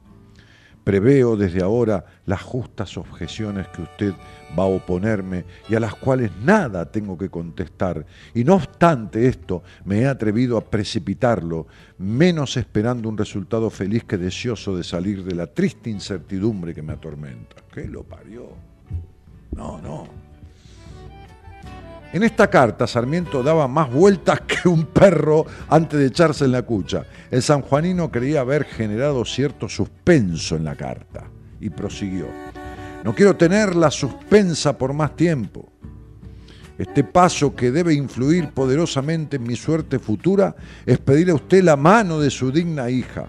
[0.84, 4.12] Preveo desde ahora las justas objeciones que usted
[4.56, 8.04] va a oponerme y a las cuales nada tengo que contestar.
[8.34, 11.66] Y no obstante esto, me he atrevido a precipitarlo,
[11.96, 16.92] menos esperando un resultado feliz que deseoso de salir de la triste incertidumbre que me
[16.92, 17.56] atormenta.
[17.72, 18.50] ¿Qué lo parió?
[19.52, 20.23] No, no.
[22.14, 26.62] En esta carta Sarmiento daba más vueltas que un perro antes de echarse en la
[26.62, 27.04] cucha.
[27.28, 31.24] El sanjuanino creía haber generado cierto suspenso en la carta
[31.58, 32.28] y prosiguió.
[33.02, 35.72] No quiero tenerla suspensa por más tiempo.
[36.78, 40.54] Este paso que debe influir poderosamente en mi suerte futura
[40.86, 43.28] es pedir a usted la mano de su digna hija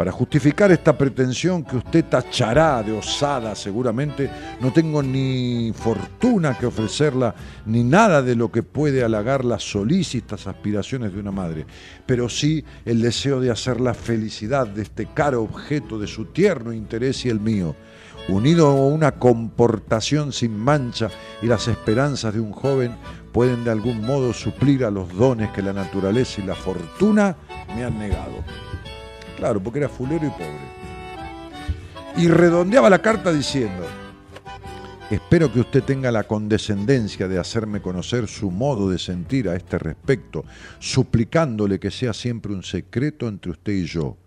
[0.00, 6.64] para justificar esta pretensión que usted tachará de osada seguramente, no tengo ni fortuna que
[6.64, 7.34] ofrecerla,
[7.66, 11.66] ni nada de lo que puede halagar las solícitas aspiraciones de una madre,
[12.06, 16.72] pero sí el deseo de hacer la felicidad de este caro objeto de su tierno
[16.72, 17.76] interés y el mío,
[18.26, 21.10] unido a una comportación sin mancha
[21.42, 22.96] y las esperanzas de un joven,
[23.32, 27.36] pueden de algún modo suplir a los dones que la naturaleza y la fortuna
[27.76, 28.69] me han negado.
[29.40, 30.60] Claro, porque era fulero y pobre.
[32.18, 33.86] Y redondeaba la carta diciendo,
[35.10, 39.78] espero que usted tenga la condescendencia de hacerme conocer su modo de sentir a este
[39.78, 40.44] respecto,
[40.78, 44.18] suplicándole que sea siempre un secreto entre usted y yo.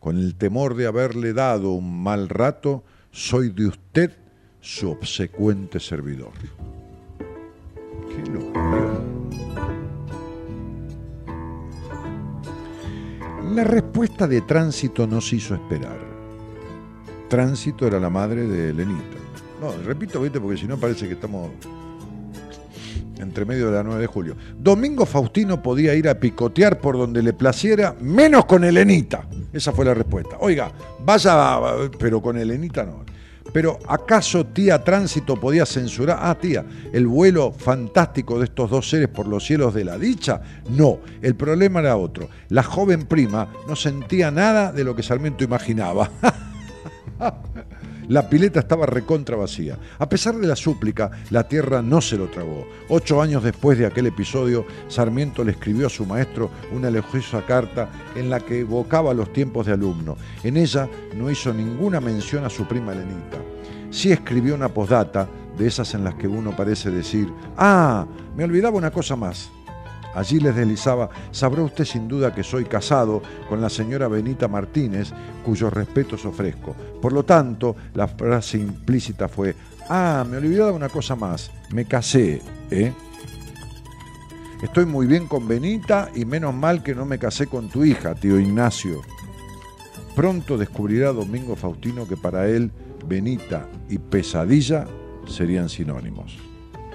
[0.00, 2.82] Con el temor de haberle dado un mal rato,
[3.12, 4.16] soy de usted
[4.60, 6.32] su obsecuente servidor.
[8.08, 8.95] ¿Qué lo
[13.54, 15.98] La respuesta de Tránsito nos hizo esperar.
[17.28, 19.16] Tránsito era la madre de Lenita.
[19.60, 20.40] No, repito, ¿viste?
[20.40, 21.50] porque si no parece que estamos
[23.18, 24.36] entre medio de la 9 de julio.
[24.58, 29.26] Domingo Faustino podía ir a picotear por donde le placiera, menos con Elenita.
[29.52, 30.36] Esa fue la respuesta.
[30.40, 30.70] Oiga,
[31.04, 31.58] vaya,
[31.98, 33.04] pero con Elenita no.
[33.52, 36.18] Pero ¿acaso tía Tránsito podía censurar?
[36.20, 40.40] Ah, tía, el vuelo fantástico de estos dos seres por los cielos de la dicha.
[40.70, 42.28] No, el problema era otro.
[42.48, 46.10] La joven prima no sentía nada de lo que Sarmiento imaginaba.
[48.08, 49.78] La pileta estaba recontra vacía.
[49.98, 52.66] A pesar de la súplica, la tierra no se lo tragó.
[52.88, 57.90] Ocho años después de aquel episodio, Sarmiento le escribió a su maestro una elogiosa carta
[58.14, 60.16] en la que evocaba los tiempos de alumno.
[60.44, 63.38] En ella no hizo ninguna mención a su prima Lenita.
[63.90, 68.06] Sí escribió una postdata, de esas en las que uno parece decir, ah,
[68.36, 69.50] me olvidaba una cosa más.
[70.16, 75.12] Allí les deslizaba, sabrá usted sin duda que soy casado con la señora Benita Martínez,
[75.44, 76.74] cuyos respetos ofrezco.
[77.02, 79.54] Por lo tanto, la frase implícita fue,
[79.90, 82.40] ah, me olvidaba una cosa más, me casé,
[82.70, 82.94] ¿eh?
[84.62, 88.14] Estoy muy bien con Benita y menos mal que no me casé con tu hija,
[88.14, 89.02] tío Ignacio.
[90.14, 92.70] Pronto descubrirá Domingo Faustino que para él
[93.06, 94.86] Benita y pesadilla
[95.26, 96.38] serían sinónimos.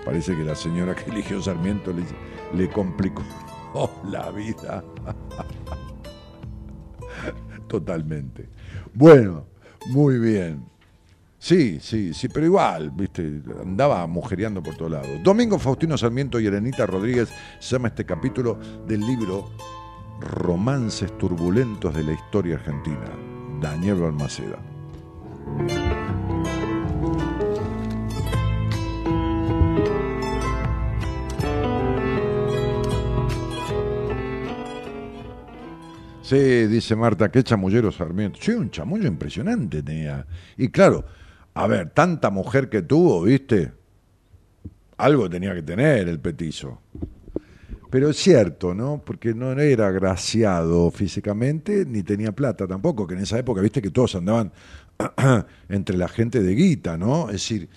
[0.03, 2.15] Parece que la señora que eligió Sarmiento le dice,
[2.53, 3.23] le complicó
[4.09, 4.83] la vida.
[7.67, 8.49] Totalmente.
[8.93, 9.45] Bueno,
[9.87, 10.65] muy bien.
[11.39, 15.09] Sí, sí, sí, pero igual, viste, andaba mujereando por todos lados.
[15.23, 17.29] Domingo Faustino Sarmiento y Elenita Rodríguez
[17.59, 19.49] se llama este capítulo del libro
[20.19, 23.09] Romances turbulentos de la historia argentina.
[23.59, 24.59] Daniel Balmaceda.
[36.31, 38.39] Dice Marta, qué chamullero Sarmiento.
[38.41, 40.25] Sí, un chamullo impresionante tenía.
[40.57, 41.03] Y claro,
[41.53, 43.73] a ver, tanta mujer que tuvo, ¿viste?
[44.97, 46.81] Algo tenía que tener el petizo.
[47.89, 49.01] Pero es cierto, ¿no?
[49.03, 53.89] Porque no era agraciado físicamente, ni tenía plata tampoco, que en esa época, viste que
[53.89, 54.53] todos andaban
[55.69, 57.25] entre la gente de guita, ¿no?
[57.25, 57.67] Es decir,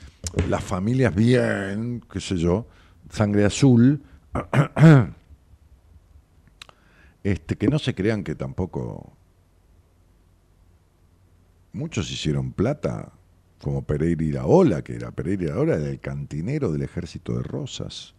[0.48, 2.68] las familias bien, qué sé yo,
[3.10, 4.00] sangre azul.
[7.24, 9.16] Este, que no se crean que tampoco
[11.72, 13.12] muchos hicieron plata,
[13.62, 18.14] como Pereira Iraola, que era Pereira Iraola, era el cantinero del ejército de Rosas.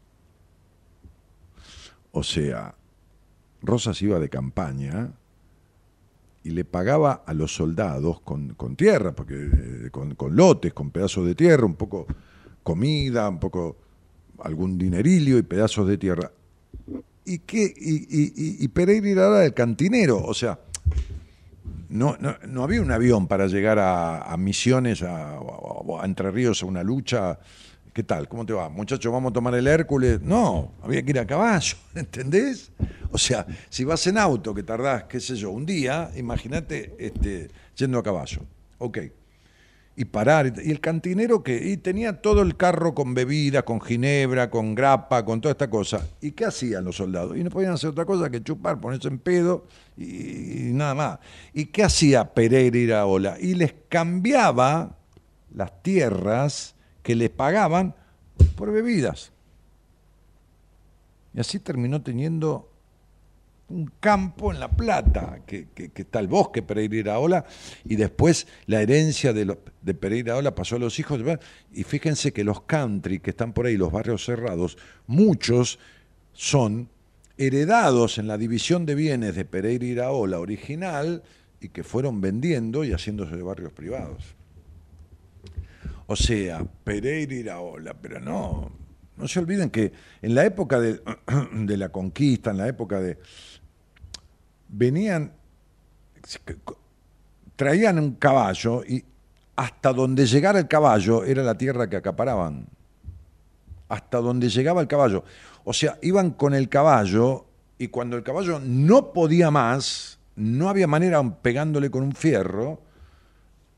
[2.12, 2.74] O sea,
[3.62, 5.14] Rosas iba de campaña
[6.44, 11.28] y le pagaba a los soldados con, tierra, porque, eh, con, con, lotes, con pedazos
[11.28, 12.08] de tierra, un poco
[12.64, 13.78] comida, un poco
[14.40, 16.32] algún dinerillo y pedazos de tierra
[17.26, 20.60] y, qué, y, y, Pereira era el cantinero, o sea,
[21.90, 25.40] no, no, había un avión para llegar a, Misiones, a,
[26.04, 27.40] Entre Ríos, a una lucha.
[27.94, 28.28] ¿Qué tal?
[28.28, 28.68] ¿Cómo te va?
[28.68, 30.22] Muchachos, vamos a tomar el Hércules.
[30.22, 32.72] No, había que ir a caballo, ¿entendés?
[33.12, 37.50] O sea, si vas en auto, que tardás, qué sé yo, un día, imagínate este,
[37.78, 38.42] yendo a caballo.
[38.80, 38.98] Ok.
[39.96, 40.54] Y parar.
[40.64, 45.24] Y el cantinero que y tenía todo el carro con bebida, con ginebra, con grapa,
[45.24, 46.06] con toda esta cosa.
[46.20, 47.38] ¿Y qué hacían los soldados?
[47.38, 49.66] Y no podían hacer otra cosa que chupar, ponerse en pedo
[49.96, 51.20] y, nada más.
[51.54, 53.38] ¿Y qué hacía Pereira Iraola?
[53.40, 54.98] Y les cambiaba
[55.54, 57.96] las tierras que les pagaban
[58.58, 59.32] por bebidas.
[61.34, 62.70] Y así terminó teniendo
[63.68, 67.46] un campo en La Plata, que, está el bosque Pereira Iraola,
[67.84, 69.56] y después la herencia de,
[69.94, 71.22] Pereira Iraola pasó a los hijos.
[71.74, 74.78] Y fíjense que los country que están por ahí, los barrios cerrados,
[75.08, 75.80] muchos
[76.34, 76.90] son
[77.38, 81.24] heredados en la división de bienes de Pereira Iraola original
[81.60, 84.36] y que fueron vendiendo y haciéndose de barrios privados.
[86.08, 88.72] O sea, Pereira Iraola, pero no,
[89.18, 91.02] no se olviden que en la época de
[91.78, 93.18] la conquista, en la época de,
[94.76, 95.32] venían,
[97.56, 99.04] traían un caballo y
[99.56, 102.68] hasta donde llegara el caballo era la tierra que acaparaban.
[103.88, 105.24] Hasta donde llegaba el caballo.
[105.64, 107.46] O sea, iban con el caballo
[107.78, 112.82] y cuando el caballo no podía más, no había manera pegándole con un fierro,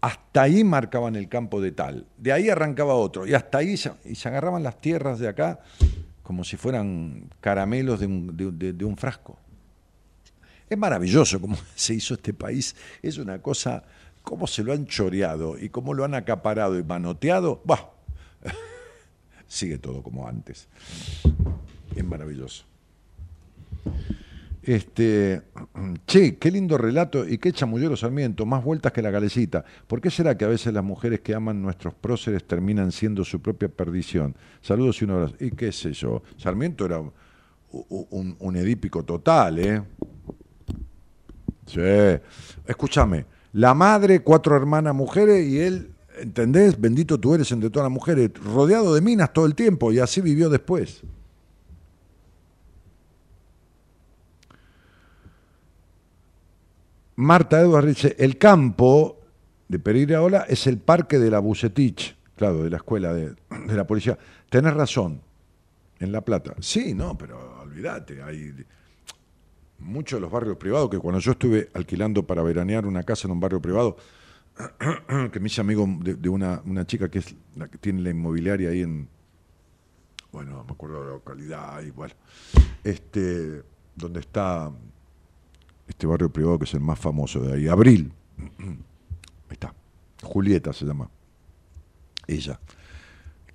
[0.02, 2.07] hasta ahí marcaban el campo de tal.
[2.18, 3.28] De ahí arrancaba otro.
[3.28, 5.60] Y hasta ahí se, y se agarraban las tierras de acá
[6.24, 9.38] como si fueran caramelos de un frasco.
[10.69, 12.76] Es maravilloso cómo se hizo este país.
[13.02, 13.84] Es una cosa,
[14.23, 17.61] cómo se lo han choreado y cómo lo han acaparado y manoteado.
[17.64, 17.91] Bah,
[19.48, 20.68] sigue todo como antes.
[21.95, 22.65] Es maravilloso.
[24.61, 25.44] Este,
[26.06, 29.64] che, qué lindo relato y qué chamullero Sarmiento, más vueltas que la galecita.
[29.88, 33.41] ¿Por qué será que a veces las mujeres que aman nuestros próceres terminan siendo su
[33.41, 34.35] propia perdición?
[34.61, 35.35] Saludos y un abrazo.
[35.39, 39.81] Y qué sé yo, Sarmiento era un, un edípico total, ¿eh?
[41.68, 41.80] Sí.
[42.65, 46.80] Escúchame, la madre, cuatro hermanas mujeres y él, ¿entendés?
[46.80, 50.22] Bendito tú eres entre todas las mujeres, rodeado de minas todo el tiempo y así
[50.22, 51.03] vivió después.
[57.15, 59.19] Marta Edwards dice, el campo
[59.68, 63.34] de Pereira Ola es el parque de la Bucetich, claro, de la escuela de,
[63.68, 64.18] la policía.
[64.49, 65.22] Tenés razón,
[65.99, 66.53] en La Plata.
[66.60, 68.53] Sí, no, pero olvídate, hay
[69.80, 73.32] muchos de los barrios privados, que cuando yo estuve alquilando para veranear una casa en
[73.32, 73.98] un barrio privado,
[75.32, 78.82] que me hice amigo de, una, chica que es la que tiene la inmobiliaria ahí
[78.82, 79.08] en,
[80.32, 82.14] bueno, no me acuerdo de la localidad, igual,
[82.84, 83.64] este,
[83.95, 84.72] donde está
[85.88, 88.78] este barrio privado que es el más famoso de ahí, Abril, ahí
[89.52, 89.74] está,
[90.24, 91.10] Julieta se llama,
[92.26, 92.60] ella,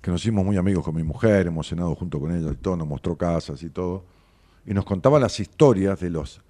[0.01, 2.77] que nos hicimos muy amigos con mi mujer, hemos cenado junto con ella y todo,
[2.77, 4.05] nos mostró casas y todo,
[4.65, 6.41] y nos contaba las historias de los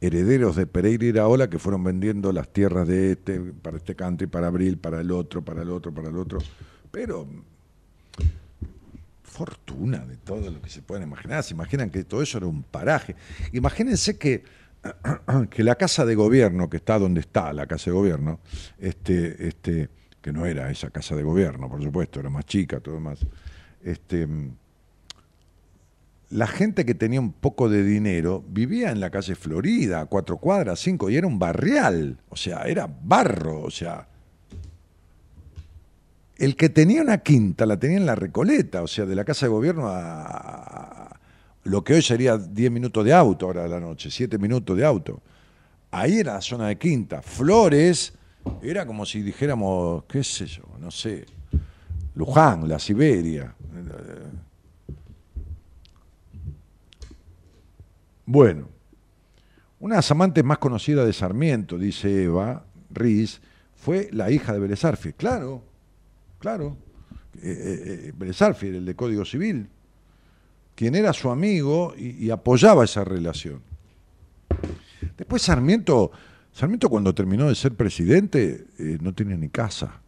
[0.00, 4.26] herederos de Pereira y Iraola que fueron vendiendo las tierras de este, para este country,
[4.26, 6.38] para Abril, para el otro, para el otro, para el otro.
[6.90, 7.26] Pero
[9.32, 11.42] fortuna de todo lo que se pueden imaginar.
[11.42, 13.16] Se imaginan que todo eso era un paraje.
[13.52, 14.44] Imagínense que,
[15.50, 18.40] que la casa de gobierno, que está donde está la casa de gobierno,
[18.78, 19.88] este, este,
[20.20, 23.20] que no era esa casa de gobierno, por supuesto, era más chica, todo más,
[23.82, 24.28] este,
[26.32, 30.80] la gente que tenía un poco de dinero vivía en la calle Florida, cuatro cuadras,
[30.80, 34.08] cinco, y era un barrial, o sea, era barro, o sea.
[36.36, 39.44] El que tenía una quinta la tenía en la Recoleta, o sea, de la casa
[39.44, 41.20] de gobierno a,
[41.64, 44.86] lo que hoy sería diez minutos de auto ahora de la noche, siete minutos de
[44.86, 45.20] auto.
[45.90, 47.20] Ahí era la zona de quinta.
[47.20, 48.14] Flores
[48.62, 51.26] era como si dijéramos, qué sé yo, no sé,
[52.14, 53.54] Luján, la Siberia.
[58.24, 58.68] Bueno,
[59.80, 63.40] una de las amantes más conocidas de Sarmiento, dice Eva Riz,
[63.74, 64.80] fue la hija de Vélez
[65.16, 65.64] Claro,
[66.38, 66.76] claro.
[67.42, 69.68] Eh, eh, eh el de Código Civil,
[70.76, 73.60] quien era su amigo y, apoyaba esa relación.
[75.16, 76.12] Después Sarmiento,
[76.52, 80.00] Sarmiento cuando terminó de ser presidente eh, no tenía ni casa.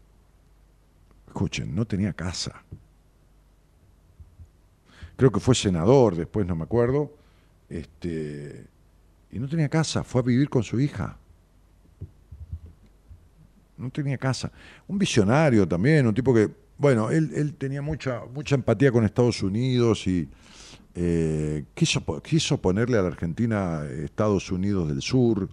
[1.27, 2.63] Escuchen, no tenía casa.
[5.17, 7.24] Creo que fue senador, después no me acuerdo
[7.69, 8.67] este,
[9.31, 11.19] y no tenía casa, fue a vivir con su hija.
[13.77, 14.53] No tenía casa.
[14.87, 20.07] Un visionario también, un tipo que, bueno, él, tenía mucha, mucha empatía con Estados Unidos
[20.07, 20.29] y
[20.95, 25.49] eh, quiso, quiso ponerle a la Argentina Estados Unidos del Sur.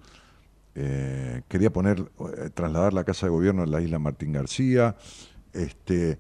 [0.76, 4.96] Eh, quería poner, eh, trasladar la casa de gobierno a la isla Martín García.
[5.54, 6.20] Este,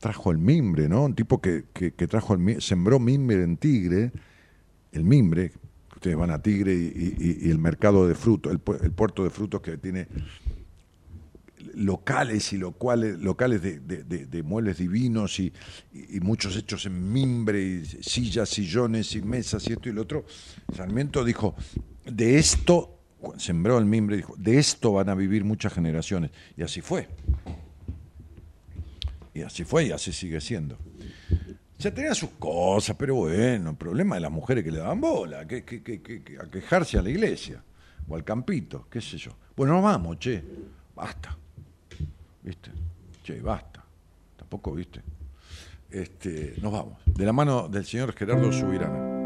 [0.00, 1.04] trajo el mimbre, ¿no?
[1.04, 4.10] Un tipo que, que, que trajo el, sembró mimbre en Tigre
[4.92, 5.52] el mimbre,
[5.94, 10.06] ustedes van a Tigre y, el mercado de frutos, el, puerto de frutos que tiene
[11.74, 15.52] locales y locales, locales de- de muebles divinos y,
[15.92, 20.24] y muchos hechos en mimbre, y sillas, sillones y mesas y esto y lo otro.
[20.74, 21.54] Sarmiento dijo,
[22.04, 22.98] de esto,
[23.38, 26.30] sembró el mimbre, dijo, de esto van a vivir muchas generaciones.
[26.56, 27.08] Y así fue.
[29.34, 30.76] Y así fue y así sigue siendo.
[31.82, 35.46] Ya tenía sus cosas, pero bueno, el problema de las mujeres que le daban bola,
[35.48, 37.60] que, que- que- que- a quejarse a la iglesia
[38.08, 39.32] o al campito, qué sé yo.
[39.56, 40.42] Bueno, nos vamos, che,
[40.94, 41.36] basta.
[42.42, 42.70] ¿Viste?
[43.24, 43.84] Che, basta.
[44.36, 45.00] Tampoco, ¿viste?
[45.90, 46.98] Este, nos vamos.
[47.04, 49.21] De la mano del señor Gerardo Subirana.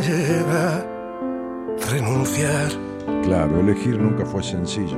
[0.00, 0.84] Conlleva
[1.90, 2.70] renunciar
[3.22, 4.96] Claro, elegir nunca fue sencillo.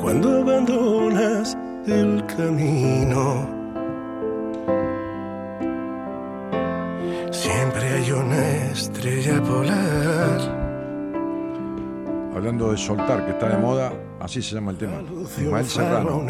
[0.00, 3.46] cuando abandonas el camino.
[7.30, 10.40] Siempre hay una estrella polar.
[12.34, 15.02] Hablando de soltar, que está de moda, así se llama el tema.
[15.38, 16.22] Ismael Serrano.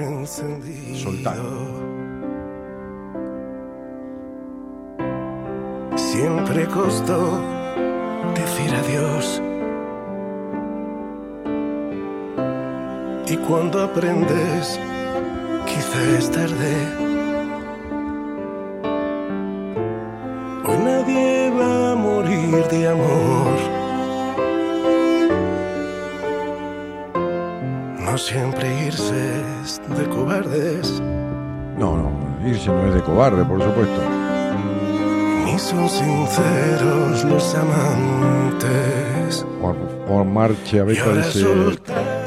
[0.94, 1.36] Soltar.
[6.20, 7.40] Siempre costó
[8.34, 9.40] decir adiós.
[13.26, 14.78] Y cuando aprendes,
[15.64, 16.74] quizá es tarde.
[20.66, 23.56] Hoy nadie va a morir de amor.
[28.04, 31.00] No siempre irse es de cobardes.
[31.78, 32.10] No, no,
[32.46, 34.29] irse no es de cobarde, por supuesto.
[35.70, 39.46] Son sinceros los amantes.
[41.32, 41.40] Dice,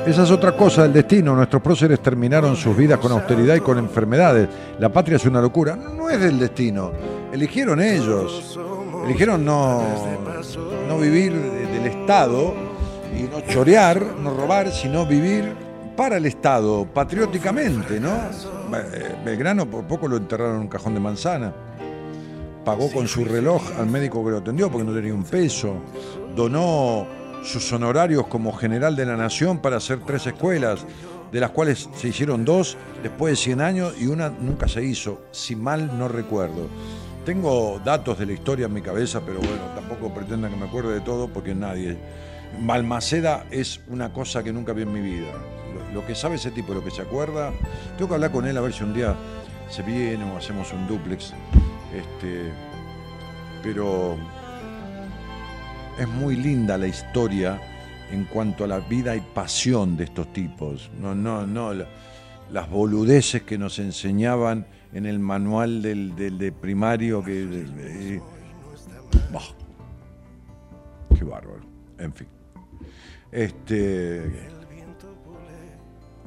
[0.08, 3.78] esa es otra cosa del destino, nuestros próceres terminaron sus vidas con austeridad y con
[3.78, 4.48] enfermedades,
[4.80, 6.92] la patria es una locura, no es del destino,
[7.34, 8.58] eligieron ellos,
[9.06, 9.82] eligieron no,
[10.88, 12.54] no vivir de- del Estado
[13.18, 15.54] y no chorear, no robar, sino vivir
[15.98, 18.10] para el Estado, patrióticamente, ¿no?
[19.26, 21.54] Belgrano por poco lo enterraron en un cajón de manzana
[22.64, 25.76] pagó con su reloj al médico que lo atendió porque no tenía un peso,
[26.36, 27.08] donó
[27.44, 30.86] sus honorarios como general de la nación para hacer tres escuelas,
[31.32, 35.22] de las cuales se hicieron dos después de 100 años y una nunca se hizo,
[35.32, 36.68] si mal no recuerdo.
[37.26, 40.94] Tengo datos de la historia en mi cabeza, pero bueno, tampoco pretenda que me acuerde
[40.94, 41.98] de todo porque nadie.
[42.62, 45.32] Balmaceda es una cosa que nunca vi en mi vida.
[45.74, 47.52] Lo, lo que sabe ese tipo, lo que se acuerda,
[47.98, 49.16] tengo que hablar con él a ver si un día
[49.70, 51.34] se viene o hacemos un duplex.
[51.94, 52.52] Este,
[53.62, 54.18] pero
[56.00, 57.60] es muy linda la historia
[58.12, 60.90] en cuanto a la vida y pasión de estos tipos.
[61.00, 61.88] No, no, no, la-
[62.52, 68.20] las boludeces que nos enseñaban en el manual del, del- de primario que.
[71.18, 71.62] qué bárbaro.
[71.98, 72.28] En fin.
[73.32, 74.32] Este.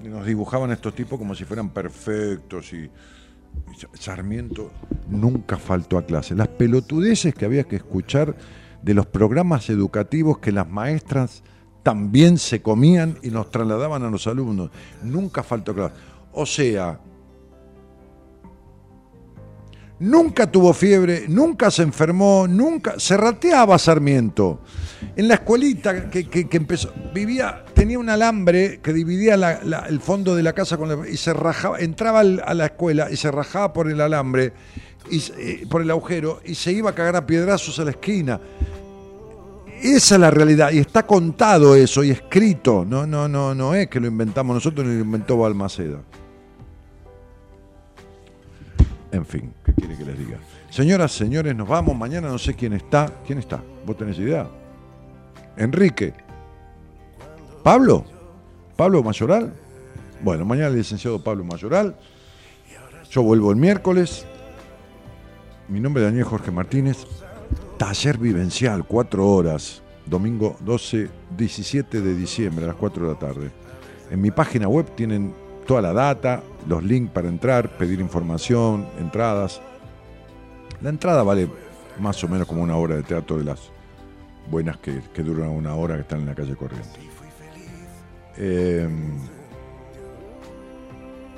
[0.02, 2.90] Nos dibujaban a estos tipos como si fueran perfectos y.
[3.94, 4.70] Sarmiento
[5.08, 6.34] nunca faltó a clase.
[6.34, 8.36] Las pelotudeces que había que escuchar
[8.82, 11.42] de los programas educativos que las maestras
[11.82, 14.70] también se comían y nos trasladaban a los alumnos.
[15.02, 15.94] Nunca faltó a clase.
[16.32, 17.00] O sea,
[20.00, 24.60] nunca tuvo fiebre, nunca se enfermó, nunca se rateaba Sarmiento.
[25.14, 30.52] En la escuelita que, empezó, vivía, tenía un alambre que dividía el fondo de la
[30.52, 34.52] casa con y se rajaba, entraba a la escuela y se rajaba por el alambre,
[35.10, 38.40] y, eh, por el agujero, y se iba a cagar a piedrazos a la esquina.
[39.82, 42.84] Esa es la realidad, y está contado eso y escrito.
[42.86, 46.00] No, no, no, no es que lo inventamos nosotros ni lo inventó Balmaceda.
[49.16, 50.38] En fin, ¿qué quiere que les diga?
[50.68, 51.96] Señoras, señores, nos vamos.
[51.96, 53.10] Mañana no sé quién está.
[53.26, 53.62] ¿Quién está?
[53.86, 54.46] ¿Vos tenés idea?
[55.56, 56.12] Enrique.
[57.62, 58.04] ¿Pablo?
[58.76, 59.54] ¿Pablo Mayoral?
[60.22, 61.96] Bueno, mañana el licenciado Pablo Mayoral.
[63.10, 64.26] Yo vuelvo el miércoles.
[65.68, 67.06] Mi nombre es Daniel Jorge Martínez.
[67.78, 69.82] Taller vivencial, cuatro horas.
[70.04, 73.50] Domingo 12, 17 de diciembre a las 4 de la tarde.
[74.10, 75.34] En mi página web tienen
[75.66, 79.60] toda la data, los links para entrar, pedir información, entradas.
[80.82, 81.48] La entrada vale
[81.98, 83.70] más o menos como una hora de teatro de las
[84.50, 87.00] buenas que, que duran una hora que están en la calle Corriente.
[88.38, 88.88] Eh,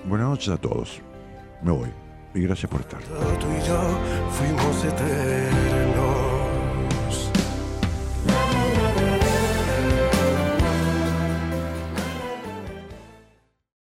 [0.05, 1.01] buenas noches a todos.
[1.63, 1.89] Me voy.
[2.35, 3.01] Y gracias por estar.
[3.03, 3.81] Tú y yo
[4.33, 4.85] fuimos